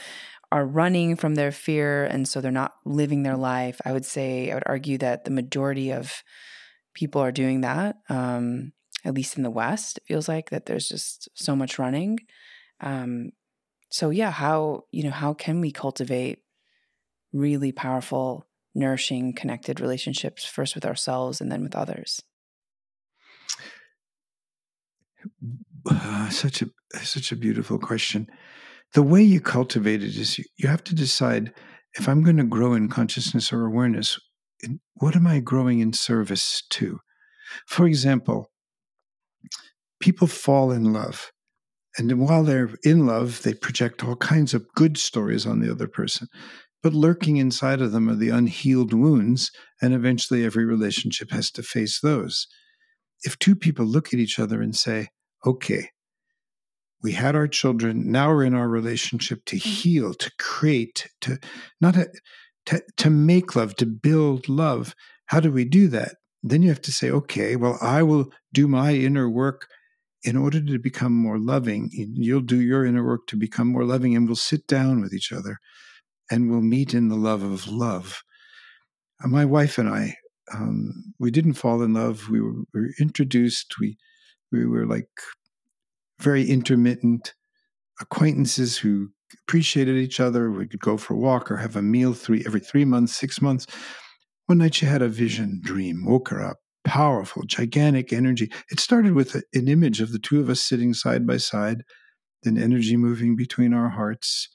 are 0.51 0.65
running 0.65 1.15
from 1.15 1.35
their 1.35 1.51
fear, 1.51 2.05
and 2.05 2.27
so 2.27 2.41
they're 2.41 2.51
not 2.51 2.73
living 2.85 3.23
their 3.23 3.37
life. 3.37 3.79
I 3.85 3.91
would 3.91 4.05
say, 4.05 4.51
I 4.51 4.55
would 4.55 4.63
argue 4.65 4.97
that 4.99 5.25
the 5.25 5.31
majority 5.31 5.91
of 5.91 6.23
people 6.93 7.21
are 7.21 7.31
doing 7.31 7.61
that. 7.61 7.97
Um, 8.09 8.73
at 9.05 9.13
least 9.13 9.37
in 9.37 9.43
the 9.43 9.49
West, 9.49 9.97
it 9.97 10.03
feels 10.07 10.27
like 10.27 10.49
that 10.49 10.65
there's 10.65 10.89
just 10.89 11.29
so 11.33 11.55
much 11.55 11.79
running. 11.79 12.19
Um, 12.81 13.31
so 13.89 14.09
yeah, 14.09 14.31
how 14.31 14.85
you 14.91 15.03
know 15.03 15.11
how 15.11 15.33
can 15.33 15.61
we 15.61 15.71
cultivate 15.71 16.39
really 17.33 17.71
powerful, 17.71 18.45
nourishing, 18.75 19.33
connected 19.33 19.79
relationships 19.79 20.45
first 20.45 20.75
with 20.75 20.85
ourselves 20.85 21.41
and 21.41 21.51
then 21.51 21.63
with 21.63 21.75
others? 21.75 22.21
Uh, 25.89 26.29
such 26.29 26.61
a 26.61 26.69
such 27.01 27.31
a 27.31 27.35
beautiful 27.35 27.79
question. 27.79 28.27
The 28.93 29.03
way 29.03 29.21
you 29.21 29.39
cultivate 29.39 30.03
it 30.03 30.15
is 30.15 30.37
you, 30.37 30.45
you 30.57 30.67
have 30.67 30.83
to 30.85 30.95
decide 30.95 31.53
if 31.93 32.07
I'm 32.07 32.23
going 32.23 32.37
to 32.37 32.43
grow 32.43 32.73
in 32.73 32.89
consciousness 32.89 33.51
or 33.51 33.65
awareness, 33.65 34.19
what 34.95 35.15
am 35.15 35.27
I 35.27 35.39
growing 35.39 35.79
in 35.79 35.93
service 35.93 36.63
to? 36.71 36.99
For 37.65 37.87
example, 37.87 38.51
people 39.99 40.27
fall 40.27 40.71
in 40.71 40.93
love 40.93 41.31
and 41.97 42.19
while 42.19 42.43
they're 42.43 42.69
in 42.83 43.05
love, 43.05 43.41
they 43.43 43.53
project 43.53 44.03
all 44.03 44.15
kinds 44.15 44.53
of 44.53 44.71
good 44.75 44.97
stories 44.97 45.45
on 45.45 45.59
the 45.59 45.71
other 45.71 45.87
person. 45.87 46.27
But 46.81 46.93
lurking 46.93 47.37
inside 47.37 47.81
of 47.81 47.91
them 47.91 48.09
are 48.09 48.15
the 48.15 48.29
unhealed 48.29 48.93
wounds, 48.93 49.51
and 49.81 49.93
eventually 49.93 50.45
every 50.45 50.65
relationship 50.65 51.31
has 51.31 51.51
to 51.51 51.63
face 51.63 51.99
those. 51.99 52.47
If 53.23 53.37
two 53.37 53.55
people 53.55 53.85
look 53.85 54.13
at 54.13 54.19
each 54.19 54.39
other 54.39 54.61
and 54.61 54.75
say, 54.75 55.09
okay, 55.45 55.89
we 57.01 57.13
had 57.13 57.35
our 57.35 57.47
children, 57.47 58.11
now 58.11 58.29
we're 58.29 58.45
in 58.45 58.53
our 58.53 58.69
relationship 58.69 59.43
to 59.45 59.57
mm-hmm. 59.57 59.69
heal, 59.69 60.13
to 60.13 60.31
create, 60.37 61.09
to 61.21 61.39
not 61.81 61.97
a, 61.97 62.09
to, 62.67 62.81
to 62.97 63.09
make 63.09 63.55
love, 63.55 63.75
to 63.77 63.85
build 63.85 64.47
love. 64.47 64.95
How 65.25 65.39
do 65.39 65.51
we 65.51 65.65
do 65.65 65.87
that? 65.89 66.15
Then 66.43 66.61
you 66.61 66.69
have 66.69 66.81
to 66.83 66.93
say, 66.93 67.09
okay, 67.09 67.55
well, 67.55 67.77
I 67.81 68.03
will 68.03 68.31
do 68.53 68.67
my 68.67 68.93
inner 68.93 69.29
work 69.29 69.67
in 70.23 70.35
order 70.35 70.61
to 70.61 70.79
become 70.79 71.13
more 71.13 71.39
loving, 71.39 71.89
you'll 71.93 72.41
do 72.41 72.59
your 72.59 72.85
inner 72.85 73.05
work 73.05 73.27
to 73.27 73.37
become 73.37 73.67
more 73.67 73.85
loving, 73.85 74.15
and 74.15 74.27
we'll 74.27 74.35
sit 74.35 74.67
down 74.67 75.01
with 75.01 75.13
each 75.13 75.31
other 75.31 75.59
and 76.29 76.49
we'll 76.49 76.61
meet 76.61 76.93
in 76.93 77.07
the 77.07 77.15
love 77.15 77.41
of 77.43 77.67
love. 77.67 78.21
Uh, 79.23 79.27
my 79.27 79.45
wife 79.45 79.77
and 79.77 79.89
I, 79.89 80.15
um, 80.53 81.13
we 81.19 81.31
didn't 81.31 81.53
fall 81.53 81.81
in 81.81 81.93
love. 81.93 82.29
We 82.29 82.41
were, 82.41 82.63
we 82.73 82.81
were 82.81 82.89
introduced. 82.99 83.75
We 83.79 83.97
we 84.51 84.65
were 84.65 84.85
like 84.85 85.09
very 86.19 86.49
intermittent 86.49 87.33
acquaintances 88.01 88.77
who 88.77 89.09
appreciated 89.43 89.95
each 89.95 90.19
other. 90.19 90.51
We 90.51 90.67
could 90.67 90.79
go 90.79 90.97
for 90.97 91.13
a 91.13 91.17
walk 91.17 91.51
or 91.51 91.57
have 91.57 91.75
a 91.75 91.81
meal 91.81 92.13
three 92.13 92.43
every 92.45 92.59
three 92.59 92.85
months, 92.85 93.15
six 93.15 93.41
months. 93.41 93.67
One 94.47 94.57
night 94.57 94.75
she 94.75 94.85
had 94.85 95.03
a 95.03 95.07
vision, 95.07 95.61
dream, 95.63 96.03
woke 96.05 96.29
her 96.29 96.43
up, 96.43 96.57
powerful, 96.89 97.43
gigantic 97.45 98.11
energy. 98.11 98.51
It 98.71 98.79
started 98.79 99.13
with 99.13 99.35
a, 99.35 99.43
an 99.53 99.67
image 99.67 100.01
of 100.01 100.11
the 100.11 100.17
two 100.17 100.39
of 100.39 100.49
us 100.49 100.59
sitting 100.59 100.95
side 100.95 101.27
by 101.27 101.37
side, 101.37 101.83
then 102.41 102.57
energy 102.57 102.97
moving 102.97 103.35
between 103.35 103.75
our 103.75 103.89
hearts. 103.89 104.49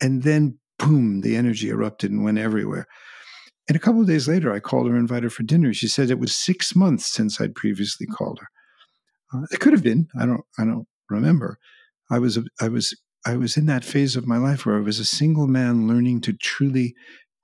And 0.00 0.22
then, 0.22 0.58
boom, 0.78 1.20
the 1.20 1.36
energy 1.36 1.68
erupted 1.68 2.10
and 2.10 2.24
went 2.24 2.38
everywhere. 2.38 2.86
And 3.68 3.76
a 3.76 3.78
couple 3.80 4.00
of 4.00 4.06
days 4.06 4.26
later, 4.26 4.50
I 4.50 4.60
called 4.60 4.86
her 4.86 4.94
and 4.94 5.00
invited 5.00 5.24
her 5.24 5.30
for 5.30 5.42
dinner. 5.42 5.74
She 5.74 5.86
said 5.86 6.10
it 6.10 6.18
was 6.18 6.34
six 6.34 6.74
months 6.74 7.06
since 7.06 7.38
I'd 7.38 7.54
previously 7.54 8.06
called 8.06 8.38
her. 8.40 8.48
Uh, 9.38 9.46
it 9.50 9.60
could 9.60 9.74
have 9.74 9.82
been. 9.82 10.08
I 10.18 10.24
don't. 10.24 10.44
I 10.58 10.64
don't 10.64 10.86
remember. 11.10 11.58
I 12.10 12.18
was. 12.18 12.38
I 12.62 12.68
was. 12.68 12.98
I 13.26 13.36
was 13.36 13.56
in 13.58 13.66
that 13.66 13.84
phase 13.84 14.16
of 14.16 14.26
my 14.26 14.38
life 14.38 14.64
where 14.64 14.76
I 14.76 14.80
was 14.80 14.98
a 14.98 15.04
single 15.04 15.46
man 15.46 15.86
learning 15.86 16.22
to 16.22 16.32
truly 16.32 16.94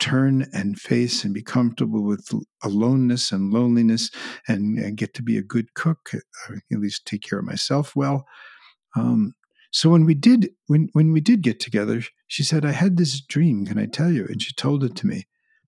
turn 0.00 0.48
and 0.52 0.80
face 0.80 1.24
and 1.24 1.32
be 1.32 1.42
comfortable 1.42 2.02
with 2.02 2.28
aloneness 2.62 3.30
and 3.30 3.52
loneliness 3.52 4.10
and, 4.48 4.78
and 4.78 4.96
get 4.96 5.14
to 5.14 5.22
be 5.22 5.36
a 5.36 5.42
good 5.42 5.74
cook, 5.74 6.10
uh, 6.14 6.56
at 6.72 6.80
least 6.80 7.06
take 7.06 7.22
care 7.22 7.38
of 7.38 7.44
myself 7.44 7.94
well. 7.94 8.26
Um, 8.96 9.34
so 9.70 9.90
when 9.90 10.04
we 10.04 10.14
did 10.14 10.50
when 10.66 10.88
when 10.94 11.12
we 11.12 11.20
did 11.20 11.42
get 11.42 11.60
together, 11.60 12.02
she 12.26 12.42
said, 12.42 12.64
"I 12.64 12.72
had 12.72 12.96
this 12.96 13.20
dream. 13.20 13.66
Can 13.66 13.78
I 13.78 13.86
tell 13.86 14.10
you?" 14.10 14.26
And 14.26 14.42
she 14.42 14.52
told 14.54 14.82
it 14.82 14.96
to 14.96 15.06
me. 15.06 15.26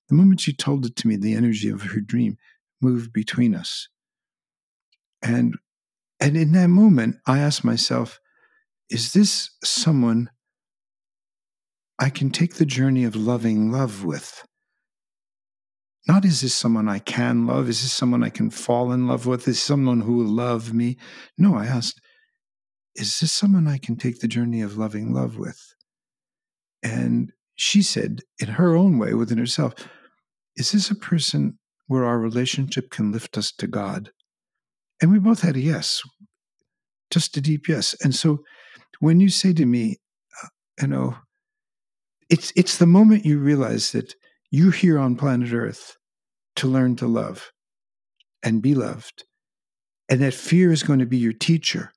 The 0.08 0.16
moment 0.16 0.40
she 0.40 0.52
told 0.52 0.84
it 0.84 0.96
to 0.96 1.08
me, 1.08 1.16
the 1.16 1.34
energy 1.34 1.68
of 1.68 1.82
her 1.82 2.00
dream 2.00 2.36
moved 2.80 3.12
between 3.12 3.54
us. 3.54 3.88
And 5.22 5.56
and 6.18 6.36
in 6.36 6.52
that 6.52 6.68
moment, 6.68 7.16
I 7.26 7.38
asked 7.38 7.64
myself, 7.64 8.18
"Is 8.90 9.12
this 9.12 9.50
someone 9.62 10.30
I 12.02 12.10
can 12.10 12.30
take 12.30 12.54
the 12.54 12.66
journey 12.66 13.04
of 13.04 13.14
loving 13.14 13.70
love 13.70 14.04
with. 14.04 14.44
Not 16.08 16.24
is 16.24 16.40
this 16.40 16.52
someone 16.52 16.88
I 16.88 16.98
can 16.98 17.46
love? 17.46 17.68
Is 17.68 17.80
this 17.80 17.92
someone 17.92 18.24
I 18.24 18.28
can 18.28 18.50
fall 18.50 18.90
in 18.90 19.06
love 19.06 19.24
with? 19.24 19.46
Is 19.46 19.62
someone 19.62 20.00
who 20.00 20.16
will 20.16 20.24
love 20.24 20.74
me? 20.74 20.96
No, 21.38 21.54
I 21.54 21.66
asked, 21.66 22.00
is 22.96 23.20
this 23.20 23.30
someone 23.30 23.68
I 23.68 23.78
can 23.78 23.94
take 23.94 24.18
the 24.18 24.26
journey 24.26 24.62
of 24.62 24.76
loving 24.76 25.14
love 25.14 25.38
with? 25.38 25.74
And 26.82 27.30
she 27.54 27.82
said, 27.82 28.22
in 28.40 28.48
her 28.48 28.74
own 28.74 28.98
way 28.98 29.14
within 29.14 29.38
herself, 29.38 29.72
is 30.56 30.72
this 30.72 30.90
a 30.90 30.96
person 30.96 31.56
where 31.86 32.04
our 32.04 32.18
relationship 32.18 32.90
can 32.90 33.12
lift 33.12 33.38
us 33.38 33.52
to 33.58 33.68
God? 33.68 34.10
And 35.00 35.12
we 35.12 35.20
both 35.20 35.42
had 35.42 35.54
a 35.54 35.60
yes, 35.60 36.02
just 37.12 37.36
a 37.36 37.40
deep 37.40 37.68
yes. 37.68 37.94
And 38.02 38.12
so 38.12 38.40
when 38.98 39.20
you 39.20 39.28
say 39.28 39.52
to 39.52 39.66
me, 39.66 39.98
uh, 40.42 40.48
you 40.80 40.88
know, 40.88 41.16
it's 42.32 42.52
it's 42.56 42.78
the 42.78 42.86
moment 42.86 43.26
you 43.26 43.38
realize 43.38 43.92
that 43.92 44.14
you're 44.50 44.72
here 44.72 44.98
on 44.98 45.16
planet 45.16 45.52
Earth 45.52 45.96
to 46.56 46.66
learn 46.66 46.96
to 46.96 47.06
love 47.06 47.52
and 48.42 48.60
be 48.62 48.74
loved, 48.74 49.24
and 50.08 50.20
that 50.20 50.34
fear 50.34 50.72
is 50.72 50.82
going 50.82 50.98
to 50.98 51.06
be 51.06 51.18
your 51.18 51.32
teacher, 51.32 51.92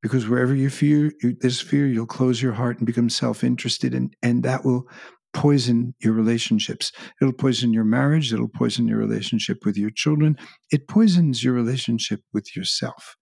because 0.00 0.28
wherever 0.28 0.54
you 0.54 0.70
fear, 0.70 1.12
there's 1.40 1.60
fear, 1.60 1.86
you'll 1.86 2.06
close 2.06 2.40
your 2.40 2.54
heart 2.54 2.78
and 2.78 2.86
become 2.86 3.10
self-interested, 3.10 3.94
and 3.94 4.14
and 4.22 4.42
that 4.44 4.64
will 4.64 4.88
poison 5.32 5.94
your 6.00 6.12
relationships. 6.12 6.92
It'll 7.20 7.32
poison 7.32 7.72
your 7.72 7.84
marriage. 7.84 8.32
It'll 8.32 8.48
poison 8.48 8.88
your 8.88 8.98
relationship 8.98 9.64
with 9.64 9.76
your 9.76 9.90
children. 9.90 10.36
It 10.72 10.88
poisons 10.88 11.44
your 11.44 11.54
relationship 11.54 12.20
with 12.32 12.56
yourself. 12.56 13.16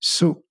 So 0.00 0.42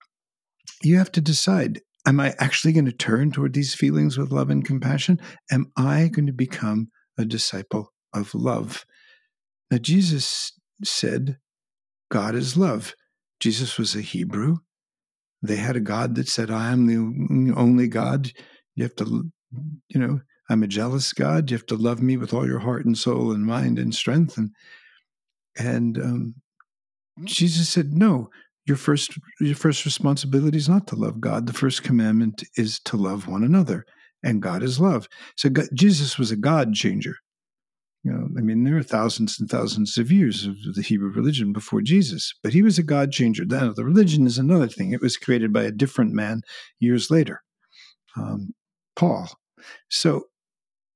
you 0.82 0.98
have 0.98 1.12
to 1.14 1.22
decide 1.22 1.82
am 2.06 2.20
I 2.20 2.34
actually 2.40 2.74
going 2.74 2.86
to 2.86 2.92
turn 2.92 3.32
toward 3.32 3.54
these 3.54 3.74
feelings 3.74 4.18
with 4.18 4.32
love 4.32 4.50
and 4.50 4.66
compassion? 4.66 5.20
Am 5.52 5.72
I 5.78 6.08
going 6.08 6.28
to 6.28 6.34
become 6.34 6.90
a 7.18 7.26
disciple 7.26 7.94
of 8.14 8.34
love? 8.36 8.86
Now, 9.72 9.78
Jesus 9.78 10.54
said, 10.84 11.38
God 12.12 12.36
is 12.36 12.58
love. 12.58 12.96
Jesus 13.40 13.78
was 13.78 13.96
a 13.96 14.02
Hebrew. 14.02 14.58
They 15.42 15.56
had 15.58 15.76
a 15.76 15.82
God 15.82 16.16
that 16.16 16.28
said, 16.28 16.52
I 16.52 16.72
am 16.72 16.88
the 16.88 17.54
only 17.56 17.88
God. 17.88 18.32
You 18.76 18.84
have 18.84 18.96
to, 18.98 19.32
you 19.90 20.00
know, 20.00 20.22
I'm 20.50 20.64
a 20.64 20.68
jealous 20.68 21.12
God. 21.14 21.50
You 21.50 21.58
have 21.58 21.66
to 21.68 21.76
love 21.76 22.02
me 22.02 22.18
with 22.18 22.34
all 22.34 22.46
your 22.46 22.60
heart 22.60 22.86
and 22.86 22.98
soul 22.98 23.32
and 23.32 23.46
mind 23.46 23.80
and 23.80 23.94
strength. 23.94 24.38
And, 24.38 24.52
and 25.58 25.98
um, 25.98 26.36
Jesus 27.24 27.70
said, 27.70 27.94
No, 27.94 28.30
your 28.66 28.78
first 28.78 29.18
your 29.40 29.56
first 29.56 29.86
responsibility 29.86 30.58
is 30.58 30.70
not 30.70 30.88
to 30.88 30.96
love 30.96 31.20
God. 31.20 31.48
The 31.48 31.54
first 31.54 31.84
commandment 31.84 32.44
is 32.56 32.80
to 32.86 32.98
love 32.98 33.28
one 33.28 33.44
another, 33.44 33.86
and 34.24 34.42
God 34.42 34.64
is 34.64 34.80
love. 34.80 35.08
So 35.36 35.50
God, 35.50 35.68
Jesus 35.74 36.18
was 36.18 36.32
a 36.32 36.38
God 36.38 36.74
changer. 36.74 37.18
You 38.04 38.12
know, 38.12 38.28
I 38.38 38.42
mean, 38.42 38.66
there 38.66 38.78
are 38.78 38.84
thousands 38.84 39.40
and 39.40 39.50
thousands 39.50 39.98
of 39.98 40.12
years 40.12 40.46
of 40.46 40.58
the 40.76 40.82
Hebrew 40.82 41.10
religion 41.10 41.54
before 41.54 41.82
Jesus, 41.82 42.34
but 42.44 42.52
he 42.52 42.62
was 42.62 42.78
a 42.78 42.84
God 42.84 43.14
changer. 43.14 43.46
Now, 43.46 43.72
the 43.72 43.86
religion 43.86 44.28
is 44.28 44.38
another 44.38 44.68
thing. 44.68 44.92
It 44.92 45.02
was 45.02 45.16
created 45.16 45.54
by 45.54 45.64
a 45.64 45.72
different 45.72 46.12
man 46.12 46.42
years 46.80 47.10
later, 47.10 47.42
um, 48.18 48.54
Paul. 48.98 49.30
So, 49.90 50.26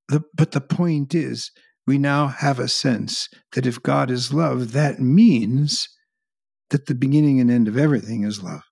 the, 0.08 0.22
but 0.34 0.52
the 0.52 0.60
point 0.60 1.14
is, 1.14 1.50
we 1.86 1.96
now 1.96 2.26
have 2.26 2.58
a 2.58 2.68
sense 2.68 3.30
that 3.52 3.66
if 3.66 3.82
God 3.82 4.10
is 4.10 4.34
love, 4.34 4.72
that 4.72 5.00
means 5.00 5.88
that 6.70 6.86
the 6.86 6.94
beginning 6.94 7.40
and 7.40 7.50
end 7.50 7.68
of 7.68 7.76
everything 7.76 8.24
is 8.24 8.42
love. 8.42 8.62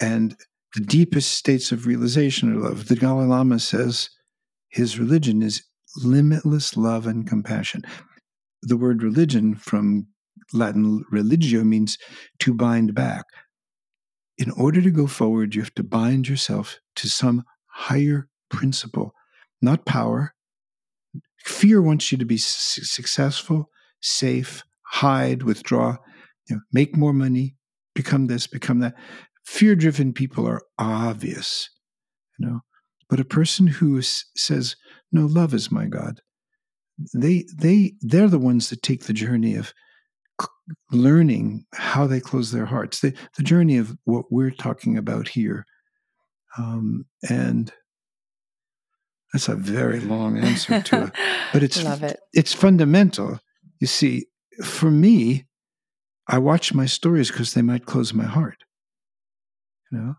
And 0.00 0.36
the 0.74 0.80
deepest 0.80 1.32
states 1.32 1.72
of 1.72 1.86
realization 1.86 2.52
are 2.52 2.60
love. 2.60 2.88
The 2.88 2.96
Dalai 2.96 3.26
Lama 3.26 3.58
says 3.58 4.10
his 4.68 4.98
religion 4.98 5.42
is 5.42 5.62
limitless 5.96 6.76
love 6.76 7.06
and 7.06 7.26
compassion. 7.26 7.82
The 8.62 8.76
word 8.76 9.02
religion 9.02 9.54
from 9.54 10.06
Latin 10.52 11.04
religio 11.10 11.64
means 11.64 11.98
to 12.40 12.54
bind 12.54 12.94
back. 12.94 13.24
In 14.38 14.50
order 14.52 14.80
to 14.80 14.90
go 14.90 15.06
forward, 15.06 15.54
you 15.54 15.62
have 15.62 15.74
to 15.74 15.84
bind 15.84 16.28
yourself 16.28 16.78
to 16.96 17.08
some 17.08 17.44
higher 17.66 18.28
principle, 18.50 19.12
not 19.60 19.84
power. 19.84 20.34
Fear 21.44 21.82
wants 21.82 22.10
you 22.12 22.18
to 22.18 22.24
be 22.24 22.38
successful, 22.38 23.68
safe, 24.00 24.62
hide, 24.82 25.42
withdraw 25.42 25.96
you 26.48 26.56
know, 26.56 26.62
make 26.72 26.96
more 26.96 27.12
money, 27.12 27.56
become 27.94 28.26
this, 28.26 28.46
become 28.46 28.80
that. 28.80 28.94
Fear 29.44 29.76
driven 29.76 30.12
people 30.12 30.46
are 30.46 30.62
obvious, 30.78 31.68
you 32.38 32.46
know. 32.46 32.60
But 33.08 33.20
a 33.20 33.24
person 33.24 33.66
who 33.66 33.98
is, 33.98 34.24
says, 34.36 34.76
"No, 35.10 35.26
love 35.26 35.52
is 35.52 35.70
my 35.70 35.86
God," 35.86 36.20
they 37.14 37.44
they 37.54 37.94
they're 38.00 38.28
the 38.28 38.38
ones 38.38 38.70
that 38.70 38.82
take 38.82 39.04
the 39.04 39.12
journey 39.12 39.54
of 39.56 39.72
learning 40.90 41.66
how 41.74 42.06
they 42.06 42.20
close 42.20 42.52
their 42.52 42.66
hearts. 42.66 43.00
The 43.00 43.14
the 43.36 43.42
journey 43.42 43.76
of 43.76 43.96
what 44.04 44.26
we're 44.30 44.50
talking 44.50 44.96
about 44.96 45.28
here, 45.28 45.66
um, 46.56 47.06
and 47.28 47.72
that's 49.32 49.48
a 49.48 49.56
very 49.56 50.00
long 50.00 50.38
answer 50.38 50.80
to 50.80 51.04
it, 51.04 51.12
but 51.52 51.62
it's 51.62 51.82
Love 51.82 52.02
it. 52.02 52.20
it's 52.32 52.52
fundamental. 52.52 53.40
You 53.80 53.86
see, 53.86 54.26
for 54.64 54.90
me, 54.90 55.46
I 56.28 56.38
watch 56.38 56.72
my 56.72 56.86
stories 56.86 57.30
because 57.30 57.54
they 57.54 57.62
might 57.62 57.86
close 57.86 58.14
my 58.14 58.24
heart. 58.24 58.64
You 59.90 59.98
know, 59.98 60.14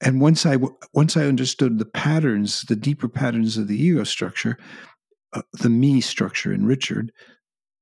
and 0.00 0.20
once 0.20 0.44
I 0.44 0.58
once 0.92 1.16
I 1.16 1.24
understood 1.24 1.78
the 1.78 1.86
patterns, 1.86 2.62
the 2.62 2.76
deeper 2.76 3.08
patterns 3.08 3.56
of 3.56 3.68
the 3.68 3.82
ego 3.82 4.04
structure, 4.04 4.58
uh, 5.32 5.42
the 5.54 5.70
me 5.70 6.00
structure 6.00 6.52
in 6.52 6.66
Richard, 6.66 7.12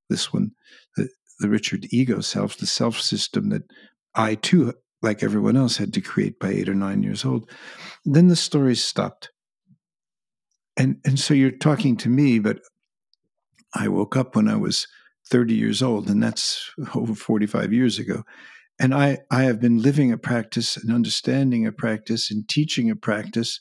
this 0.08 0.32
one, 0.32 0.52
the, 0.96 1.08
the 1.40 1.48
Richard 1.48 1.86
ego 1.90 2.20
self, 2.20 2.56
the 2.56 2.66
self 2.66 3.00
system 3.00 3.50
that 3.50 3.62
I 4.14 4.36
too, 4.36 4.74
like 5.02 5.22
everyone 5.22 5.56
else, 5.56 5.76
had 5.76 5.92
to 5.94 6.00
create 6.00 6.38
by 6.38 6.50
eight 6.50 6.68
or 6.68 6.74
nine 6.74 7.02
years 7.02 7.24
old. 7.24 7.50
Then 8.04 8.28
the 8.28 8.36
stories 8.36 8.84
stopped, 8.84 9.30
and 10.76 10.98
and 11.04 11.18
so 11.18 11.34
you're 11.34 11.50
talking 11.50 11.96
to 11.98 12.08
me, 12.08 12.38
but 12.38 12.60
I 13.74 13.88
woke 13.88 14.16
up 14.16 14.36
when 14.36 14.48
I 14.48 14.56
was 14.56 14.86
30 15.30 15.54
years 15.54 15.82
old, 15.82 16.08
and 16.08 16.22
that's 16.22 16.70
over 16.94 17.14
45 17.14 17.72
years 17.72 17.98
ago. 17.98 18.22
And 18.78 18.94
I, 18.94 19.18
I 19.30 19.44
have 19.44 19.60
been 19.60 19.80
living 19.80 20.12
a 20.12 20.18
practice 20.18 20.76
and 20.76 20.92
understanding 20.92 21.66
a 21.66 21.72
practice 21.72 22.30
and 22.30 22.48
teaching 22.48 22.90
a 22.90 22.96
practice 22.96 23.60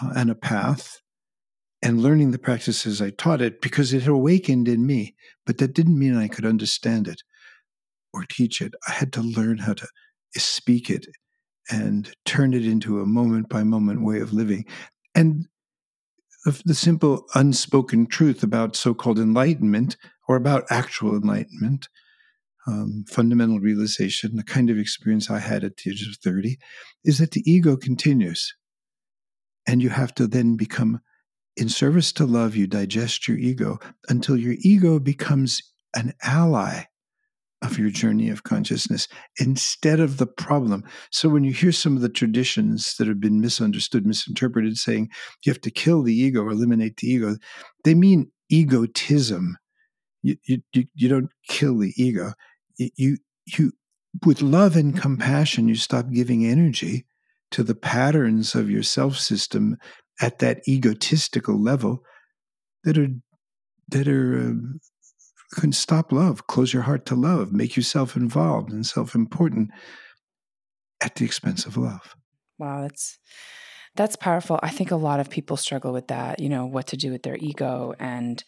uh, 0.00 0.12
and 0.16 0.30
a 0.30 0.36
path 0.36 1.00
and 1.82 2.02
learning 2.02 2.30
the 2.30 2.38
practice 2.38 2.86
as 2.86 3.02
I 3.02 3.10
taught 3.10 3.42
it 3.42 3.60
because 3.60 3.92
it 3.92 4.06
awakened 4.06 4.68
in 4.68 4.86
me. 4.86 5.14
But 5.44 5.58
that 5.58 5.74
didn't 5.74 5.98
mean 5.98 6.16
I 6.16 6.28
could 6.28 6.46
understand 6.46 7.08
it 7.08 7.22
or 8.12 8.24
teach 8.24 8.62
it. 8.62 8.74
I 8.88 8.92
had 8.92 9.12
to 9.14 9.20
learn 9.20 9.58
how 9.58 9.74
to 9.74 9.86
speak 10.36 10.90
it 10.90 11.06
and 11.70 12.14
turn 12.24 12.54
it 12.54 12.66
into 12.66 13.00
a 13.00 13.06
moment 13.06 13.48
by 13.48 13.64
moment 13.64 14.02
way 14.02 14.20
of 14.20 14.32
living. 14.32 14.64
And 15.14 15.46
the, 16.44 16.62
the 16.64 16.74
simple 16.74 17.26
unspoken 17.34 18.06
truth 18.06 18.42
about 18.42 18.76
so 18.76 18.94
called 18.94 19.18
enlightenment 19.18 19.96
or 20.28 20.36
about 20.36 20.64
actual 20.70 21.16
enlightenment, 21.16 21.88
um, 22.66 23.04
fundamental 23.08 23.60
realization, 23.60 24.36
the 24.36 24.42
kind 24.42 24.70
of 24.70 24.78
experience 24.78 25.30
I 25.30 25.38
had 25.38 25.64
at 25.64 25.76
the 25.76 25.90
age 25.90 26.06
of 26.06 26.16
30, 26.22 26.58
is 27.04 27.18
that 27.18 27.32
the 27.32 27.42
ego 27.50 27.76
continues. 27.76 28.54
And 29.66 29.82
you 29.82 29.90
have 29.90 30.14
to 30.16 30.26
then 30.26 30.56
become, 30.56 31.00
in 31.56 31.68
service 31.68 32.12
to 32.12 32.26
love, 32.26 32.54
you 32.54 32.66
digest 32.66 33.26
your 33.26 33.38
ego 33.38 33.78
until 34.08 34.36
your 34.36 34.56
ego 34.60 34.98
becomes 34.98 35.62
an 35.94 36.12
ally 36.22 36.84
of 37.64 37.78
your 37.78 37.90
journey 37.90 38.28
of 38.28 38.42
consciousness 38.42 39.08
instead 39.40 39.98
of 39.98 40.18
the 40.18 40.26
problem. 40.26 40.84
So 41.10 41.28
when 41.28 41.44
you 41.44 41.52
hear 41.52 41.72
some 41.72 41.96
of 41.96 42.02
the 42.02 42.08
traditions 42.08 42.94
that 42.96 43.08
have 43.08 43.20
been 43.20 43.40
misunderstood, 43.40 44.06
misinterpreted, 44.06 44.76
saying 44.76 45.10
you 45.44 45.50
have 45.50 45.60
to 45.62 45.70
kill 45.70 46.02
the 46.02 46.14
ego 46.14 46.42
or 46.42 46.50
eliminate 46.50 46.98
the 46.98 47.08
ego, 47.08 47.36
they 47.84 47.94
mean 47.94 48.30
egotism. 48.50 49.56
You, 50.22 50.36
you, 50.44 50.62
you, 50.72 51.08
don't 51.08 51.30
kill 51.48 51.78
the 51.78 51.92
ego. 51.96 52.32
You, 52.78 53.18
you, 53.46 53.72
with 54.24 54.42
love 54.42 54.76
and 54.76 54.98
compassion, 54.98 55.68
you 55.68 55.74
stop 55.74 56.10
giving 56.10 56.46
energy 56.46 57.06
to 57.50 57.62
the 57.62 57.74
patterns 57.74 58.54
of 58.54 58.70
your 58.70 58.82
self 58.82 59.16
system 59.18 59.76
at 60.20 60.38
that 60.38 60.66
egotistical 60.68 61.60
level 61.60 62.02
that 62.84 62.96
are 62.98 63.08
that 63.88 64.08
are 64.08 64.38
um, 64.38 64.80
can 65.54 65.72
stop 65.72 66.12
love, 66.12 66.46
close 66.46 66.72
your 66.72 66.82
heart 66.82 67.06
to 67.06 67.14
love, 67.14 67.52
make 67.52 67.76
yourself 67.76 68.16
involved 68.16 68.72
and 68.72 68.86
self 68.86 69.14
important 69.14 69.70
at 71.00 71.16
the 71.16 71.24
expense 71.24 71.66
of 71.66 71.76
love. 71.76 72.16
Wow, 72.58 72.82
that's 72.82 73.18
that's 73.96 74.16
powerful. 74.16 74.58
I 74.62 74.70
think 74.70 74.90
a 74.90 74.96
lot 74.96 75.20
of 75.20 75.30
people 75.30 75.56
struggle 75.56 75.92
with 75.92 76.08
that. 76.08 76.40
You 76.40 76.48
know 76.48 76.66
what 76.66 76.88
to 76.88 76.96
do 76.96 77.10
with 77.10 77.22
their 77.22 77.36
ego, 77.36 77.94
and 77.98 78.42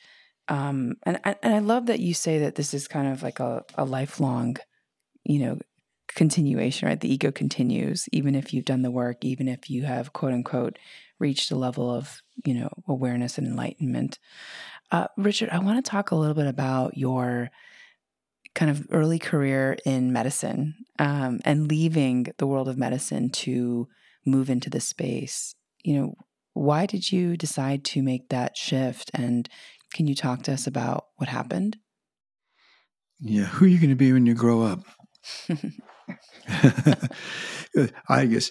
um, 0.49 0.97
and 1.05 1.21
and 1.25 1.55
I 1.55 1.59
love 1.59 1.87
that 1.87 2.01
you 2.01 2.15
say 2.15 2.39
that 2.41 2.55
this 2.55 2.75
is 2.75 2.89
kind 2.89 3.09
of 3.09 3.23
like 3.23 3.41
a, 3.41 3.65
a 3.77 3.85
lifelong, 3.85 4.57
you 5.25 5.39
know, 5.41 5.59
continuation. 6.09 6.89
Right, 6.89 7.01
the 7.01 7.13
ego 7.13 7.31
continues 7.31 8.09
even 8.13 8.35
if 8.35 8.53
you've 8.53 8.65
done 8.65 8.83
the 8.83 8.91
work, 8.91 9.25
even 9.25 9.49
if 9.49 9.71
you 9.71 9.85
have 9.85 10.13
quote 10.13 10.33
unquote 10.33 10.79
reached 11.19 11.51
a 11.51 11.57
level 11.57 11.91
of 11.91 12.23
you 12.45 12.55
know 12.55 12.71
awareness 12.89 13.39
and 13.39 13.47
enlightenment. 13.47 14.19
Uh, 14.91 15.09
Richard, 15.17 15.51
I 15.51 15.59
want 15.59 15.85
to 15.85 15.91
talk 15.91 16.11
a 16.11 16.17
little 16.17 16.35
bit 16.35 16.47
about 16.47 16.97
your 16.97 17.51
kind 18.55 18.71
of 18.71 18.87
early 18.91 19.19
career 19.19 19.77
in 19.85 20.13
medicine 20.13 20.75
um, 20.99 21.41
and 21.45 21.69
leaving 21.69 22.27
the 22.39 22.47
world 22.47 22.69
of 22.69 22.79
medicine 22.79 23.29
to 23.31 23.89
move 24.25 24.49
into 24.49 24.71
this 24.71 24.87
space. 24.87 25.55
You 25.85 25.95
know, 25.95 26.15
why 26.55 26.87
did 26.87 27.13
you 27.13 27.37
decide 27.37 27.85
to 27.87 28.03
make 28.03 28.31
that 28.31 28.57
shift? 28.57 29.11
And 29.13 29.49
can 29.93 30.07
you 30.07 30.15
talk 30.15 30.43
to 30.45 30.53
us 30.53 30.67
about 30.67 31.07
what 31.17 31.29
happened? 31.29 31.77
Yeah, 33.21 33.45
who 33.45 33.67
are 33.67 33.69
you 33.69 33.79
going 33.79 33.91
to 33.91 33.97
be 33.97 34.13
when 34.13 34.27
you 34.27 34.35
grow 34.35 34.63
up? 34.63 34.81
I 38.09 38.27
guess, 38.27 38.51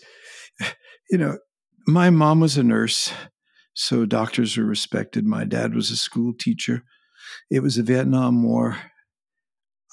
you 1.10 1.18
know, 1.18 1.38
my 1.88 2.10
mom 2.10 2.40
was 2.40 2.58
a 2.58 2.64
nurse 2.64 3.12
so 3.76 4.06
doctors 4.06 4.58
were 4.58 4.66
respected. 4.66 5.26
My 5.26 5.44
dad 5.44 5.76
was 5.76 5.92
a 5.92 5.98
school 5.98 6.34
teacher. 6.34 6.84
It 7.52 7.62
was 7.62 7.76
the 7.76 7.84
Vietnam 7.84 8.42
War. 8.42 8.78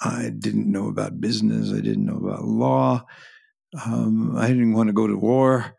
I 0.00 0.30
didn't 0.36 0.70
know 0.70 0.88
about 0.88 1.20
business. 1.20 1.70
I 1.72 1.80
didn't 1.80 2.06
know 2.06 2.16
about 2.16 2.44
law. 2.44 3.04
Um, 3.84 4.36
I 4.36 4.48
didn't 4.48 4.72
want 4.72 4.88
to 4.88 4.94
go 4.94 5.06
to 5.06 5.16
war. 5.16 5.74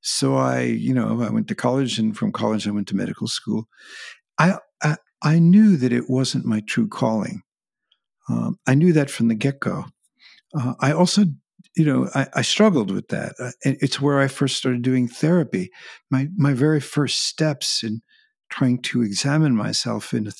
So 0.00 0.36
I, 0.36 0.62
you 0.62 0.94
know, 0.94 1.20
I 1.20 1.30
went 1.30 1.48
to 1.48 1.54
college, 1.54 1.98
and 1.98 2.16
from 2.16 2.32
college 2.32 2.66
I 2.66 2.70
went 2.70 2.88
to 2.88 2.96
medical 2.96 3.26
school. 3.26 3.68
I 4.38 4.58
I, 4.82 4.96
I 5.22 5.38
knew 5.38 5.76
that 5.76 5.92
it 5.92 6.08
wasn't 6.08 6.46
my 6.46 6.60
true 6.60 6.88
calling. 6.88 7.42
Um, 8.28 8.58
I 8.66 8.74
knew 8.74 8.92
that 8.92 9.10
from 9.10 9.28
the 9.28 9.34
get 9.34 9.58
go. 9.58 9.86
Uh, 10.54 10.74
I 10.80 10.92
also, 10.92 11.24
you 11.78 11.84
know, 11.84 12.08
I, 12.14 12.26
I 12.34 12.42
struggled 12.42 12.90
with 12.90 13.08
that. 13.08 13.34
Uh, 13.38 13.52
it's 13.62 14.00
where 14.00 14.18
I 14.18 14.26
first 14.26 14.56
started 14.56 14.82
doing 14.82 15.06
therapy. 15.06 15.70
My 16.10 16.28
my 16.36 16.52
very 16.52 16.80
first 16.80 17.24
steps 17.24 17.84
in 17.84 18.02
trying 18.50 18.82
to 18.82 19.02
examine 19.02 19.54
myself 19.54 20.12
in, 20.12 20.32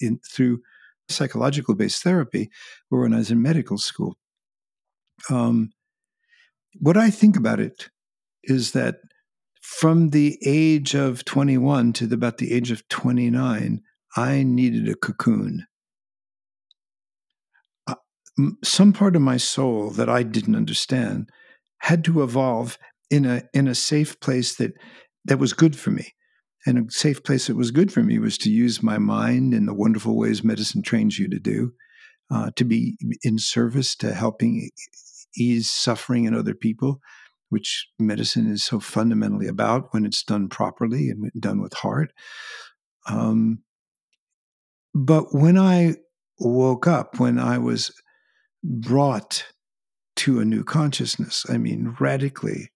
in 0.00 0.20
through 0.26 0.62
psychological 1.08 1.74
based 1.74 2.02
therapy 2.02 2.50
were 2.90 3.02
when 3.02 3.12
I 3.12 3.18
was 3.18 3.30
in 3.30 3.42
medical 3.42 3.76
school. 3.76 4.16
Um, 5.28 5.72
what 6.80 6.96
I 6.96 7.10
think 7.10 7.36
about 7.36 7.60
it 7.60 7.90
is 8.44 8.72
that 8.72 8.96
from 9.60 10.10
the 10.10 10.38
age 10.44 10.94
of 10.94 11.24
21 11.24 11.92
to 11.94 12.06
the, 12.06 12.14
about 12.14 12.38
the 12.38 12.52
age 12.52 12.70
of 12.70 12.86
29, 12.88 13.82
I 14.16 14.42
needed 14.44 14.88
a 14.88 14.94
cocoon. 14.94 15.66
Some 18.62 18.92
part 18.92 19.16
of 19.16 19.22
my 19.22 19.36
soul 19.36 19.90
that 19.90 20.08
I 20.08 20.22
didn't 20.22 20.56
understand 20.56 21.30
had 21.78 22.04
to 22.04 22.22
evolve 22.22 22.78
in 23.10 23.24
a 23.24 23.42
in 23.54 23.68
a 23.68 23.74
safe 23.74 24.18
place 24.20 24.56
that 24.56 24.72
that 25.24 25.38
was 25.38 25.52
good 25.52 25.76
for 25.76 25.90
me. 25.90 26.14
And 26.66 26.78
a 26.78 26.90
safe 26.90 27.22
place 27.22 27.46
that 27.46 27.56
was 27.56 27.70
good 27.70 27.92
for 27.92 28.02
me 28.02 28.18
was 28.18 28.36
to 28.38 28.50
use 28.50 28.82
my 28.82 28.98
mind 28.98 29.54
in 29.54 29.66
the 29.66 29.74
wonderful 29.74 30.16
ways 30.16 30.42
medicine 30.42 30.82
trains 30.82 31.18
you 31.18 31.28
to 31.28 31.38
do, 31.38 31.72
uh, 32.30 32.50
to 32.56 32.64
be 32.64 32.98
in 33.22 33.38
service 33.38 33.94
to 33.96 34.12
helping 34.12 34.70
ease 35.36 35.70
suffering 35.70 36.24
in 36.24 36.34
other 36.34 36.54
people, 36.54 37.00
which 37.50 37.88
medicine 37.98 38.50
is 38.50 38.64
so 38.64 38.80
fundamentally 38.80 39.46
about 39.46 39.92
when 39.92 40.04
it's 40.04 40.24
done 40.24 40.48
properly 40.48 41.08
and 41.08 41.30
done 41.38 41.62
with 41.62 41.72
heart. 41.74 42.12
Um, 43.08 43.62
but 44.92 45.26
when 45.32 45.56
I 45.56 45.94
woke 46.40 46.88
up, 46.88 47.20
when 47.20 47.38
I 47.38 47.58
was 47.58 47.92
brought 48.62 49.44
to 50.16 50.40
a 50.40 50.44
new 50.44 50.64
consciousness, 50.64 51.44
I 51.48 51.58
mean, 51.58 51.94
radically, 52.00 52.70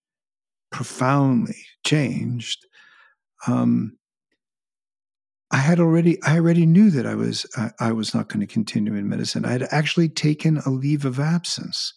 profoundly 0.70 1.64
changed, 1.84 2.66
um, 3.46 3.96
I 5.50 5.56
had 5.56 5.80
already 5.80 6.22
I 6.22 6.36
already 6.36 6.64
knew 6.64 6.90
that 6.90 7.06
I 7.06 7.16
was 7.16 7.44
I, 7.56 7.70
I 7.80 7.92
was 7.92 8.14
not 8.14 8.28
going 8.28 8.40
to 8.40 8.46
continue 8.46 8.94
in 8.94 9.08
medicine. 9.08 9.44
I 9.44 9.52
had 9.52 9.66
actually 9.72 10.08
taken 10.08 10.58
a 10.58 10.70
leave 10.70 11.04
of 11.04 11.18
absence 11.18 11.92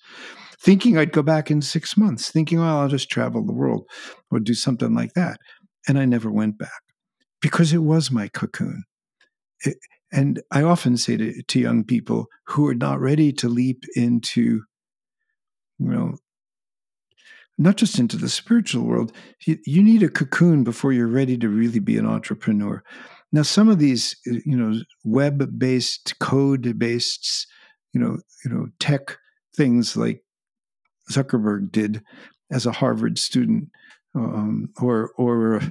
thinking 0.63 0.97
I'd 0.97 1.11
go 1.11 1.21
back 1.21 1.51
in 1.51 1.61
six 1.61 1.97
months, 1.97 2.31
thinking, 2.31 2.59
well, 2.59 2.79
I'll 2.79 2.87
just 2.87 3.09
travel 3.09 3.45
the 3.45 3.53
world 3.53 3.83
or 4.31 4.39
do 4.39 4.53
something 4.53 4.95
like 4.95 5.13
that. 5.13 5.37
And 5.87 5.99
I 5.99 6.05
never 6.05 6.31
went 6.31 6.57
back 6.57 6.81
because 7.41 7.73
it 7.73 7.79
was 7.79 8.11
my 8.11 8.29
cocoon. 8.29 8.83
It, 9.61 9.75
and 10.13 10.41
I 10.51 10.61
often 10.61 10.95
say 10.95 11.17
to, 11.17 11.41
to 11.41 11.59
young 11.59 11.83
people 11.83 12.27
who 12.45 12.67
are 12.67 12.75
not 12.75 13.01
ready 13.01 13.33
to 13.33 13.49
leap 13.49 13.83
into, 13.95 14.63
you 15.79 15.89
know, 15.89 16.15
not 17.57 17.75
just 17.75 17.99
into 17.99 18.17
the 18.17 18.29
spiritual 18.29 18.83
world, 18.83 19.11
you, 19.45 19.57
you 19.65 19.83
need 19.83 20.03
a 20.03 20.09
cocoon 20.09 20.63
before 20.63 20.93
you're 20.93 21.07
ready 21.07 21.37
to 21.37 21.49
really 21.49 21.79
be 21.79 21.97
an 21.97 22.05
entrepreneur. 22.05 22.83
Now, 23.31 23.41
some 23.41 23.69
of 23.69 23.79
these, 23.79 24.15
you 24.25 24.55
know, 24.57 24.79
web-based, 25.03 26.19
code-based, 26.19 27.47
you 27.93 27.99
know, 27.99 28.19
you 28.45 28.51
know, 28.51 28.67
tech 28.79 29.17
things 29.55 29.97
like 29.97 30.23
Zuckerberg 31.11 31.71
did 31.71 32.03
as 32.51 32.65
a 32.65 32.71
Harvard 32.71 33.17
student, 33.17 33.69
um, 34.15 34.69
or 34.81 35.11
or 35.17 35.61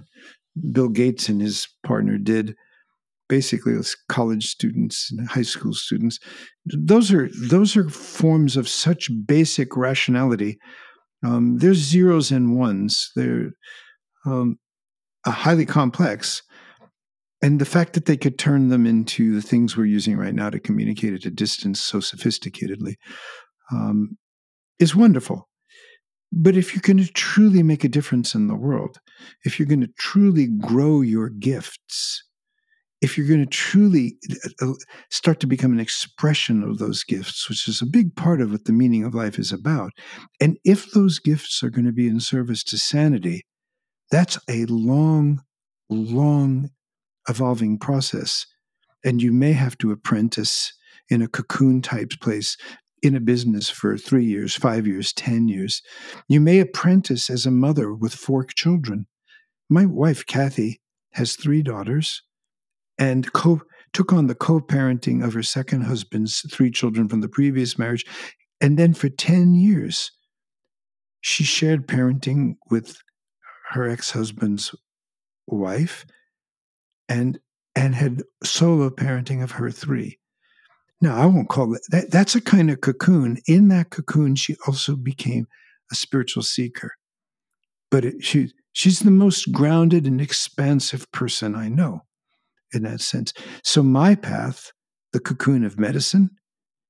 Bill 0.72 0.88
Gates 0.88 1.28
and 1.28 1.40
his 1.40 1.68
partner 1.84 2.18
did, 2.18 2.56
basically 3.28 3.74
as 3.74 3.96
college 4.08 4.46
students 4.46 5.10
and 5.10 5.28
high 5.28 5.42
school 5.42 5.72
students. 5.72 6.18
Those 6.66 7.12
are 7.12 7.28
those 7.48 7.76
are 7.76 7.88
forms 7.88 8.56
of 8.56 8.68
such 8.68 9.10
basic 9.26 9.76
rationality. 9.76 10.58
Um, 11.24 11.58
there's 11.58 11.78
zeros 11.78 12.30
and 12.30 12.56
ones. 12.58 13.10
They're 13.14 13.50
um, 14.26 14.58
highly 15.26 15.66
complex. 15.66 16.42
And 17.42 17.60
the 17.60 17.64
fact 17.64 17.94
that 17.94 18.06
they 18.06 18.16
could 18.16 18.38
turn 18.38 18.68
them 18.68 18.86
into 18.86 19.34
the 19.34 19.42
things 19.42 19.76
we're 19.76 19.86
using 19.86 20.16
right 20.16 20.34
now 20.34 20.48
to 20.48 20.60
communicate 20.60 21.12
at 21.12 21.24
a 21.24 21.30
distance 21.30 21.80
so 21.80 21.98
sophisticatedly 21.98 22.94
um, 23.72 24.16
is 24.78 24.94
wonderful. 24.94 25.48
But 26.32 26.56
if 26.56 26.72
you're 26.72 26.82
going 26.82 27.04
to 27.04 27.12
truly 27.12 27.62
make 27.62 27.84
a 27.84 27.88
difference 27.88 28.34
in 28.34 28.46
the 28.46 28.54
world, 28.54 28.98
if 29.44 29.58
you're 29.58 29.68
going 29.68 29.82
to 29.82 29.92
truly 29.98 30.46
grow 30.46 31.02
your 31.02 31.28
gifts, 31.28 32.24
if 33.02 33.18
you're 33.18 33.26
going 33.26 33.40
to 33.40 33.46
truly 33.46 34.16
uh, 34.62 34.70
uh, 34.70 34.74
start 35.10 35.40
to 35.40 35.46
become 35.46 35.72
an 35.72 35.80
expression 35.80 36.62
of 36.62 36.78
those 36.78 37.02
gifts, 37.02 37.48
which 37.48 37.68
is 37.68 37.82
a 37.82 37.86
big 37.86 38.14
part 38.14 38.40
of 38.40 38.52
what 38.52 38.64
the 38.64 38.72
meaning 38.72 39.04
of 39.04 39.14
life 39.14 39.38
is 39.38 39.52
about, 39.52 39.90
and 40.40 40.56
if 40.64 40.92
those 40.92 41.18
gifts 41.18 41.62
are 41.62 41.70
going 41.70 41.84
to 41.84 41.92
be 41.92 42.06
in 42.06 42.20
service 42.20 42.62
to 42.62 42.78
sanity, 42.78 43.42
that's 44.10 44.38
a 44.48 44.64
long, 44.66 45.42
long 45.90 46.70
evolving 47.28 47.78
process. 47.78 48.46
And 49.04 49.20
you 49.20 49.32
may 49.32 49.52
have 49.52 49.76
to 49.78 49.90
apprentice 49.90 50.72
in 51.08 51.22
a 51.22 51.28
cocoon 51.28 51.82
type 51.82 52.12
place 52.20 52.56
in 53.02 53.16
a 53.16 53.20
business 53.20 53.68
for 53.68 53.98
three 53.98 54.24
years, 54.24 54.54
five 54.54 54.86
years, 54.86 55.12
10 55.12 55.48
years. 55.48 55.82
You 56.28 56.40
may 56.40 56.60
apprentice 56.60 57.28
as 57.28 57.46
a 57.46 57.50
mother 57.50 57.92
with 57.92 58.14
four 58.14 58.44
children. 58.44 59.06
My 59.68 59.86
wife, 59.86 60.24
Kathy, 60.24 60.80
has 61.14 61.34
three 61.34 61.62
daughters 61.62 62.22
and 63.02 63.32
co- 63.32 63.62
took 63.92 64.12
on 64.12 64.28
the 64.28 64.34
co 64.34 64.60
parenting 64.60 65.24
of 65.24 65.34
her 65.34 65.42
second 65.42 65.82
husband's 65.82 66.46
three 66.52 66.70
children 66.70 67.08
from 67.08 67.20
the 67.20 67.28
previous 67.28 67.76
marriage. 67.76 68.06
And 68.60 68.78
then 68.78 68.94
for 68.94 69.08
10 69.08 69.54
years, 69.54 70.12
she 71.20 71.42
shared 71.42 71.88
parenting 71.88 72.54
with 72.70 72.96
her 73.70 73.88
ex 73.88 74.12
husband's 74.12 74.72
wife 75.48 76.06
and 77.08 77.40
and 77.74 77.96
had 77.96 78.22
solo 78.44 78.88
parenting 78.88 79.42
of 79.42 79.52
her 79.52 79.72
three. 79.72 80.20
Now, 81.00 81.16
I 81.16 81.26
won't 81.26 81.48
call 81.48 81.74
it 81.74 81.82
that. 81.88 82.12
That's 82.12 82.36
a 82.36 82.40
kind 82.40 82.70
of 82.70 82.82
cocoon. 82.82 83.38
In 83.48 83.66
that 83.68 83.90
cocoon, 83.90 84.36
she 84.36 84.54
also 84.68 84.94
became 84.94 85.48
a 85.90 85.96
spiritual 85.96 86.44
seeker. 86.44 86.92
But 87.90 88.04
it, 88.04 88.22
she, 88.22 88.52
she's 88.72 89.00
the 89.00 89.10
most 89.10 89.50
grounded 89.50 90.06
and 90.06 90.20
expansive 90.20 91.10
person 91.10 91.56
I 91.56 91.68
know 91.68 92.02
in 92.72 92.82
that 92.82 93.00
sense. 93.00 93.32
So, 93.64 93.82
my 93.82 94.14
path, 94.14 94.72
the 95.12 95.20
cocoon 95.20 95.64
of 95.64 95.78
medicine, 95.78 96.30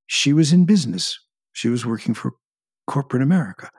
she 0.06 0.32
was 0.32 0.52
in 0.52 0.64
business. 0.64 1.18
She 1.52 1.68
was 1.68 1.86
working 1.86 2.14
for 2.14 2.32
corporate 2.86 3.22
America. 3.22 3.70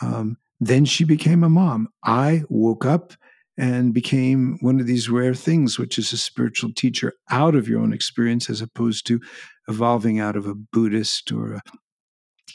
Um, 0.00 0.36
then 0.60 0.84
she 0.84 1.04
became 1.04 1.42
a 1.42 1.50
mom. 1.50 1.88
I 2.04 2.42
woke 2.48 2.84
up 2.84 3.14
and 3.58 3.92
became 3.92 4.58
one 4.60 4.80
of 4.80 4.86
these 4.86 5.10
rare 5.10 5.34
things, 5.34 5.78
which 5.78 5.98
is 5.98 6.12
a 6.12 6.16
spiritual 6.16 6.72
teacher 6.74 7.12
out 7.30 7.54
of 7.54 7.68
your 7.68 7.80
own 7.80 7.92
experience 7.92 8.48
as 8.48 8.60
opposed 8.60 9.06
to 9.06 9.20
evolving 9.68 10.20
out 10.20 10.36
of 10.36 10.46
a 10.46 10.54
Buddhist 10.54 11.30
or 11.32 11.54
a, 11.54 11.62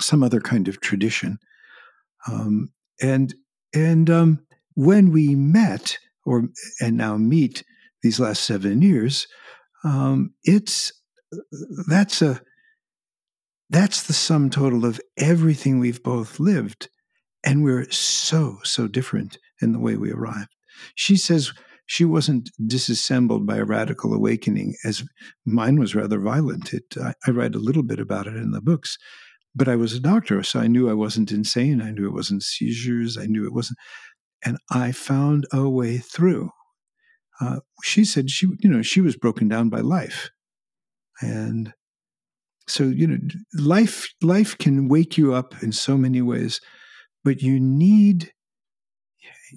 some 0.02 0.24
other 0.24 0.42
kind 0.42 0.68
of 0.68 0.82
tradition. 0.82 1.38
Um, 2.30 2.70
and 3.02 3.34
and 3.74 4.10
um, 4.10 4.40
when 4.76 5.12
we 5.12 5.36
met, 5.36 5.98
or 6.26 6.50
and 6.82 6.98
now 6.98 7.18
meet 7.18 7.64
these 8.04 8.20
last 8.20 8.44
seven 8.44 8.82
years, 8.82 9.28
um, 9.84 10.34
it's 10.44 10.92
that's 11.88 12.22
a 12.22 12.42
that's 13.70 14.04
the 14.04 14.14
sum 14.14 14.50
total 14.50 14.86
of 14.86 15.02
everything 15.18 15.80
we've 15.80 16.04
both 16.04 16.40
lived, 16.40 16.90
and 17.44 17.64
we're 17.64 17.90
so 17.92 18.58
so 18.64 18.88
different 18.88 19.38
in 19.62 19.72
the 19.74 19.80
way 19.80 19.96
we 19.96 20.12
arrived. 20.12 20.56
She 20.96 21.18
says 21.18 21.52
she 21.86 22.06
wasn't 22.06 22.50
disassembled 22.66 23.48
by 23.48 23.58
a 23.58 23.66
radical 23.66 24.14
awakening, 24.14 24.76
as 24.86 25.04
mine 25.46 25.80
was 25.80 25.96
rather 25.96 26.20
violent. 26.20 26.74
It, 26.74 26.96
I, 27.02 27.14
I 27.26 27.32
write 27.32 27.56
a 27.56 27.60
little 27.60 27.84
bit 27.84 28.00
about 28.00 28.28
it 28.28 28.36
in 28.36 28.52
the 28.52 28.62
books, 28.62 28.98
but 29.56 29.68
I 29.68 29.76
was 29.76 29.94
a 29.94 30.00
doctor, 30.00 30.44
so 30.44 30.60
I 30.60 30.68
knew 30.68 30.90
I 30.90 30.94
wasn't 30.94 31.32
insane. 31.32 31.82
I 31.82 31.92
knew 31.92 32.08
it 32.08 32.14
wasn't 32.14 32.44
seizures. 32.44 33.18
I 33.18 33.26
knew 33.26 33.46
it 33.46 33.54
wasn't, 33.54 33.80
and 34.46 34.58
I 34.70 34.92
found 34.92 35.48
a 35.52 35.68
way 35.70 35.98
through. 35.98 36.52
Uh, 37.40 37.60
she 37.84 38.04
said 38.04 38.30
she, 38.30 38.48
you 38.60 38.70
know, 38.70 38.82
she 38.82 39.02
was 39.02 39.16
broken 39.16 39.48
down 39.48 39.70
by 39.70 39.80
life, 39.80 40.30
and 41.22 41.74
so 42.68 42.84
you 42.84 43.08
know, 43.08 43.18
life 43.54 44.10
life 44.22 44.58
can 44.58 44.88
wake 44.88 45.18
you 45.18 45.34
up 45.34 45.62
in 45.62 45.72
so 45.72 45.98
many 45.98 46.22
ways, 46.22 46.60
but 47.24 47.42
you 47.42 47.60
need 47.60 48.32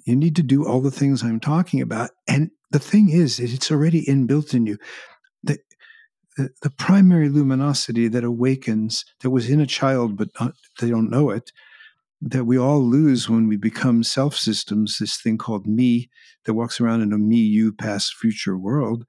you 0.05 0.15
need 0.15 0.35
to 0.35 0.43
do 0.43 0.65
all 0.65 0.81
the 0.81 0.91
things 0.91 1.23
I'm 1.23 1.39
talking 1.39 1.81
about. 1.81 2.11
And 2.27 2.51
the 2.71 2.79
thing 2.79 3.09
is, 3.09 3.39
it's 3.39 3.71
already 3.71 4.05
inbuilt 4.05 4.53
in 4.53 4.65
you. 4.65 4.77
The, 5.43 5.57
the, 6.37 6.49
the 6.61 6.69
primary 6.69 7.29
luminosity 7.29 8.07
that 8.07 8.23
awakens, 8.23 9.03
that 9.21 9.29
was 9.29 9.49
in 9.49 9.59
a 9.59 9.67
child, 9.67 10.17
but 10.17 10.29
not, 10.39 10.53
they 10.79 10.89
don't 10.89 11.09
know 11.09 11.29
it, 11.29 11.51
that 12.21 12.45
we 12.45 12.57
all 12.57 12.81
lose 12.81 13.29
when 13.29 13.47
we 13.47 13.57
become 13.57 14.03
self 14.03 14.35
systems, 14.35 14.97
this 14.99 15.19
thing 15.19 15.37
called 15.37 15.65
me 15.65 16.09
that 16.45 16.53
walks 16.53 16.79
around 16.79 17.01
in 17.01 17.13
a 17.13 17.17
me, 17.17 17.37
you, 17.37 17.73
past, 17.73 18.13
future 18.15 18.57
world, 18.57 19.05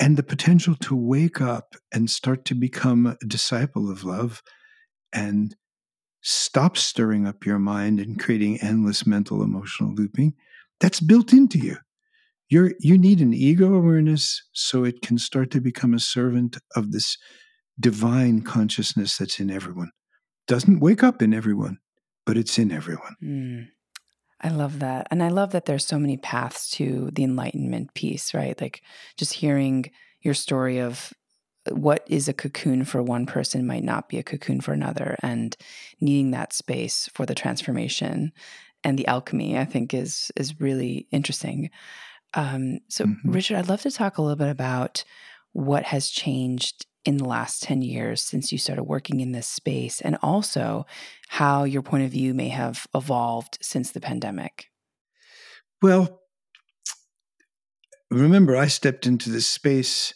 and 0.00 0.16
the 0.16 0.22
potential 0.22 0.74
to 0.76 0.96
wake 0.96 1.40
up 1.40 1.76
and 1.92 2.10
start 2.10 2.44
to 2.46 2.54
become 2.54 3.06
a 3.06 3.26
disciple 3.26 3.90
of 3.90 4.02
love 4.02 4.42
and 5.12 5.54
stop 6.22 6.76
stirring 6.76 7.26
up 7.26 7.46
your 7.46 7.58
mind 7.58 8.00
and 8.00 8.18
creating 8.18 8.60
endless 8.60 9.06
mental 9.06 9.42
emotional 9.42 9.94
looping. 9.94 10.34
That's 10.80 11.00
built 11.00 11.32
into 11.32 11.58
you. 11.58 11.76
You're, 12.48 12.72
you 12.80 12.98
need 12.98 13.20
an 13.20 13.32
ego 13.32 13.74
awareness 13.74 14.42
so 14.52 14.82
it 14.82 15.02
can 15.02 15.18
start 15.18 15.50
to 15.52 15.60
become 15.60 15.94
a 15.94 16.00
servant 16.00 16.58
of 16.74 16.90
this 16.90 17.16
divine 17.78 18.42
consciousness 18.42 19.16
that's 19.16 19.38
in 19.38 19.50
everyone. 19.50 19.92
Doesn't 20.48 20.80
wake 20.80 21.04
up 21.04 21.22
in 21.22 21.32
everyone, 21.32 21.78
but 22.26 22.36
it's 22.36 22.58
in 22.58 22.70
everyone. 22.70 23.16
Mm. 23.22 23.68
I 24.42 24.48
love 24.48 24.78
that. 24.78 25.06
And 25.10 25.22
I 25.22 25.28
love 25.28 25.52
that 25.52 25.66
there's 25.66 25.86
so 25.86 25.98
many 25.98 26.16
paths 26.16 26.70
to 26.72 27.10
the 27.12 27.24
enlightenment 27.24 27.92
piece, 27.94 28.32
right? 28.32 28.58
Like 28.58 28.82
just 29.16 29.34
hearing 29.34 29.90
your 30.22 30.34
story 30.34 30.78
of 30.78 31.12
what 31.70 32.04
is 32.08 32.28
a 32.28 32.32
cocoon 32.32 32.84
for 32.84 33.02
one 33.02 33.26
person 33.26 33.66
might 33.66 33.84
not 33.84 34.08
be 34.08 34.18
a 34.18 34.22
cocoon 34.22 34.60
for 34.60 34.72
another 34.72 35.16
and 35.22 35.56
needing 36.00 36.30
that 36.30 36.52
space 36.52 37.08
for 37.12 37.26
the 37.26 37.34
transformation 37.34 38.32
and 38.82 38.98
the 38.98 39.06
alchemy 39.06 39.58
i 39.58 39.64
think 39.64 39.92
is 39.92 40.32
is 40.36 40.60
really 40.60 41.06
interesting 41.10 41.70
um, 42.34 42.78
so 42.88 43.04
mm-hmm. 43.04 43.30
richard 43.30 43.56
i'd 43.56 43.68
love 43.68 43.82
to 43.82 43.90
talk 43.90 44.16
a 44.16 44.22
little 44.22 44.36
bit 44.36 44.48
about 44.48 45.04
what 45.52 45.84
has 45.84 46.08
changed 46.08 46.86
in 47.04 47.16
the 47.16 47.24
last 47.24 47.62
10 47.62 47.82
years 47.82 48.22
since 48.22 48.52
you 48.52 48.58
started 48.58 48.84
working 48.84 49.20
in 49.20 49.32
this 49.32 49.46
space, 49.46 50.00
and 50.00 50.18
also 50.22 50.86
how 51.28 51.64
your 51.64 51.82
point 51.82 52.04
of 52.04 52.10
view 52.10 52.34
may 52.34 52.48
have 52.48 52.86
evolved 52.94 53.58
since 53.62 53.90
the 53.90 54.00
pandemic? 54.00 54.66
Well, 55.82 56.20
remember, 58.10 58.56
I 58.56 58.66
stepped 58.66 59.06
into 59.06 59.30
this 59.30 59.48
space 59.48 60.14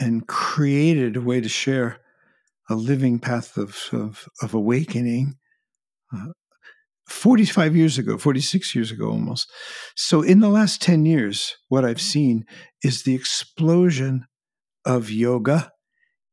and 0.00 0.26
created 0.26 1.16
a 1.16 1.20
way 1.20 1.40
to 1.40 1.48
share 1.48 1.98
a 2.68 2.74
living 2.74 3.18
path 3.18 3.56
of, 3.56 3.76
of, 3.92 4.28
of 4.40 4.54
awakening. 4.54 5.36
Uh, 6.14 6.32
45 7.08 7.76
years 7.76 7.98
ago, 7.98 8.16
46 8.16 8.74
years 8.74 8.90
ago 8.90 9.10
almost. 9.10 9.50
So, 9.96 10.22
in 10.22 10.40
the 10.40 10.48
last 10.48 10.80
10 10.80 11.04
years, 11.04 11.56
what 11.68 11.84
I've 11.84 12.00
seen 12.00 12.44
is 12.82 13.02
the 13.02 13.14
explosion 13.14 14.26
of 14.84 15.10
yoga 15.10 15.72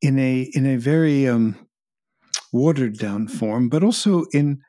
in 0.01 0.17
a 0.19 0.49
in 0.53 0.65
a 0.65 0.77
very 0.77 1.27
um, 1.27 1.55
watered 2.51 2.97
down 2.97 3.27
form, 3.27 3.69
but 3.69 3.83
also 3.83 4.25
in 4.33 4.61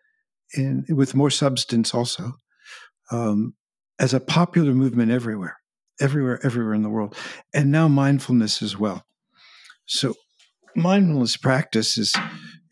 in 0.54 0.84
with 0.88 1.14
more 1.14 1.30
substance 1.30 1.94
also 1.94 2.32
um, 3.10 3.54
as 3.98 4.14
a 4.14 4.20
popular 4.20 4.72
movement 4.72 5.10
everywhere, 5.10 5.58
everywhere, 6.00 6.40
everywhere 6.44 6.74
in 6.74 6.82
the 6.82 6.90
world, 6.90 7.14
and 7.54 7.70
now 7.70 7.88
mindfulness 7.88 8.62
as 8.62 8.78
well. 8.78 9.04
So 9.86 10.14
mindfulness 10.74 11.36
practice 11.36 11.98
is 11.98 12.14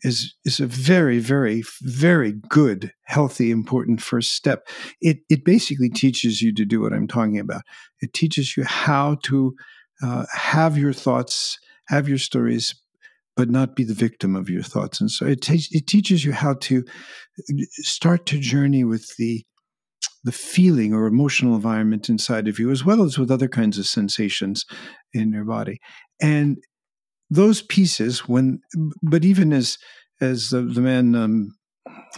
is 0.01 0.35
is 0.45 0.59
a 0.59 0.65
very 0.65 1.19
very 1.19 1.63
very 1.81 2.31
good 2.31 2.93
healthy 3.03 3.51
important 3.51 4.01
first 4.01 4.33
step 4.33 4.67
it 5.01 5.19
it 5.29 5.43
basically 5.43 5.89
teaches 5.89 6.41
you 6.41 6.53
to 6.53 6.63
do 6.63 6.79
what 6.79 6.93
i'm 6.93 7.07
talking 7.07 7.37
about 7.37 7.61
it 7.99 8.13
teaches 8.13 8.55
you 8.55 8.63
how 8.63 9.17
to 9.21 9.53
uh, 10.01 10.25
have 10.31 10.77
your 10.77 10.93
thoughts 10.93 11.59
have 11.89 12.07
your 12.07 12.17
stories, 12.17 12.75
but 13.35 13.49
not 13.49 13.75
be 13.75 13.83
the 13.83 13.93
victim 13.93 14.35
of 14.35 14.49
your 14.49 14.63
thoughts. 14.63 15.01
And 15.01 15.11
so 15.11 15.25
it, 15.25 15.49
it 15.49 15.87
teaches 15.87 16.23
you 16.23 16.31
how 16.31 16.55
to 16.61 16.83
start 17.71 18.25
to 18.27 18.39
journey 18.39 18.83
with 18.83 19.15
the 19.17 19.43
the 20.25 20.31
feeling 20.31 20.93
or 20.93 21.07
emotional 21.07 21.55
environment 21.55 22.09
inside 22.09 22.47
of 22.47 22.59
you, 22.59 22.71
as 22.71 22.83
well 22.83 23.03
as 23.03 23.17
with 23.17 23.31
other 23.31 23.47
kinds 23.47 23.77
of 23.77 23.87
sensations 23.87 24.65
in 25.13 25.31
your 25.31 25.45
body. 25.45 25.79
And 26.21 26.57
those 27.29 27.61
pieces, 27.61 28.27
when, 28.27 28.59
but 29.01 29.23
even 29.23 29.53
as 29.53 29.77
as 30.21 30.49
the, 30.49 30.61
the 30.61 30.81
man 30.81 31.15
um, 31.15 31.55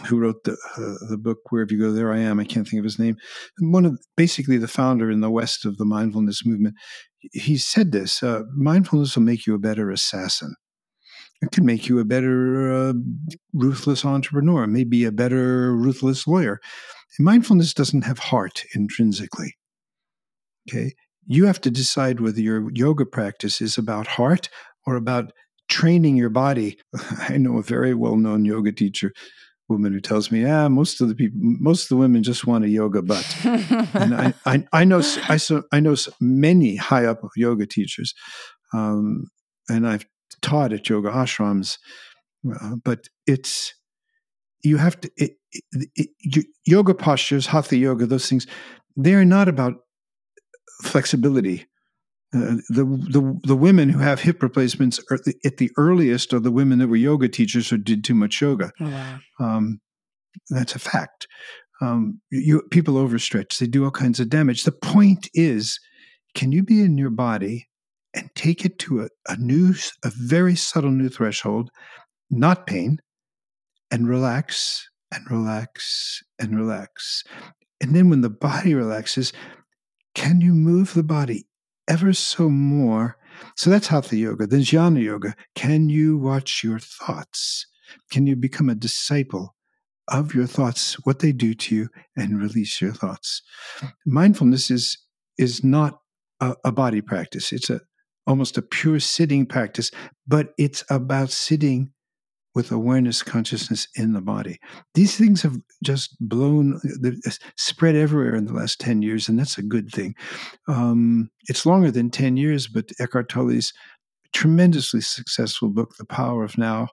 who 0.06 0.18
wrote 0.18 0.44
the 0.44 0.52
uh, 0.52 1.06
the 1.10 1.18
book 1.18 1.38
Wherever 1.50 1.72
You 1.72 1.80
Go, 1.80 1.92
There 1.92 2.12
I 2.12 2.18
Am. 2.18 2.40
I 2.40 2.44
can't 2.44 2.66
think 2.66 2.78
of 2.78 2.84
his 2.84 2.98
name. 2.98 3.16
One 3.58 3.84
of 3.84 3.98
basically 4.16 4.58
the 4.58 4.68
founder 4.68 5.10
in 5.10 5.20
the 5.20 5.30
West 5.30 5.64
of 5.64 5.76
the 5.76 5.84
mindfulness 5.84 6.44
movement. 6.44 6.74
He 7.32 7.56
said 7.56 7.92
this: 7.92 8.22
uh, 8.22 8.42
mindfulness 8.54 9.16
will 9.16 9.22
make 9.22 9.46
you 9.46 9.54
a 9.54 9.58
better 9.58 9.90
assassin. 9.90 10.54
It 11.42 11.50
can 11.50 11.66
make 11.66 11.88
you 11.88 11.98
a 11.98 12.04
better 12.04 12.72
uh, 12.72 12.92
ruthless 13.52 14.04
entrepreneur, 14.04 14.66
maybe 14.66 15.04
a 15.04 15.12
better 15.12 15.74
ruthless 15.74 16.26
lawyer. 16.26 16.60
mindfulness 17.18 17.74
doesn't 17.74 18.04
have 18.04 18.18
heart 18.18 18.64
intrinsically. 18.74 19.56
Okay, 20.68 20.92
you 21.26 21.46
have 21.46 21.60
to 21.62 21.70
decide 21.70 22.20
whether 22.20 22.40
your 22.40 22.70
yoga 22.72 23.04
practice 23.04 23.60
is 23.60 23.76
about 23.76 24.06
heart 24.06 24.48
or 24.86 24.94
about 24.94 25.32
training 25.68 26.16
your 26.16 26.30
body. 26.30 26.78
I 27.28 27.36
know 27.36 27.58
a 27.58 27.62
very 27.62 27.94
well 27.94 28.16
known 28.16 28.44
yoga 28.44 28.72
teacher 28.72 29.12
woman 29.72 29.92
who 29.92 30.00
tells 30.00 30.30
me, 30.30 30.42
"Yeah, 30.42 30.68
most 30.68 31.00
of 31.00 31.08
the 31.08 31.14
people, 31.14 31.38
most 31.40 31.84
of 31.84 31.88
the 31.88 31.96
women 31.96 32.22
just 32.22 32.46
want 32.46 32.64
a 32.64 32.68
yoga 32.68 33.02
butt." 33.02 33.36
and 33.44 34.14
I, 34.14 34.34
I, 34.46 34.64
I, 34.72 34.84
know, 34.84 34.98
I, 35.28 35.36
so, 35.36 35.64
I 35.72 35.80
know 35.80 35.96
many 36.20 36.76
high 36.76 37.06
up 37.06 37.20
yoga 37.36 37.66
teachers, 37.66 38.14
um, 38.72 39.28
and 39.68 39.86
I've 39.86 40.06
taught 40.40 40.72
at 40.72 40.88
yoga 40.88 41.10
ashrams, 41.10 41.78
uh, 42.60 42.76
but 42.84 43.08
it's 43.26 43.74
you 44.62 44.76
have 44.76 45.00
to 45.00 45.10
it, 45.16 45.32
it, 45.52 46.10
it, 46.22 46.46
yoga 46.64 46.94
postures, 46.94 47.46
hatha 47.46 47.76
yoga, 47.76 48.06
those 48.06 48.28
things. 48.28 48.46
They 48.96 49.14
are 49.14 49.24
not 49.24 49.48
about 49.48 49.74
flexibility. 50.82 51.66
Uh, 52.34 52.56
the, 52.70 52.84
the 53.10 53.40
the 53.44 53.56
women 53.56 53.90
who 53.90 53.98
have 53.98 54.20
hip 54.20 54.42
replacements 54.42 54.98
are 55.10 55.18
the, 55.18 55.34
at 55.44 55.58
the 55.58 55.70
earliest 55.76 56.32
are 56.32 56.40
the 56.40 56.50
women 56.50 56.78
that 56.78 56.88
were 56.88 56.96
yoga 56.96 57.28
teachers 57.28 57.70
or 57.70 57.76
did 57.76 58.02
too 58.02 58.14
much 58.14 58.40
yoga. 58.40 58.72
Oh, 58.80 58.88
wow. 58.88 59.18
um, 59.38 59.80
that's 60.48 60.74
a 60.74 60.78
fact. 60.78 61.28
Um, 61.82 62.22
you, 62.30 62.62
people 62.70 62.94
overstretch; 62.94 63.58
they 63.58 63.66
do 63.66 63.84
all 63.84 63.90
kinds 63.90 64.18
of 64.18 64.30
damage. 64.30 64.64
The 64.64 64.72
point 64.72 65.28
is, 65.34 65.78
can 66.34 66.52
you 66.52 66.62
be 66.62 66.80
in 66.80 66.96
your 66.96 67.10
body 67.10 67.68
and 68.14 68.30
take 68.34 68.64
it 68.64 68.78
to 68.78 69.02
a, 69.02 69.08
a 69.28 69.36
new, 69.36 69.74
a 70.02 70.10
very 70.16 70.56
subtle 70.56 70.90
new 70.90 71.10
threshold, 71.10 71.70
not 72.30 72.66
pain, 72.66 72.98
and 73.90 74.08
relax 74.08 74.88
and 75.12 75.30
relax 75.30 76.22
and 76.38 76.56
relax, 76.56 77.24
and 77.82 77.94
then 77.94 78.08
when 78.08 78.22
the 78.22 78.30
body 78.30 78.74
relaxes, 78.74 79.34
can 80.14 80.40
you 80.40 80.54
move 80.54 80.94
the 80.94 81.02
body 81.02 81.46
ever 81.88 82.12
so 82.12 82.48
more. 82.48 83.16
So 83.56 83.70
that's 83.70 83.88
hatha 83.88 84.16
yoga. 84.16 84.46
Then 84.46 84.60
jnana 84.60 85.02
yoga. 85.02 85.34
Can 85.54 85.88
you 85.88 86.16
watch 86.18 86.62
your 86.62 86.78
thoughts? 86.78 87.66
Can 88.10 88.26
you 88.26 88.36
become 88.36 88.68
a 88.68 88.74
disciple 88.74 89.54
of 90.08 90.34
your 90.34 90.46
thoughts, 90.46 90.94
what 91.04 91.20
they 91.20 91.32
do 91.32 91.54
to 91.54 91.74
you, 91.74 91.88
and 92.16 92.40
release 92.40 92.80
your 92.80 92.92
thoughts? 92.92 93.42
Mindfulness 94.06 94.70
is 94.70 94.98
is 95.38 95.64
not 95.64 96.00
a, 96.40 96.54
a 96.64 96.72
body 96.72 97.00
practice. 97.00 97.52
It's 97.52 97.70
a 97.70 97.80
almost 98.26 98.56
a 98.56 98.62
pure 98.62 99.00
sitting 99.00 99.46
practice, 99.46 99.90
but 100.26 100.52
it's 100.58 100.84
about 100.90 101.30
sitting 101.30 101.92
with 102.54 102.70
awareness 102.70 103.22
consciousness 103.22 103.88
in 103.94 104.12
the 104.12 104.20
body. 104.20 104.60
These 104.94 105.16
things 105.16 105.42
have 105.42 105.56
just 105.82 106.16
blown, 106.20 106.80
spread 107.56 107.96
everywhere 107.96 108.34
in 108.34 108.44
the 108.44 108.52
last 108.52 108.80
10 108.80 109.02
years, 109.02 109.28
and 109.28 109.38
that's 109.38 109.58
a 109.58 109.62
good 109.62 109.90
thing. 109.90 110.14
Um, 110.68 111.30
it's 111.48 111.64
longer 111.64 111.90
than 111.90 112.10
10 112.10 112.36
years, 112.36 112.68
but 112.68 112.90
Eckhart 112.98 113.28
Tolle's 113.28 113.72
tremendously 114.32 115.00
successful 115.00 115.68
book, 115.68 115.96
The 115.96 116.04
Power 116.04 116.44
of 116.44 116.58
Now, 116.58 116.88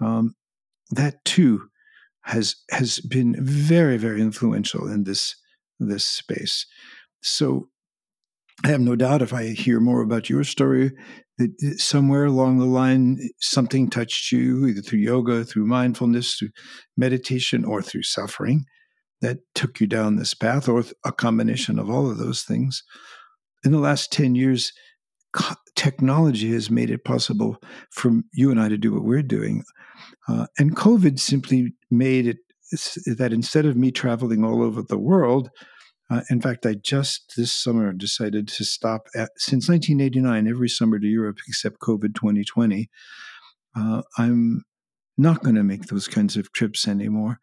um, 0.00 0.34
that 0.90 1.24
too 1.24 1.68
has 2.22 2.56
has 2.70 3.00
been 3.00 3.34
very, 3.38 3.96
very 3.96 4.20
influential 4.20 4.86
in 4.86 5.04
this 5.04 5.36
this 5.78 6.04
space. 6.04 6.66
So 7.22 7.68
I 8.64 8.68
have 8.68 8.80
no 8.80 8.94
doubt 8.94 9.22
if 9.22 9.32
I 9.32 9.48
hear 9.48 9.80
more 9.80 10.02
about 10.02 10.28
your 10.28 10.44
story, 10.44 10.92
that 11.38 11.80
somewhere 11.80 12.26
along 12.26 12.58
the 12.58 12.66
line, 12.66 13.18
something 13.38 13.88
touched 13.88 14.30
you, 14.32 14.66
either 14.66 14.82
through 14.82 14.98
yoga, 14.98 15.44
through 15.44 15.66
mindfulness, 15.66 16.34
through 16.34 16.50
meditation, 16.96 17.64
or 17.64 17.80
through 17.80 18.02
suffering 18.02 18.66
that 19.22 19.38
took 19.54 19.80
you 19.80 19.86
down 19.86 20.16
this 20.16 20.34
path, 20.34 20.68
or 20.68 20.84
a 21.04 21.12
combination 21.12 21.78
of 21.78 21.88
all 21.88 22.10
of 22.10 22.18
those 22.18 22.42
things. 22.42 22.82
In 23.64 23.72
the 23.72 23.78
last 23.78 24.12
10 24.12 24.34
years, 24.34 24.72
technology 25.74 26.52
has 26.52 26.70
made 26.70 26.90
it 26.90 27.04
possible 27.04 27.56
for 27.90 28.12
you 28.32 28.50
and 28.50 28.60
I 28.60 28.68
to 28.68 28.76
do 28.76 28.92
what 28.92 29.04
we're 29.04 29.22
doing. 29.22 29.64
Uh, 30.28 30.46
and 30.58 30.76
COVID 30.76 31.18
simply 31.18 31.72
made 31.90 32.26
it 32.26 32.38
that 33.06 33.32
instead 33.32 33.66
of 33.66 33.76
me 33.76 33.90
traveling 33.90 34.44
all 34.44 34.62
over 34.62 34.82
the 34.82 34.98
world, 34.98 35.50
uh, 36.10 36.22
in 36.28 36.40
fact, 36.40 36.66
I 36.66 36.74
just 36.74 37.34
this 37.36 37.52
summer 37.52 37.92
decided 37.92 38.48
to 38.48 38.64
stop 38.64 39.06
at, 39.14 39.30
since 39.36 39.68
1989 39.68 40.48
every 40.48 40.68
summer 40.68 40.98
to 40.98 41.06
Europe 41.06 41.38
except 41.46 41.80
COVID 41.80 42.14
2020. 42.14 42.90
Uh, 43.76 44.02
I'm 44.18 44.64
not 45.16 45.42
going 45.42 45.54
to 45.54 45.62
make 45.62 45.86
those 45.86 46.08
kinds 46.08 46.36
of 46.36 46.52
trips 46.52 46.88
anymore. 46.88 47.38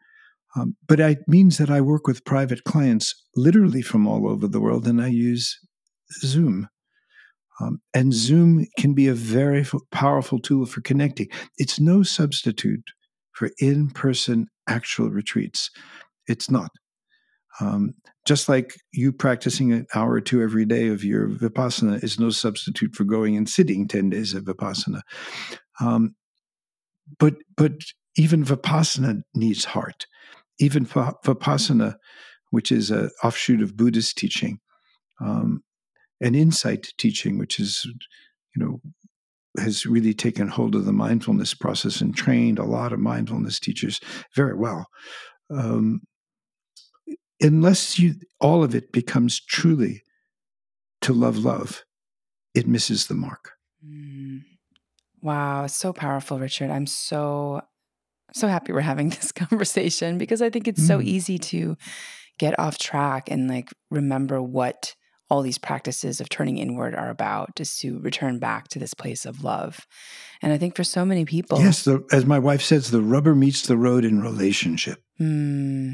Um, 0.55 0.75
but 0.87 0.99
it 0.99 1.27
means 1.27 1.57
that 1.57 1.69
I 1.69 1.81
work 1.81 2.07
with 2.07 2.25
private 2.25 2.63
clients 2.63 3.15
literally 3.35 3.81
from 3.81 4.07
all 4.07 4.27
over 4.27 4.47
the 4.47 4.59
world, 4.59 4.87
and 4.87 5.01
I 5.01 5.07
use 5.07 5.59
Zoom. 6.21 6.67
Um, 7.59 7.81
and 7.93 8.13
Zoom 8.13 8.65
can 8.77 8.93
be 8.93 9.07
a 9.07 9.13
very 9.13 9.61
f- 9.61 9.73
powerful 9.91 10.39
tool 10.39 10.65
for 10.65 10.81
connecting. 10.81 11.27
It's 11.57 11.79
no 11.79 12.03
substitute 12.03 12.83
for 13.31 13.51
in 13.59 13.89
person 13.89 14.47
actual 14.67 15.09
retreats. 15.09 15.69
It's 16.27 16.49
not. 16.49 16.71
Um, 17.59 17.93
just 18.27 18.49
like 18.49 18.75
you 18.91 19.13
practicing 19.13 19.71
an 19.71 19.87
hour 19.95 20.11
or 20.11 20.21
two 20.21 20.41
every 20.41 20.65
day 20.65 20.89
of 20.89 21.01
your 21.01 21.29
vipassana 21.29 22.03
is 22.03 22.19
no 22.19 22.29
substitute 22.29 22.93
for 22.93 23.05
going 23.05 23.37
and 23.37 23.47
sitting 23.47 23.87
10 23.87 24.09
days 24.09 24.33
of 24.33 24.43
vipassana. 24.43 25.01
Um, 25.79 26.13
but, 27.19 27.35
but 27.55 27.71
even 28.17 28.43
vipassana 28.43 29.21
needs 29.33 29.63
heart. 29.63 30.07
Even 30.59 30.85
vipassana, 30.85 31.95
which 32.49 32.69
is 32.69 32.91
an 32.91 33.09
offshoot 33.23 33.61
of 33.61 33.77
Buddhist 33.77 34.17
teaching, 34.17 34.59
um, 35.21 35.63
insight 36.21 36.89
teaching, 36.97 37.37
which 37.37 37.61
is, 37.61 37.85
you 38.55 38.61
know, 38.61 38.81
has 39.57 39.85
really 39.85 40.13
taken 40.13 40.49
hold 40.49 40.75
of 40.75 40.83
the 40.83 40.91
mindfulness 40.91 41.53
process 41.53 42.01
and 42.01 42.13
trained 42.13 42.59
a 42.59 42.65
lot 42.65 42.91
of 42.91 42.99
mindfulness 42.99 43.57
teachers 43.57 44.01
very 44.35 44.53
well. 44.53 44.85
Um, 45.49 46.01
unless 47.41 47.99
you 47.99 48.15
all 48.39 48.63
of 48.63 48.75
it 48.75 48.91
becomes 48.91 49.39
truly 49.39 50.03
to 51.01 51.13
love 51.13 51.37
love, 51.37 51.83
it 52.53 52.67
misses 52.67 53.07
the 53.07 53.13
mark. 53.13 53.53
Mm. 53.85 54.43
Wow, 55.21 55.67
so 55.67 55.93
powerful, 55.93 56.39
Richard. 56.39 56.71
I'm 56.71 56.87
so 56.87 57.61
so 58.33 58.47
happy 58.47 58.73
we're 58.73 58.81
having 58.81 59.09
this 59.09 59.31
conversation 59.31 60.17
because 60.17 60.41
I 60.41 60.49
think 60.49 60.67
it's 60.67 60.81
mm. 60.81 60.87
so 60.87 61.01
easy 61.01 61.37
to 61.37 61.77
get 62.37 62.59
off 62.59 62.77
track 62.77 63.29
and 63.31 63.47
like 63.47 63.69
remember 63.89 64.41
what 64.41 64.95
all 65.29 65.41
these 65.41 65.57
practices 65.57 66.21
of 66.21 66.29
turning 66.29 66.57
inward 66.57 66.95
are 66.95 67.09
about 67.09 67.55
just 67.55 67.81
to 67.81 67.99
return 67.99 68.39
back 68.39 68.69
to 68.69 68.79
this 68.79 68.93
place 68.93 69.25
of 69.25 69.43
love 69.43 69.85
and 70.41 70.53
i 70.53 70.57
think 70.57 70.75
for 70.75 70.83
so 70.83 71.03
many 71.03 71.25
people 71.25 71.59
yes 71.59 71.83
the, 71.83 72.05
as 72.11 72.25
my 72.25 72.39
wife 72.39 72.61
says 72.61 72.91
the 72.91 73.01
rubber 73.01 73.35
meets 73.35 73.63
the 73.63 73.77
road 73.77 74.05
in 74.05 74.21
relationship 74.21 75.01
hmm. 75.17 75.93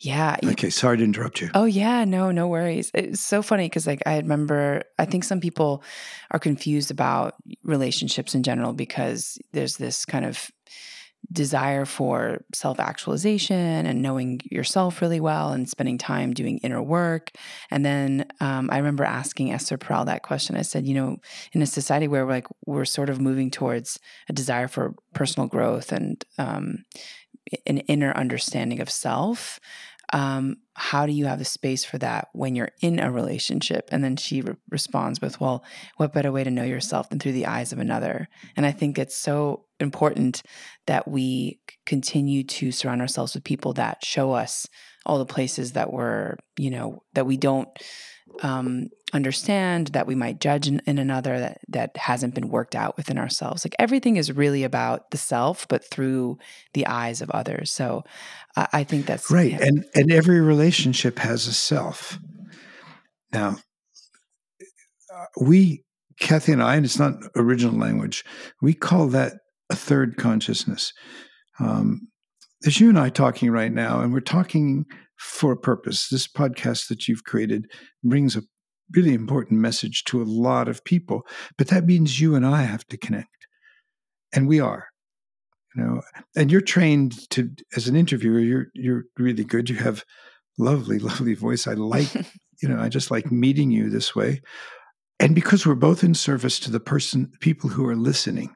Yeah 0.00 0.36
okay 0.44 0.70
sorry 0.70 0.96
to 0.96 1.04
interrupt 1.04 1.40
you 1.40 1.50
oh 1.54 1.64
yeah 1.64 2.04
no 2.04 2.30
no 2.30 2.48
worries 2.48 2.90
it's 2.94 3.20
so 3.20 3.42
funny 3.42 3.66
because 3.66 3.86
like 3.86 4.02
i 4.06 4.16
remember 4.16 4.82
i 4.98 5.04
think 5.04 5.24
some 5.24 5.40
people 5.40 5.82
are 6.30 6.38
confused 6.38 6.90
about 6.90 7.34
relationships 7.62 8.34
in 8.34 8.42
general 8.42 8.72
because 8.72 9.38
there's 9.52 9.76
this 9.76 10.04
kind 10.04 10.24
of 10.24 10.50
desire 11.32 11.84
for 11.84 12.44
self 12.54 12.80
actualization 12.80 13.86
and 13.86 14.02
knowing 14.02 14.40
yourself 14.50 15.00
really 15.00 15.20
well 15.20 15.52
and 15.52 15.68
spending 15.68 15.98
time 15.98 16.32
doing 16.32 16.58
inner 16.58 16.82
work. 16.82 17.30
And 17.70 17.84
then 17.84 18.26
um, 18.40 18.68
I 18.72 18.78
remember 18.78 19.04
asking 19.04 19.52
Esther 19.52 19.78
Perel 19.78 20.06
that 20.06 20.22
question. 20.22 20.56
I 20.56 20.62
said, 20.62 20.86
you 20.86 20.94
know, 20.94 21.18
in 21.52 21.62
a 21.62 21.66
society 21.66 22.08
where 22.08 22.24
we're 22.24 22.32
like 22.32 22.46
we're 22.66 22.84
sort 22.84 23.10
of 23.10 23.20
moving 23.20 23.50
towards 23.50 24.00
a 24.28 24.32
desire 24.32 24.68
for 24.68 24.94
personal 25.12 25.46
growth 25.48 25.92
and 25.92 26.24
um, 26.38 26.84
an 27.66 27.78
inner 27.78 28.12
understanding 28.12 28.80
of 28.80 28.90
self, 28.90 29.60
um, 30.12 30.56
how 30.74 31.06
do 31.06 31.12
you 31.12 31.26
have 31.26 31.38
the 31.38 31.44
space 31.44 31.84
for 31.84 31.98
that 31.98 32.28
when 32.32 32.54
you're 32.54 32.72
in 32.80 32.98
a 32.98 33.10
relationship? 33.10 33.88
And 33.92 34.02
then 34.02 34.16
she 34.16 34.40
re- 34.40 34.56
responds 34.70 35.20
with, 35.20 35.40
well, 35.40 35.64
what 35.96 36.12
better 36.12 36.32
way 36.32 36.42
to 36.42 36.50
know 36.50 36.64
yourself 36.64 37.08
than 37.08 37.18
through 37.18 37.32
the 37.32 37.46
eyes 37.46 37.72
of 37.72 37.78
another? 37.78 38.28
And 38.56 38.66
I 38.66 38.72
think 38.72 38.98
it's 38.98 39.16
so 39.16 39.66
important 39.78 40.42
that 40.86 41.06
we 41.06 41.60
continue 41.86 42.42
to 42.44 42.72
surround 42.72 43.00
ourselves 43.00 43.34
with 43.34 43.44
people 43.44 43.72
that 43.74 44.04
show 44.04 44.32
us 44.32 44.66
all 45.06 45.18
the 45.18 45.26
places 45.26 45.72
that 45.72 45.92
we're, 45.92 46.36
you 46.56 46.70
know, 46.70 47.02
that 47.14 47.26
we 47.26 47.36
don't 47.36 47.68
um, 48.42 48.88
understand 49.12 49.88
that 49.88 50.06
we 50.06 50.14
might 50.14 50.40
judge 50.40 50.68
in, 50.68 50.80
in, 50.86 50.98
another 50.98 51.38
that 51.38 51.60
that 51.68 51.96
hasn't 51.96 52.34
been 52.34 52.48
worked 52.48 52.74
out 52.74 52.96
within 52.96 53.18
ourselves. 53.18 53.64
Like 53.64 53.74
everything 53.78 54.16
is 54.16 54.32
really 54.32 54.64
about 54.64 55.10
the 55.10 55.16
self 55.16 55.66
but 55.68 55.84
through 55.84 56.38
the 56.74 56.86
eyes 56.86 57.20
of 57.20 57.30
others. 57.30 57.72
So 57.72 58.04
i, 58.56 58.68
I 58.72 58.84
think 58.84 59.06
that's 59.06 59.30
right 59.30 59.52
yeah. 59.52 59.58
and 59.62 59.84
and 59.94 60.12
every 60.12 60.40
relationship 60.40 61.18
has 61.18 61.46
a 61.46 61.52
self. 61.52 62.18
Now 63.32 63.56
we 65.40 65.84
kathy 66.20 66.52
and 66.52 66.62
i 66.62 66.76
and 66.76 66.84
it's 66.84 66.98
not 66.98 67.14
original 67.34 67.78
language 67.78 68.24
we 68.60 68.74
call 68.74 69.08
that 69.08 69.34
a 69.70 69.76
third 69.76 70.16
consciousness. 70.16 70.92
Um, 71.58 72.08
there's 72.62 72.80
you 72.80 72.88
and 72.88 72.98
i 72.98 73.08
talking 73.08 73.50
right 73.50 73.72
now 73.72 74.00
and 74.00 74.12
we're 74.12 74.20
talking 74.20 74.86
for 75.20 75.52
a 75.52 75.56
purpose. 75.56 76.08
This 76.08 76.26
podcast 76.26 76.88
that 76.88 77.06
you've 77.06 77.24
created 77.24 77.70
brings 78.02 78.36
a 78.36 78.42
really 78.92 79.12
important 79.12 79.60
message 79.60 80.02
to 80.04 80.22
a 80.22 80.24
lot 80.24 80.66
of 80.66 80.82
people, 80.84 81.22
but 81.58 81.68
that 81.68 81.84
means 81.84 82.20
you 82.20 82.34
and 82.34 82.46
I 82.46 82.62
have 82.62 82.86
to 82.86 82.96
connect. 82.96 83.46
And 84.32 84.48
we 84.48 84.60
are. 84.60 84.86
You 85.76 85.84
know, 85.84 86.02
and 86.34 86.50
you're 86.50 86.62
trained 86.62 87.28
to 87.30 87.50
as 87.76 87.86
an 87.86 87.94
interviewer, 87.94 88.40
you're 88.40 88.66
you're 88.74 89.04
really 89.18 89.44
good. 89.44 89.70
You 89.70 89.76
have 89.76 90.04
lovely, 90.58 90.98
lovely 91.10 91.34
voice. 91.34 91.68
I 91.68 91.74
like, 91.74 92.12
you 92.62 92.68
know, 92.68 92.80
I 92.80 92.88
just 92.88 93.10
like 93.10 93.30
meeting 93.30 93.70
you 93.70 93.88
this 93.88 94.16
way. 94.16 94.40
And 95.20 95.34
because 95.34 95.66
we're 95.66 95.74
both 95.74 96.02
in 96.02 96.14
service 96.14 96.58
to 96.60 96.70
the 96.70 96.80
person, 96.80 97.30
people 97.40 97.70
who 97.70 97.86
are 97.86 97.94
listening. 97.94 98.54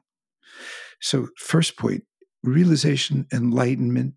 So, 0.99 1.27
first 1.37 1.77
point 1.77 2.03
realization, 2.43 3.27
enlightenment, 3.31 4.15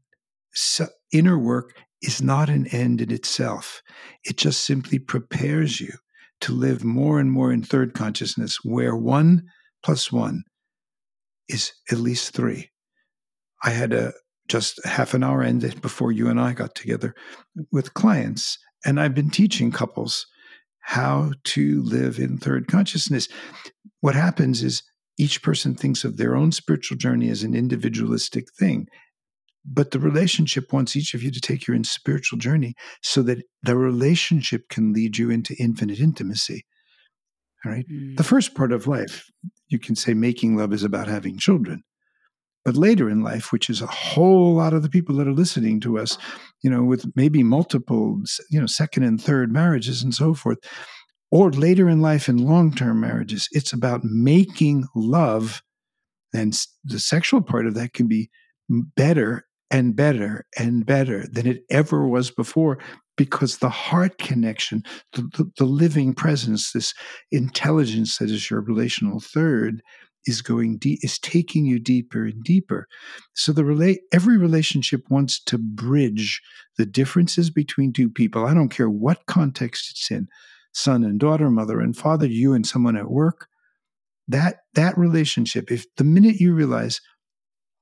inner 1.12 1.38
work 1.38 1.74
is 2.02 2.22
not 2.22 2.48
an 2.48 2.66
end 2.68 3.00
in 3.00 3.10
itself. 3.10 3.82
It 4.24 4.36
just 4.36 4.64
simply 4.64 4.98
prepares 4.98 5.80
you 5.80 5.92
to 6.40 6.52
live 6.52 6.84
more 6.84 7.18
and 7.18 7.30
more 7.30 7.52
in 7.52 7.62
third 7.62 7.94
consciousness, 7.94 8.58
where 8.62 8.94
one 8.94 9.44
plus 9.82 10.12
one 10.12 10.44
is 11.48 11.72
at 11.90 11.98
least 11.98 12.34
three. 12.34 12.70
I 13.62 13.70
had 13.70 13.92
a 13.92 14.12
just 14.48 14.84
half 14.86 15.14
an 15.14 15.22
hour 15.22 15.42
ended 15.42 15.82
before 15.82 16.12
you 16.12 16.28
and 16.28 16.40
I 16.40 16.52
got 16.52 16.74
together 16.74 17.14
with 17.70 17.94
clients, 17.94 18.58
and 18.84 19.00
I've 19.00 19.14
been 19.14 19.30
teaching 19.30 19.70
couples 19.70 20.26
how 20.80 21.32
to 21.44 21.82
live 21.82 22.18
in 22.18 22.38
third 22.38 22.66
consciousness. 22.66 23.28
What 24.00 24.14
happens 24.14 24.62
is 24.62 24.82
each 25.18 25.42
person 25.42 25.74
thinks 25.74 26.04
of 26.04 26.16
their 26.16 26.36
own 26.36 26.52
spiritual 26.52 26.96
journey 26.96 27.28
as 27.28 27.42
an 27.42 27.54
individualistic 27.54 28.46
thing. 28.58 28.86
But 29.70 29.90
the 29.90 30.00
relationship 30.00 30.72
wants 30.72 30.96
each 30.96 31.14
of 31.14 31.22
you 31.22 31.30
to 31.30 31.40
take 31.40 31.66
your 31.66 31.76
own 31.76 31.84
spiritual 31.84 32.38
journey 32.38 32.74
so 33.02 33.22
that 33.22 33.42
the 33.62 33.76
relationship 33.76 34.68
can 34.70 34.92
lead 34.92 35.18
you 35.18 35.30
into 35.30 35.54
infinite 35.58 36.00
intimacy. 36.00 36.64
All 37.64 37.72
right. 37.72 37.86
Mm. 37.90 38.16
The 38.16 38.24
first 38.24 38.54
part 38.54 38.72
of 38.72 38.86
life, 38.86 39.30
you 39.68 39.78
can 39.78 39.94
say 39.94 40.14
making 40.14 40.56
love 40.56 40.72
is 40.72 40.84
about 40.84 41.08
having 41.08 41.38
children. 41.38 41.82
But 42.64 42.76
later 42.76 43.08
in 43.08 43.22
life, 43.22 43.52
which 43.52 43.70
is 43.70 43.80
a 43.80 43.86
whole 43.86 44.54
lot 44.54 44.74
of 44.74 44.82
the 44.82 44.88
people 44.88 45.16
that 45.16 45.28
are 45.28 45.32
listening 45.32 45.80
to 45.80 45.98
us, 45.98 46.18
you 46.62 46.70
know, 46.70 46.82
with 46.82 47.04
maybe 47.14 47.42
multiple, 47.42 48.20
you 48.50 48.60
know, 48.60 48.66
second 48.66 49.04
and 49.04 49.20
third 49.20 49.52
marriages 49.52 50.02
and 50.02 50.14
so 50.14 50.34
forth, 50.34 50.58
or 51.30 51.50
later 51.50 51.88
in 51.88 52.00
life 52.00 52.28
in 52.28 52.38
long 52.38 52.74
term 52.74 53.00
marriages, 53.00 53.48
it's 53.52 53.72
about 53.72 54.04
making 54.04 54.86
love. 54.94 55.62
And 56.34 56.58
the 56.84 56.98
sexual 56.98 57.42
part 57.42 57.66
of 57.66 57.74
that 57.74 57.92
can 57.92 58.06
be 58.06 58.30
better 58.68 59.46
and 59.70 59.94
better 59.94 60.46
and 60.58 60.86
better 60.86 61.26
than 61.30 61.46
it 61.46 61.62
ever 61.70 62.06
was 62.06 62.30
before 62.30 62.78
because 63.16 63.58
the 63.58 63.68
heart 63.68 64.18
connection, 64.18 64.82
the, 65.12 65.22
the, 65.36 65.50
the, 65.58 65.64
living 65.64 66.14
presence, 66.14 66.72
this 66.72 66.94
intelligence 67.32 68.18
that 68.18 68.30
is 68.30 68.48
your 68.48 68.60
relational 68.60 69.20
third, 69.20 69.82
is 70.24 70.42
going 70.42 70.78
deep, 70.78 71.00
is 71.02 71.18
taking 71.18 71.66
you 71.66 71.78
deeper 71.78 72.24
and 72.24 72.42
deeper. 72.44 72.86
So 73.34 73.52
the 73.52 73.64
relate 73.64 74.00
every 74.12 74.36
relationship 74.38 75.02
wants 75.10 75.42
to 75.44 75.58
bridge 75.58 76.40
the 76.76 76.86
differences 76.86 77.50
between 77.50 77.92
two 77.92 78.10
people. 78.10 78.46
I 78.46 78.54
don't 78.54 78.68
care 78.68 78.90
what 78.90 79.26
context 79.26 79.90
it's 79.90 80.10
in, 80.10 80.28
son 80.72 81.02
and 81.02 81.18
daughter, 81.18 81.50
mother 81.50 81.80
and 81.80 81.96
father, 81.96 82.26
you 82.26 82.52
and 82.52 82.66
someone 82.66 82.96
at 82.96 83.10
work. 83.10 83.48
That 84.28 84.56
that 84.74 84.96
relationship, 84.98 85.72
if 85.72 85.86
the 85.96 86.04
minute 86.04 86.36
you 86.36 86.54
realize 86.54 87.00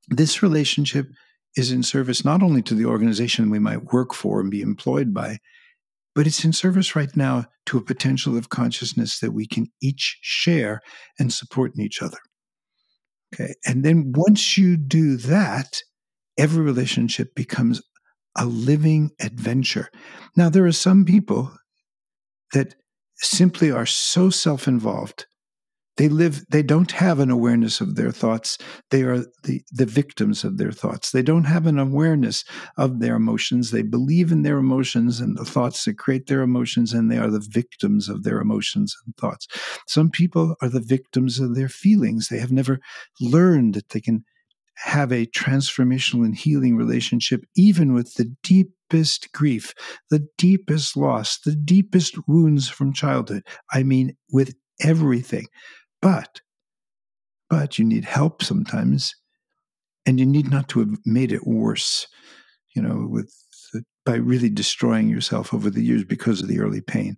this 0.08 0.42
relationship 0.42 1.08
is 1.56 1.72
in 1.72 1.82
service 1.82 2.24
not 2.24 2.42
only 2.42 2.62
to 2.62 2.74
the 2.74 2.84
organization 2.84 3.50
we 3.50 3.58
might 3.58 3.92
work 3.92 4.12
for 4.12 4.40
and 4.40 4.50
be 4.50 4.60
employed 4.60 5.14
by, 5.14 5.38
but 6.14 6.26
it's 6.26 6.44
in 6.44 6.52
service 6.52 6.94
right 6.94 7.14
now 7.16 7.46
to 7.66 7.78
a 7.78 7.82
potential 7.82 8.36
of 8.36 8.48
consciousness 8.48 9.20
that 9.20 9.32
we 9.32 9.46
can 9.46 9.66
each 9.82 10.18
share 10.22 10.80
and 11.18 11.32
support 11.32 11.72
in 11.74 11.82
each 11.82 12.00
other. 12.02 12.18
Okay. 13.34 13.54
And 13.64 13.84
then 13.84 14.12
once 14.14 14.56
you 14.56 14.76
do 14.76 15.16
that, 15.16 15.82
every 16.38 16.62
relationship 16.62 17.34
becomes 17.34 17.82
a 18.36 18.44
living 18.44 19.10
adventure. 19.20 19.90
Now, 20.36 20.48
there 20.48 20.66
are 20.66 20.72
some 20.72 21.04
people 21.04 21.52
that 22.52 22.74
simply 23.16 23.70
are 23.70 23.86
so 23.86 24.30
self 24.30 24.68
involved 24.68 25.26
They 25.96 26.08
live, 26.08 26.44
they 26.50 26.62
don't 26.62 26.92
have 26.92 27.20
an 27.20 27.30
awareness 27.30 27.80
of 27.80 27.94
their 27.94 28.10
thoughts. 28.10 28.58
They 28.90 29.02
are 29.02 29.24
the, 29.44 29.62
the 29.72 29.86
victims 29.86 30.44
of 30.44 30.58
their 30.58 30.72
thoughts. 30.72 31.10
They 31.10 31.22
don't 31.22 31.44
have 31.44 31.66
an 31.66 31.78
awareness 31.78 32.44
of 32.76 33.00
their 33.00 33.16
emotions. 33.16 33.70
They 33.70 33.82
believe 33.82 34.30
in 34.30 34.42
their 34.42 34.58
emotions 34.58 35.20
and 35.20 35.38
the 35.38 35.44
thoughts 35.44 35.84
that 35.84 35.98
create 35.98 36.26
their 36.26 36.42
emotions, 36.42 36.92
and 36.92 37.10
they 37.10 37.18
are 37.18 37.30
the 37.30 37.46
victims 37.50 38.08
of 38.08 38.24
their 38.24 38.40
emotions 38.40 38.94
and 39.06 39.16
thoughts. 39.16 39.46
Some 39.86 40.10
people 40.10 40.54
are 40.60 40.68
the 40.68 40.80
victims 40.80 41.40
of 41.40 41.54
their 41.54 41.68
feelings. 41.68 42.28
They 42.28 42.38
have 42.38 42.52
never 42.52 42.78
learned 43.20 43.74
that 43.74 43.88
they 43.90 44.00
can 44.00 44.24
have 44.76 45.10
a 45.10 45.26
transformational 45.26 46.26
and 46.26 46.36
healing 46.36 46.76
relationship, 46.76 47.44
even 47.56 47.94
with 47.94 48.14
the 48.14 48.30
deepest 48.42 49.32
grief, 49.32 49.72
the 50.10 50.26
deepest 50.36 50.96
loss, 50.96 51.38
the 51.38 51.56
deepest 51.56 52.16
wounds 52.28 52.68
from 52.68 52.92
childhood. 52.92 53.42
I 53.72 53.82
mean, 53.82 54.14
with 54.30 54.54
everything. 54.80 55.46
But, 56.02 56.40
but 57.48 57.78
you 57.78 57.84
need 57.84 58.04
help 58.04 58.42
sometimes, 58.42 59.14
and 60.04 60.20
you 60.20 60.26
need 60.26 60.50
not 60.50 60.68
to 60.70 60.80
have 60.80 60.98
made 61.04 61.32
it 61.32 61.46
worse, 61.46 62.06
you 62.74 62.82
know, 62.82 63.06
with 63.08 63.32
by 64.04 64.14
really 64.14 64.48
destroying 64.48 65.08
yourself 65.08 65.52
over 65.52 65.68
the 65.68 65.82
years 65.82 66.04
because 66.04 66.40
of 66.40 66.48
the 66.48 66.60
early 66.60 66.80
pain. 66.80 67.16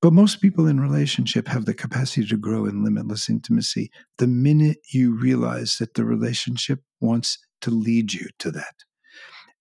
But 0.00 0.12
most 0.12 0.40
people 0.40 0.66
in 0.68 0.80
relationship 0.80 1.48
have 1.48 1.64
the 1.64 1.74
capacity 1.74 2.26
to 2.28 2.36
grow 2.36 2.64
in 2.64 2.84
limitless 2.84 3.28
intimacy 3.28 3.90
the 4.18 4.28
minute 4.28 4.78
you 4.92 5.14
realize 5.14 5.76
that 5.78 5.94
the 5.94 6.04
relationship 6.04 6.80
wants 7.00 7.38
to 7.62 7.70
lead 7.70 8.12
you 8.12 8.28
to 8.38 8.50
that. 8.52 8.74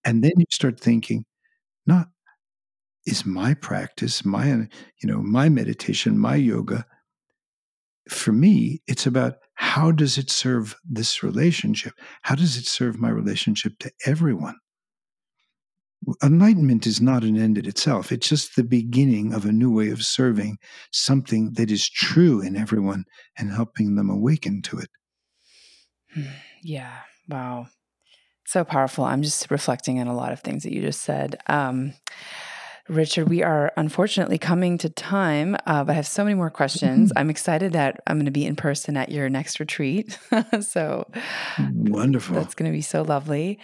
And 0.06 0.24
then 0.24 0.34
you 0.38 0.46
start 0.52 0.80
thinking, 0.80 1.26
not 1.86 2.08
is 3.06 3.26
my 3.26 3.56
practice, 3.56 4.24
my 4.24 4.48
you 4.48 5.10
know, 5.10 5.22
my 5.22 5.50
meditation, 5.50 6.18
my 6.20 6.36
yoga 6.36 6.86
for 8.10 8.32
me, 8.32 8.82
it's 8.88 9.06
about 9.06 9.36
how 9.56 9.92
does 9.92 10.18
it 10.18 10.30
serve 10.30 10.76
this 10.84 11.24
relationship? 11.24 11.94
How 12.24 12.36
does 12.36 12.58
it 12.58 12.66
serve 12.66 13.00
my 13.00 13.10
relationship 13.10 13.74
to 13.80 13.92
everyone? 14.06 14.56
Enlightenment 16.24 16.88
is 16.88 17.00
not 17.00 17.24
an 17.24 17.38
end 17.38 17.60
in 17.60 17.68
itself. 17.68 18.12
It's 18.12 18.28
just 18.28 18.56
the 18.56 18.64
beginning 18.64 19.34
of 19.34 19.46
a 19.46 19.52
new 19.52 19.72
way 19.72 19.90
of 19.92 20.04
serving 20.04 20.58
something 20.92 21.54
that 21.54 21.70
is 21.70 21.88
true 21.88 22.42
in 22.42 22.56
everyone 22.56 23.06
and 23.38 23.52
helping 23.52 23.96
them 23.96 24.10
awaken 24.10 24.62
to 24.64 24.80
it. 24.80 24.90
Yeah. 26.64 26.94
Wow. 27.28 27.70
So 28.46 28.64
powerful. 28.64 29.04
I'm 29.04 29.24
just 29.24 29.50
reflecting 29.50 30.00
on 30.00 30.06
a 30.06 30.16
lot 30.16 30.32
of 30.32 30.42
things 30.42 30.62
that 30.62 30.72
you 30.72 30.82
just 30.82 31.02
said. 31.02 31.40
Um, 31.48 31.94
Richard, 32.90 33.30
we 33.30 33.44
are 33.44 33.72
unfortunately 33.78 34.38
coming 34.38 34.78
to 34.80 34.90
time, 34.90 35.56
uh, 35.66 35.84
but 35.84 35.92
I 35.92 35.96
have 35.96 36.08
so 36.08 36.24
many 36.24 36.36
more 36.36 36.50
questions. 36.50 37.12
I'm 37.16 37.30
excited 37.30 37.74
that 37.74 38.02
I'm 38.08 38.18
going 38.18 38.26
to 38.26 38.32
be 38.32 38.46
in 38.46 38.56
person 38.56 38.98
at 38.98 39.12
your 39.12 39.30
next 39.30 39.60
retreat. 39.60 40.18
so 40.62 41.10
wonderful. 41.74 42.36
That's 42.36 42.56
going 42.56 42.72
to 42.72 42.76
be 42.76 42.82
so 42.82 43.02
lovely. 43.04 43.60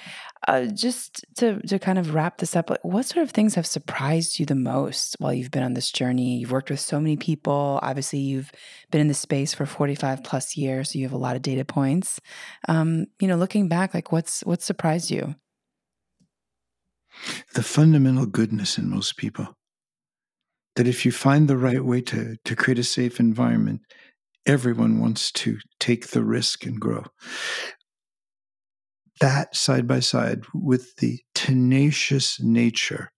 Uh, 0.48 0.66
just 0.66 1.26
to, 1.36 1.60
to 1.68 1.80
kind 1.80 1.98
of 1.98 2.14
wrap 2.14 2.38
this 2.38 2.56
up, 2.56 2.72
what 2.84 3.06
sort 3.06 3.24
of 3.24 3.32
things 3.32 3.56
have 3.56 3.66
surprised 3.66 4.40
you 4.40 4.46
the 4.46 4.56
most 4.56 5.16
while 5.20 5.34
you've 5.34 5.52
been 5.52 5.64
on 5.64 5.74
this 5.74 5.92
journey? 5.92 6.38
You've 6.38 6.52
worked 6.52 6.70
with 6.70 6.80
so 6.80 7.00
many 7.00 7.18
people. 7.18 7.80
Obviously, 7.82 8.20
you've 8.20 8.52
been 8.92 9.02
in 9.02 9.08
the 9.08 9.14
space 9.14 9.54
for 9.54 9.66
45 9.66 10.24
plus 10.24 10.56
years, 10.56 10.92
so 10.92 11.00
you 11.00 11.06
have 11.06 11.14
a 11.14 11.18
lot 11.18 11.36
of 11.36 11.42
data 11.42 11.66
points. 11.66 12.20
Um, 12.68 13.08
you 13.20 13.28
know, 13.28 13.36
looking 13.36 13.68
back, 13.68 13.94
like 13.94 14.12
what's 14.12 14.42
what 14.42 14.62
surprised 14.62 15.10
you? 15.10 15.36
The 17.54 17.64
fundamental 17.64 18.26
goodness 18.26 18.78
in 18.78 18.90
most 18.90 19.18
people. 19.18 19.56
That 20.76 20.88
if 20.88 21.06
you 21.06 21.12
find 21.12 21.48
the 21.48 21.58
right 21.58 21.84
way 21.84 22.02
to, 22.02 22.38
to 22.46 22.56
create 22.56 22.80
a 22.80 22.84
safe 22.84 23.20
environment, 23.20 23.82
everyone 24.46 25.00
wants 25.00 25.32
to 25.32 25.58
take 25.80 26.08
the 26.08 26.24
risk 26.24 26.66
and 26.66 26.80
grow. 26.80 27.06
That 29.20 29.56
side 29.56 29.88
by 29.88 30.00
side 30.00 30.44
with 30.54 30.96
the 30.98 31.20
tenacious 31.34 32.40
nature 32.40 33.12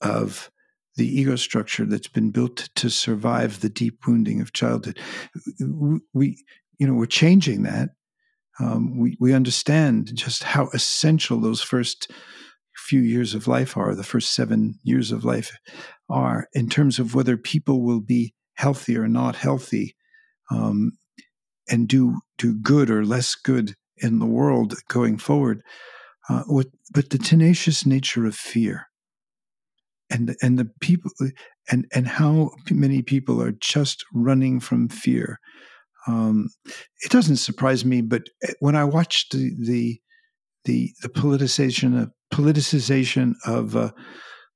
of 0.00 0.50
the 0.96 1.08
ego 1.08 1.36
structure 1.36 1.86
that's 1.86 2.08
been 2.08 2.30
built 2.30 2.68
to 2.74 2.90
survive 2.90 3.60
the 3.60 3.70
deep 3.70 4.06
wounding 4.06 4.40
of 4.40 4.52
childhood. 4.52 4.98
We, 6.12 6.44
you 6.78 6.86
know, 6.86 6.94
we're 6.94 7.06
changing 7.06 7.62
that. 7.62 7.90
Um, 8.60 8.98
we 8.98 9.16
we 9.20 9.32
understand 9.32 10.10
just 10.14 10.42
how 10.42 10.68
essential 10.74 11.40
those 11.40 11.62
first 11.62 12.10
few 12.88 13.00
years 13.00 13.34
of 13.34 13.46
life 13.46 13.76
are, 13.76 13.94
the 13.94 14.02
first 14.02 14.34
seven 14.34 14.78
years 14.82 15.12
of 15.12 15.24
life 15.24 15.50
are, 16.08 16.48
in 16.54 16.70
terms 16.70 16.98
of 16.98 17.14
whether 17.14 17.36
people 17.36 17.82
will 17.82 18.00
be 18.00 18.32
healthy 18.54 18.96
or 18.96 19.06
not 19.06 19.36
healthy, 19.36 19.94
um, 20.50 20.92
and 21.68 21.86
do 21.86 22.18
do 22.38 22.54
good 22.54 22.90
or 22.90 23.04
less 23.04 23.34
good 23.34 23.74
in 23.98 24.18
the 24.18 24.26
world 24.26 24.74
going 24.88 25.18
forward. 25.18 25.60
Uh, 26.30 26.42
what, 26.46 26.66
but 26.94 27.10
the 27.10 27.18
tenacious 27.18 27.84
nature 27.84 28.26
of 28.26 28.34
fear, 28.34 28.86
and 30.08 30.34
and 30.40 30.58
the 30.58 30.70
people, 30.80 31.10
and 31.70 31.86
and 31.94 32.08
how 32.08 32.50
many 32.70 33.02
people 33.02 33.42
are 33.42 33.52
just 33.60 34.04
running 34.14 34.60
from 34.60 34.88
fear. 34.88 35.38
Um, 36.06 36.48
it 37.04 37.10
doesn't 37.10 37.36
surprise 37.36 37.84
me, 37.84 38.00
but 38.00 38.22
eh, 38.42 38.52
when 38.60 38.76
I 38.76 38.84
watched 38.84 39.32
the 39.32 39.52
the 39.60 40.00
the, 40.64 40.92
the 41.02 41.08
politicization 41.08 42.00
of 42.00 42.10
politicization 42.32 43.34
of 43.46 43.76
uh, 43.76 43.90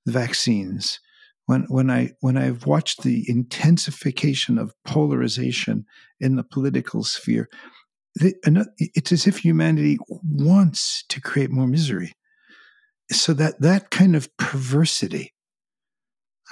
vaccines. 0.07 1.01
When 1.47 1.63
when 1.69 1.91
I 1.91 2.11
when 2.21 2.37
I've 2.37 2.67
watched 2.67 3.03
the 3.03 3.25
intensification 3.29 4.59
of 4.59 4.75
polarization 4.85 5.87
in 6.21 6.37
the 6.37 6.45
political 6.45 7.03
sphere, 7.03 7.49
it's 8.15 9.13
as 9.13 9.27
if 9.27 9.39
humanity 9.39 9.99
wants 10.09 11.05
to 11.09 11.21
create 11.21 11.51
more 11.51 11.67
misery. 11.67 12.13
So 13.11 13.33
that 13.35 13.61
that 13.61 13.91
kind 13.91 14.15
of 14.15 14.35
perversity, 14.37 15.35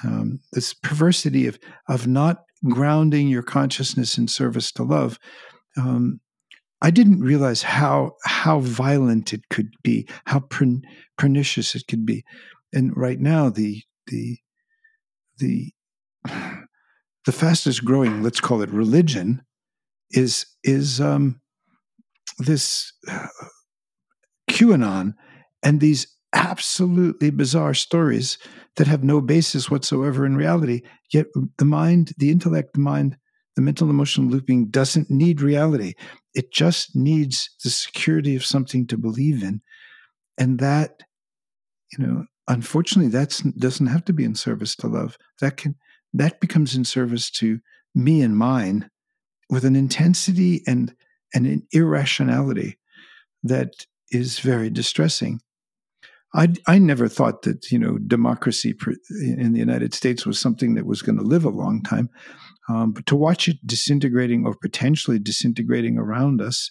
um, 0.03 0.41
this 0.53 0.75
perversity 0.75 1.47
of 1.47 1.59
of 1.89 2.09
not 2.09 2.43
grounding 2.65 3.29
your 3.29 3.43
consciousness 3.43 4.19
in 4.19 4.27
service 4.27 4.73
to 4.73 4.83
love, 4.83 5.19
um, 5.77 6.21
I 6.83 6.91
didn't 6.91 7.21
realize 7.21 7.63
how 7.63 8.17
how 8.25 8.61
violent 8.61 9.33
it 9.33 9.49
could 9.51 9.71
be, 9.83 10.09
how 10.27 10.45
pernicious 11.19 11.75
it 11.75 11.87
could 11.89 12.07
be. 12.07 12.25
And 12.73 12.97
right 12.97 13.21
now, 13.21 13.51
the 13.51 13.83
the 14.07 14.39
the 15.39 15.73
the 16.25 17.33
fastest 17.33 17.85
growing, 17.85 18.23
let's 18.23 18.41
call 18.41 18.63
it 18.63 18.71
religion, 18.71 19.43
is 20.11 20.47
is 20.65 21.01
um, 21.01 21.41
this 22.39 22.93
uh, 23.09 23.27
QAnon 24.51 25.15
and 25.63 25.81
these 25.81 26.07
absolutely 26.33 27.31
bizarre 27.31 27.75
stories 27.75 28.39
that 28.77 28.87
have 28.87 29.03
no 29.03 29.21
basis 29.21 29.71
whatsoever 29.71 30.25
in 30.25 30.37
reality. 30.37 30.83
Yet 31.13 31.27
the 31.59 31.65
mind, 31.65 32.13
the 32.19 32.31
intellect, 32.31 32.75
the 32.75 32.81
mind 32.81 33.17
the 33.61 33.65
mental 33.65 33.91
emotional 33.91 34.27
looping 34.27 34.69
doesn't 34.69 35.11
need 35.11 35.43
reality. 35.43 35.93
It 36.35 36.51
just 36.51 36.97
needs 36.97 37.51
the 37.63 37.69
security 37.69 38.35
of 38.35 38.43
something 38.43 38.87
to 38.87 38.97
believe 38.97 39.43
in. 39.43 39.61
And 40.39 40.61
that, 40.61 41.03
you 41.93 42.07
know, 42.07 42.25
unfortunately, 42.49 43.11
that 43.11 43.39
doesn't 43.59 43.89
have 43.89 44.07
to 44.07 44.15
be 44.15 44.25
in 44.25 44.35
service 44.35 44.75
to 44.77 44.87
love. 44.87 45.19
That 45.43 45.59
can 45.59 45.77
that 46.15 46.41
becomes 46.41 46.75
in 46.75 46.87
service 46.87 47.31
to 47.33 47.61
me 47.95 48.23
and 48.23 48.35
mine 48.35 48.91
with 49.51 49.67
an 49.67 49.77
intensity 49.77 50.63
and, 50.67 50.95
and 51.35 51.47
an 51.47 51.67
irrationality 51.71 52.79
that 53.43 53.87
is 54.11 54.39
very 54.39 54.71
distressing. 54.71 55.41
I, 56.35 56.49
I 56.67 56.79
never 56.79 57.09
thought 57.09 57.43
that 57.43 57.71
you 57.71 57.79
know 57.79 57.99
democracy 57.99 58.75
in 59.21 59.53
the 59.53 59.59
United 59.59 59.93
States 59.93 60.25
was 60.25 60.39
something 60.39 60.77
that 60.77 60.87
was 60.87 61.03
going 61.03 61.19
to 61.19 61.25
live 61.25 61.45
a 61.45 61.51
long 61.51 61.83
time. 61.83 62.09
Um, 62.69 62.93
but 62.93 63.07
to 63.07 63.17
watch 63.17 63.49
it 63.49 63.57
disintegrating 63.67 64.47
or 64.47 64.55
potentially 64.55 65.19
disintegrating 65.19 65.99
around 65.99 66.41
us, 66.41 66.71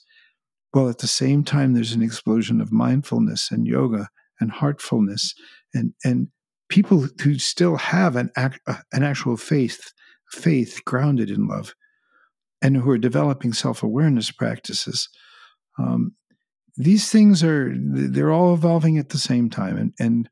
while 0.72 0.88
at 0.90 1.00
the 1.00 1.08
same 1.08 1.44
time, 1.44 1.74
there's 1.74 1.94
an 1.94 2.04
explosion 2.04 2.62
of 2.62 2.72
mindfulness 2.72 3.50
and 3.52 3.66
yoga 3.66 4.10
and 4.40 4.52
heartfulness 4.52 5.34
and 5.74 5.94
and 6.04 6.30
people 6.70 7.08
who 7.22 7.38
still 7.40 7.76
have 7.76 8.16
an 8.16 8.30
act, 8.36 8.60
uh, 8.68 8.76
an 8.94 9.04
actual 9.04 9.36
faith 9.36 9.92
faith 10.32 10.80
grounded 10.86 11.30
in 11.30 11.48
love 11.48 11.74
and 12.62 12.78
who 12.78 12.90
are 12.92 12.98
developing 12.98 13.54
self 13.54 13.84
awareness 13.84 14.32
practices. 14.32 15.10
Um, 15.78 16.14
these 16.78 17.12
things 17.12 17.44
are 17.44 17.74
they're 17.76 18.32
all 18.32 18.54
evolving 18.54 18.98
at 18.98 19.10
the 19.10 19.18
same 19.18 19.50
time, 19.50 19.78
and 19.78 19.94
and 20.00 20.30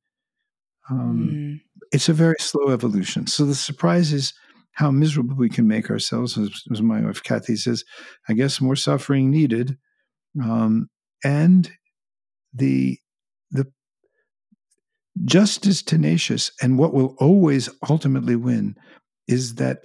um, 0.89 1.29
mm. 1.31 1.61
it's 1.91 2.09
a 2.09 2.13
very 2.13 2.37
slow 2.39 2.69
evolution. 2.69 3.27
So 3.27 3.45
the 3.45 3.55
surprise 3.55 4.13
is 4.13 4.33
how 4.77 4.91
miserable 4.91 5.35
we 5.35 5.49
can 5.49 5.67
make 5.67 5.89
ourselves. 5.89 6.37
As, 6.37 6.51
as 6.71 6.83
my 6.83 7.01
wife 7.01 7.23
Kathy 7.23 7.55
says, 7.55 7.83
I 8.29 8.33
guess 8.33 8.61
more 8.61 8.75
suffering 8.75 9.31
needed, 9.31 9.75
um, 10.41 10.89
and 11.23 11.71
the 12.53 12.99
the 13.49 13.65
just 15.25 15.65
as 15.65 15.81
tenacious 15.81 16.51
and 16.61 16.77
what 16.77 16.93
will 16.93 17.15
always 17.17 17.69
ultimately 17.89 18.35
win 18.35 18.75
is 19.27 19.55
that 19.55 19.79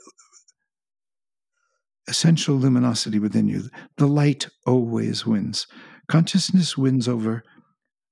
essential 2.06 2.56
luminosity 2.56 3.18
within 3.18 3.48
you. 3.48 3.70
The 3.96 4.06
light 4.06 4.48
always 4.66 5.24
wins. 5.24 5.66
Consciousness 6.06 6.76
wins 6.76 7.08
over 7.08 7.42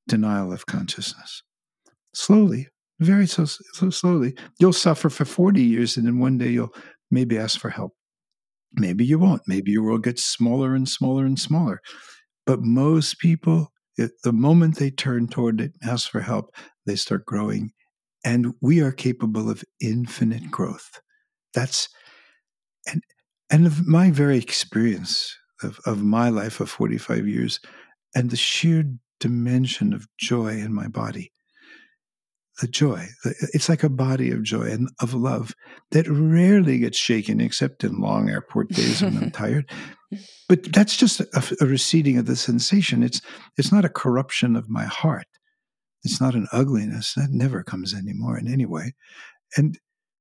denial 0.09 0.51
of 0.51 0.64
consciousness. 0.64 1.43
Slowly, 2.14 2.68
very 3.01 3.26
so, 3.26 3.44
so 3.44 3.90
slowly, 3.90 4.34
you'll 4.59 4.72
suffer 4.72 5.09
for 5.09 5.24
40 5.24 5.62
years 5.62 5.96
and 5.96 6.07
then 6.07 6.18
one 6.18 6.38
day 6.38 6.51
you'll 6.51 6.74
maybe 7.11 7.38
ask 7.38 7.59
for 7.59 7.70
help. 7.70 7.92
Maybe 8.74 9.05
you 9.05 9.18
won't. 9.18 9.42
Maybe 9.46 9.72
your 9.72 9.82
world 9.82 10.05
gets 10.05 10.24
smaller 10.24 10.74
and 10.74 10.88
smaller 10.88 11.24
and 11.24 11.38
smaller. 11.38 11.80
But 12.46 12.61
most 12.61 13.18
people, 13.18 13.72
the 13.96 14.32
moment 14.32 14.76
they 14.76 14.90
turn 14.90 15.28
toward 15.28 15.61
it, 15.61 15.72
ask 15.82 16.11
for 16.11 16.20
help, 16.20 16.55
they 16.86 16.94
start 16.94 17.26
growing. 17.26 17.72
And 18.24 18.55
we 18.61 18.80
are 18.80 18.92
capable 18.92 19.51
of 19.51 19.64
infinite 19.80 20.51
growth. 20.51 21.01
That's, 21.55 21.88
and, 22.86 23.03
and 23.51 23.66
of 23.66 23.86
my 23.86 24.11
very 24.11 24.38
experience 24.38 25.36
of, 25.62 25.80
of 25.86 26.03
my 26.03 26.28
life 26.28 26.61
of 26.61 26.70
45 26.70 27.26
years 27.26 27.61
and 28.14 28.30
the 28.30 28.36
sheer 28.36 28.84
dimension 29.18 29.92
of 29.92 30.07
joy 30.18 30.48
in 30.48 30.72
my 30.72 30.86
body 30.86 31.32
the 32.61 32.68
joy. 32.68 33.06
It's 33.52 33.68
like 33.68 33.82
a 33.82 33.88
body 33.88 34.30
of 34.30 34.42
joy 34.42 34.70
and 34.70 34.88
of 35.00 35.14
love 35.14 35.54
that 35.90 36.06
rarely 36.08 36.78
gets 36.78 36.98
shaken 36.98 37.40
except 37.40 37.84
in 37.84 38.00
long 38.00 38.28
airport 38.28 38.68
days 38.68 39.02
when 39.02 39.16
I'm 39.16 39.30
tired. 39.32 39.70
But 40.48 40.72
that's 40.72 40.96
just 40.96 41.20
a, 41.20 41.56
a, 41.61 41.66
receding 41.66 42.18
of 42.18 42.26
the 42.26 42.36
sensation. 42.36 43.02
It's 43.02 43.20
it's 43.56 43.72
not 43.72 43.84
a 43.84 43.90
corruption 43.90 44.56
of 44.56 44.68
my 44.68 44.84
heart. 44.84 45.26
It's 46.04 46.20
not 46.20 46.34
an 46.34 46.48
ugliness 46.52 47.14
that 47.14 47.30
never 47.30 47.62
comes 47.62 47.94
anymore 47.94 48.38
in 48.38 48.52
any 48.52 48.66
way. 48.66 48.94
And 49.56 49.78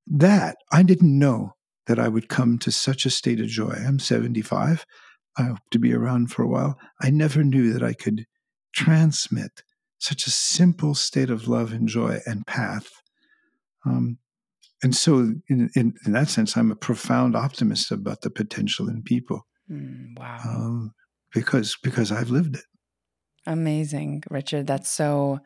that 0.07 0.57
I 0.71 0.83
didn't 0.83 1.17
know 1.17 1.55
that 1.87 1.99
I 1.99 2.07
would 2.07 2.29
come 2.29 2.59
to 2.59 2.71
such 2.71 3.05
a 3.05 3.09
state 3.09 3.39
of 3.39 3.47
joy. 3.47 3.73
I'm 3.73 3.99
75. 3.99 4.85
I 5.37 5.43
hope 5.43 5.59
to 5.71 5.79
be 5.79 5.93
around 5.93 6.31
for 6.31 6.43
a 6.43 6.47
while. 6.47 6.77
I 7.01 7.09
never 7.09 7.43
knew 7.43 7.73
that 7.73 7.83
I 7.83 7.93
could 7.93 8.25
transmit 8.73 9.63
such 9.99 10.25
a 10.25 10.31
simple 10.31 10.95
state 10.95 11.29
of 11.29 11.47
love 11.47 11.71
and 11.71 11.87
joy 11.87 12.19
and 12.25 12.47
path. 12.47 12.89
Um, 13.85 14.17
and 14.81 14.95
so, 14.95 15.17
in, 15.49 15.69
in, 15.75 15.93
in, 16.05 16.13
that 16.13 16.29
sense, 16.29 16.55
I'm 16.55 16.71
a 16.71 16.75
profound 16.75 17.35
optimist 17.35 17.91
about 17.91 18.21
the 18.21 18.29
potential 18.29 18.87
in 18.87 19.03
people. 19.03 19.45
Mm, 19.69 20.17
wow! 20.17 20.39
Um, 20.45 20.93
because 21.33 21.77
because 21.83 22.11
I've 22.11 22.29
lived 22.29 22.55
it. 22.55 22.63
Amazing, 23.45 24.23
Richard. 24.29 24.67
That's 24.67 24.89
so. 24.89 25.39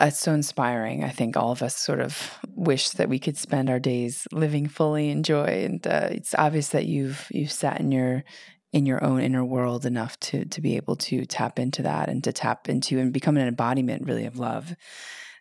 It's 0.00 0.18
so 0.18 0.32
inspiring. 0.32 1.04
I 1.04 1.10
think 1.10 1.36
all 1.36 1.52
of 1.52 1.62
us 1.62 1.76
sort 1.76 2.00
of 2.00 2.38
wish 2.48 2.90
that 2.90 3.10
we 3.10 3.18
could 3.18 3.36
spend 3.36 3.68
our 3.68 3.78
days 3.78 4.26
living 4.32 4.66
fully 4.66 5.10
in 5.10 5.22
joy, 5.22 5.64
and 5.64 5.86
uh, 5.86 6.08
it's 6.10 6.34
obvious 6.36 6.68
that 6.70 6.86
you've 6.86 7.28
you've 7.30 7.52
sat 7.52 7.78
in 7.78 7.92
your 7.92 8.24
in 8.72 8.86
your 8.86 9.02
own 9.04 9.20
inner 9.20 9.44
world 9.44 9.84
enough 9.84 10.18
to 10.20 10.44
to 10.46 10.60
be 10.60 10.76
able 10.76 10.96
to 10.96 11.26
tap 11.26 11.58
into 11.58 11.82
that 11.82 12.08
and 12.08 12.24
to 12.24 12.32
tap 12.32 12.68
into 12.68 12.98
and 12.98 13.12
become 13.12 13.36
an 13.36 13.46
embodiment 13.46 14.06
really 14.06 14.26
of 14.26 14.38
love. 14.38 14.74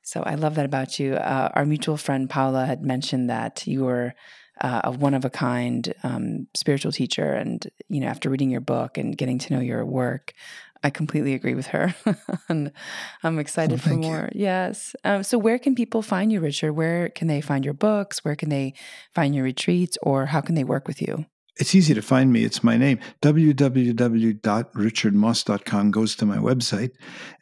So 0.03 0.23
I 0.23 0.35
love 0.35 0.55
that 0.55 0.65
about 0.65 0.99
you. 0.99 1.15
Uh, 1.15 1.49
our 1.53 1.65
mutual 1.65 1.97
friend 1.97 2.29
Paula 2.29 2.65
had 2.65 2.83
mentioned 2.83 3.29
that 3.29 3.65
you 3.67 3.83
were 3.83 4.13
uh, 4.59 4.81
a 4.85 4.91
one 4.91 5.13
of 5.13 5.25
a 5.25 5.29
kind 5.29 5.93
um, 6.03 6.47
spiritual 6.53 6.91
teacher, 6.91 7.33
and 7.33 7.65
you 7.87 8.01
know 8.01 8.07
after 8.07 8.29
reading 8.29 8.49
your 8.49 8.61
book 8.61 8.97
and 8.97 9.17
getting 9.17 9.39
to 9.39 9.53
know 9.53 9.59
your 9.59 9.85
work. 9.85 10.33
I 10.83 10.89
completely 10.89 11.35
agree 11.35 11.53
with 11.53 11.67
her, 11.67 11.93
and 12.49 12.71
I'm 13.21 13.37
excited 13.37 13.79
oh, 13.85 13.89
for 13.89 13.93
more. 13.93 14.29
You. 14.33 14.41
Yes. 14.41 14.95
Um, 15.03 15.21
so, 15.21 15.37
where 15.37 15.59
can 15.59 15.75
people 15.75 16.01
find 16.01 16.31
you, 16.31 16.39
Richard? 16.39 16.73
Where 16.73 17.09
can 17.09 17.27
they 17.27 17.39
find 17.39 17.63
your 17.63 17.75
books? 17.75 18.25
Where 18.25 18.35
can 18.35 18.49
they 18.49 18.73
find 19.13 19.35
your 19.35 19.43
retreats, 19.43 19.95
or 20.01 20.25
how 20.25 20.41
can 20.41 20.55
they 20.55 20.63
work 20.63 20.87
with 20.87 20.99
you? 20.99 21.27
It's 21.57 21.75
easy 21.75 21.93
to 21.93 22.01
find 22.01 22.31
me. 22.31 22.43
It's 22.43 22.63
my 22.63 22.77
name. 22.77 22.99
www.richardmoss.com 23.21 25.91
goes 25.91 26.15
to 26.15 26.25
my 26.25 26.37
website. 26.37 26.91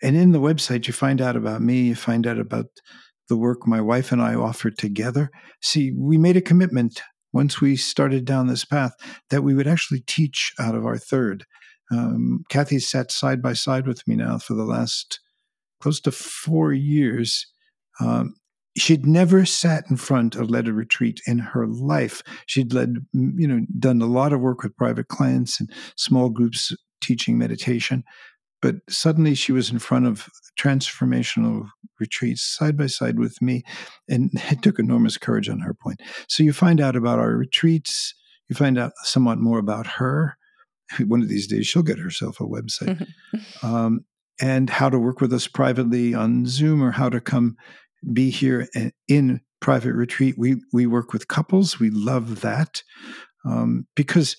And 0.01 0.17
in 0.17 0.31
the 0.31 0.41
website, 0.41 0.87
you 0.87 0.93
find 0.93 1.21
out 1.21 1.35
about 1.35 1.61
me, 1.61 1.83
you 1.83 1.93
find 1.95 2.25
out 2.25 2.39
about 2.39 2.65
the 3.27 3.37
work 3.37 3.67
my 3.67 3.79
wife 3.79 4.11
and 4.11 4.19
I 4.21 4.35
offer 4.35 4.71
together. 4.71 5.29
See, 5.61 5.93
we 5.95 6.17
made 6.17 6.35
a 6.35 6.41
commitment 6.41 7.01
once 7.31 7.61
we 7.61 7.75
started 7.75 8.25
down 8.25 8.47
this 8.47 8.65
path 8.65 8.93
that 9.29 9.43
we 9.43 9.53
would 9.53 9.67
actually 9.67 10.01
teach 10.01 10.51
out 10.59 10.73
of 10.75 10.85
our 10.85 10.97
third. 10.97 11.45
Um, 11.91 12.43
sat 12.51 13.11
side 13.11 13.41
by 13.41 13.53
side 13.53 13.87
with 13.87 14.07
me 14.07 14.15
now 14.15 14.37
for 14.37 14.53
the 14.53 14.63
last 14.63 15.19
close 15.81 15.99
to 16.01 16.11
four 16.11 16.73
years. 16.73 17.47
Um, 17.99 18.35
she'd 18.77 19.05
never 19.05 19.45
sat 19.45 19.83
in 19.89 19.97
front 19.97 20.35
of 20.35 20.49
led 20.49 20.67
a 20.67 20.73
retreat 20.73 21.21
in 21.25 21.39
her 21.39 21.67
life. 21.67 22.21
She'd 22.45 22.73
led, 22.73 22.95
you 23.13 23.47
know, 23.47 23.65
done 23.77 24.01
a 24.01 24.05
lot 24.05 24.33
of 24.33 24.41
work 24.41 24.63
with 24.63 24.77
private 24.77 25.07
clients 25.07 25.59
and 25.59 25.71
small 25.95 26.29
groups 26.29 26.73
teaching 27.01 27.37
meditation. 27.37 28.03
But 28.61 28.75
suddenly 28.89 29.35
she 29.35 29.51
was 29.51 29.71
in 29.71 29.79
front 29.79 30.05
of 30.05 30.27
transformational 30.59 31.69
retreats 31.99 32.43
side 32.43 32.77
by 32.77 32.87
side 32.87 33.17
with 33.17 33.41
me. 33.41 33.63
And 34.07 34.31
it 34.51 34.61
took 34.61 34.79
enormous 34.79 35.17
courage 35.17 35.49
on 35.49 35.59
her 35.59 35.73
point. 35.73 36.01
So 36.27 36.43
you 36.43 36.53
find 36.53 36.81
out 36.81 36.95
about 36.95 37.19
our 37.19 37.35
retreats, 37.35 38.13
you 38.49 38.55
find 38.55 38.77
out 38.77 38.91
somewhat 39.03 39.39
more 39.39 39.59
about 39.59 39.87
her. 39.87 40.37
One 41.05 41.21
of 41.21 41.29
these 41.29 41.47
days, 41.47 41.67
she'll 41.67 41.83
get 41.83 41.99
herself 41.99 42.39
a 42.39 42.45
website. 42.45 43.05
um, 43.63 44.01
and 44.41 44.69
how 44.69 44.89
to 44.89 44.97
work 44.97 45.19
with 45.19 45.33
us 45.33 45.47
privately 45.47 46.13
on 46.13 46.45
Zoom 46.45 46.81
or 46.81 46.91
how 46.91 47.09
to 47.09 47.19
come 47.19 47.57
be 48.13 48.29
here 48.29 48.67
in 49.07 49.41
private 49.61 49.93
retreat. 49.93 50.35
We 50.37 50.61
we 50.73 50.85
work 50.85 51.13
with 51.13 51.27
couples. 51.27 51.79
We 51.79 51.89
love 51.89 52.41
that 52.41 52.83
um, 53.45 53.87
because 53.95 54.37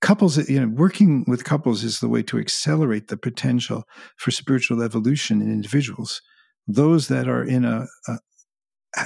couples, 0.00 0.48
you 0.48 0.60
know, 0.60 0.68
working 0.68 1.24
with 1.26 1.44
couples 1.44 1.84
is 1.84 2.00
the 2.00 2.08
way 2.08 2.22
to 2.24 2.38
accelerate 2.38 3.08
the 3.08 3.16
potential 3.16 3.84
for 4.16 4.30
spiritual 4.30 4.82
evolution 4.82 5.40
in 5.40 5.50
individuals. 5.50 6.20
Those 6.66 7.08
that 7.08 7.28
are 7.28 7.42
in 7.42 7.64
a, 7.64 7.86
a 8.08 8.18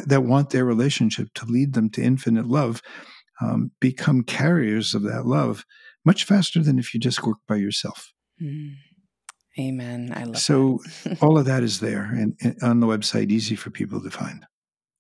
that 0.07 0.25
want 0.25 0.51
their 0.51 0.65
relationship 0.65 1.29
to 1.35 1.47
lead 1.47 1.75
them 1.75 1.91
to 1.91 2.03
infinite 2.03 2.47
love 2.47 2.83
um, 3.41 3.71
become 3.81 4.25
carriers 4.25 4.95
of 4.95 5.03
that 5.03 5.27
love 5.27 5.65
much 6.05 6.25
faster 6.25 6.63
than 6.63 6.79
if 6.79 6.95
you 6.95 7.01
just 7.01 7.25
work 7.25 7.39
by 7.47 7.57
yourself. 7.57 8.13
Mm. 8.43 8.75
Amen. 9.59 10.13
I 10.15 10.25
love 10.25 10.39
so 10.39 10.81
all 11.23 11.39
of 11.39 11.47
that 11.47 11.63
is 11.63 11.81
there 11.81 12.05
and, 12.05 12.37
and, 12.43 12.57
on 12.63 12.81
the 12.81 12.87
website, 12.87 13.31
easy 13.31 13.57
for 13.57 13.71
people 13.71 14.03
to 14.03 14.11
find. 14.11 14.45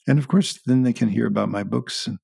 And 0.08 0.18
of 0.18 0.28
course, 0.28 0.60
then 0.64 0.82
they 0.82 0.92
can 0.92 1.08
hear 1.08 1.26
about 1.26 1.50
my 1.50 1.62
books 1.62 2.06
and 2.06 2.18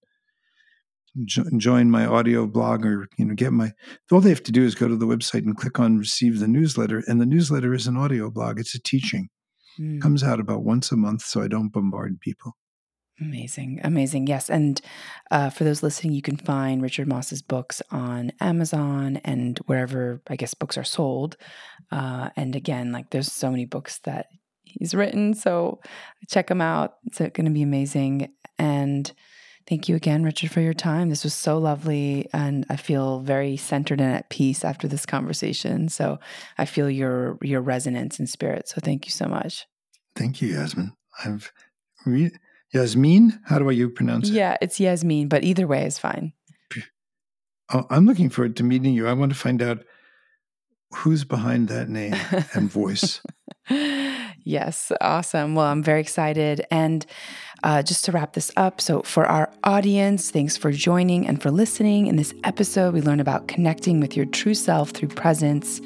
jo- 1.25 1.45
join 1.57 1.91
my 1.91 2.07
audio 2.07 2.47
blog 2.47 2.87
or 2.87 3.09
you 3.19 3.25
know 3.25 3.35
get 3.35 3.53
my. 3.53 3.73
All 4.11 4.21
they 4.21 4.31
have 4.31 4.43
to 4.45 4.53
do 4.53 4.65
is 4.65 4.75
go 4.75 4.89
to 4.89 4.97
the 4.97 5.07
website 5.07 5.45
and 5.45 5.57
click 5.57 5.79
on 5.79 5.99
receive 5.99 6.41
the 6.41 6.49
newsletter, 6.49 7.03
and 7.07 7.21
the 7.21 7.27
newsletter 7.27 7.75
is 7.75 7.87
an 7.87 7.97
audio 7.97 8.31
blog. 8.31 8.59
It's 8.59 8.75
a 8.75 8.81
teaching. 8.81 9.29
Mm. 9.81 10.01
Comes 10.01 10.23
out 10.23 10.41
about 10.41 10.65
once 10.65 10.93
a 10.93 10.97
month, 10.97 11.23
so 11.23 11.43
I 11.43 11.49
don't 11.49 11.73
bombard 11.73 12.21
people. 12.21 12.57
Amazing. 13.23 13.81
Amazing. 13.85 14.27
Yes. 14.27 14.51
And 14.51 14.81
uh, 15.31 15.51
for 15.51 15.65
those 15.65 15.83
listening, 15.83 16.13
you 16.13 16.23
can 16.23 16.37
find 16.37 16.83
Richard 16.83 17.07
Moss's 17.07 17.41
books 17.43 17.81
on 17.91 18.33
Amazon 18.41 19.21
and 19.25 19.59
wherever 19.67 20.21
I 20.29 20.37
guess 20.37 20.55
books 20.55 20.77
are 20.77 20.85
sold. 20.85 21.37
Uh, 21.91 22.31
and 22.37 22.57
again, 22.57 22.91
like 22.91 23.11
there's 23.11 23.31
so 23.31 23.51
many 23.51 23.65
books 23.65 24.01
that 24.05 24.27
he's 24.65 24.95
written. 24.95 25.35
So 25.35 25.81
check 26.29 26.49
them 26.49 26.61
out. 26.61 26.95
It's 27.07 27.19
going 27.19 27.45
to 27.45 27.51
be 27.51 27.63
amazing. 27.63 28.33
And 28.59 29.13
thank 29.69 29.89
you 29.89 29.95
again, 29.95 30.25
Richard, 30.25 30.51
for 30.51 30.61
your 30.61 30.75
time. 30.75 31.09
This 31.09 31.23
was 31.23 31.35
so 31.35 31.59
lovely. 31.59 32.29
And 32.33 32.67
I 32.69 32.77
feel 32.77 33.21
very 33.21 33.57
centered 33.57 34.01
and 34.01 34.15
at 34.15 34.31
peace 34.31 34.65
after 34.65 34.89
this 34.89 35.07
conversation. 35.07 35.89
So 35.89 36.19
I 36.59 36.65
feel 36.65 36.91
your, 36.91 37.39
your 37.41 37.61
resonance 37.61 38.19
in 38.19 38.27
spirit. 38.27 38.69
So 38.69 38.81
thank 38.83 39.07
you 39.07 39.13
so 39.13 39.27
much. 39.27 39.67
Thank 40.17 40.43
you, 40.43 40.49
Yasmin. 40.49 40.93
I've 41.25 41.53
re- 42.05 42.33
Yasmin? 42.73 43.39
How 43.45 43.59
do 43.59 43.69
I 43.69 43.73
you 43.73 43.91
pronounce 43.91 44.29
it? 44.29 44.33
Yeah, 44.33 44.57
it's 44.61 44.81
Yasmin, 44.81 45.29
but 45.29 45.45
either 45.45 45.67
way 45.67 45.85
is 45.85 45.99
fine. 45.99 46.33
Oh, 47.75 47.87
I'm 47.89 48.07
looking 48.07 48.29
forward 48.29 48.57
to 48.57 48.65
meeting 48.65 48.93
you. 48.93 49.09
I 49.09 49.15
want 49.15 49.33
to 49.33 49.39
find 49.39 49.63
out 49.63 49.85
who's 50.95 51.25
behind 51.25 51.69
that 51.69 51.89
name 51.89 52.15
and 52.55 52.71
voice. 52.71 53.23
yes, 53.71 54.93
awesome. 55.01 55.55
Well, 55.55 55.67
I'm 55.67 55.83
very 55.83 56.01
excited. 56.01 56.67
And 56.71 57.07
uh, 57.63 57.83
just 57.83 58.05
to 58.05 58.13
wrap 58.13 58.35
this 58.35 58.51
up, 58.57 58.81
so 58.81 59.03
for 59.03 59.25
our 59.25 59.51
audience, 59.65 60.31
thanks 60.31 60.57
for 60.57 60.71
joining 60.71 61.27
and 61.27 61.41
for 61.41 61.51
listening. 61.51 62.09
In 62.09 62.17
this 62.17 62.35
episode, 62.45 62.93
we 62.93 63.01
learn 63.01 63.21
about 63.21 63.49
connecting 63.49 64.01
with 64.01 64.17
your 64.17 64.27
true 64.27 64.55
self 64.55 64.91
through 64.91 65.09
presence 65.09 65.81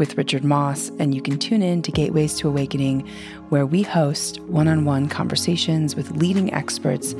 with 0.00 0.18
Richard 0.18 0.42
Moss, 0.42 0.90
and 0.98 1.14
you 1.14 1.20
can 1.20 1.38
tune 1.38 1.62
in 1.62 1.82
to 1.82 1.92
Gateways 1.92 2.36
to 2.38 2.48
Awakening, 2.48 3.06
where 3.50 3.66
we 3.66 3.82
host 3.82 4.40
one 4.40 4.66
on 4.66 4.84
one 4.84 5.08
conversations 5.08 5.94
with 5.94 6.10
leading 6.12 6.52
experts 6.52 7.12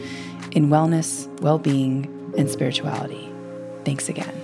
in 0.52 0.68
wellness, 0.68 1.28
well 1.42 1.58
being, 1.58 2.08
and 2.36 2.50
spirituality. 2.50 3.30
Thanks 3.84 4.08
again. 4.08 4.39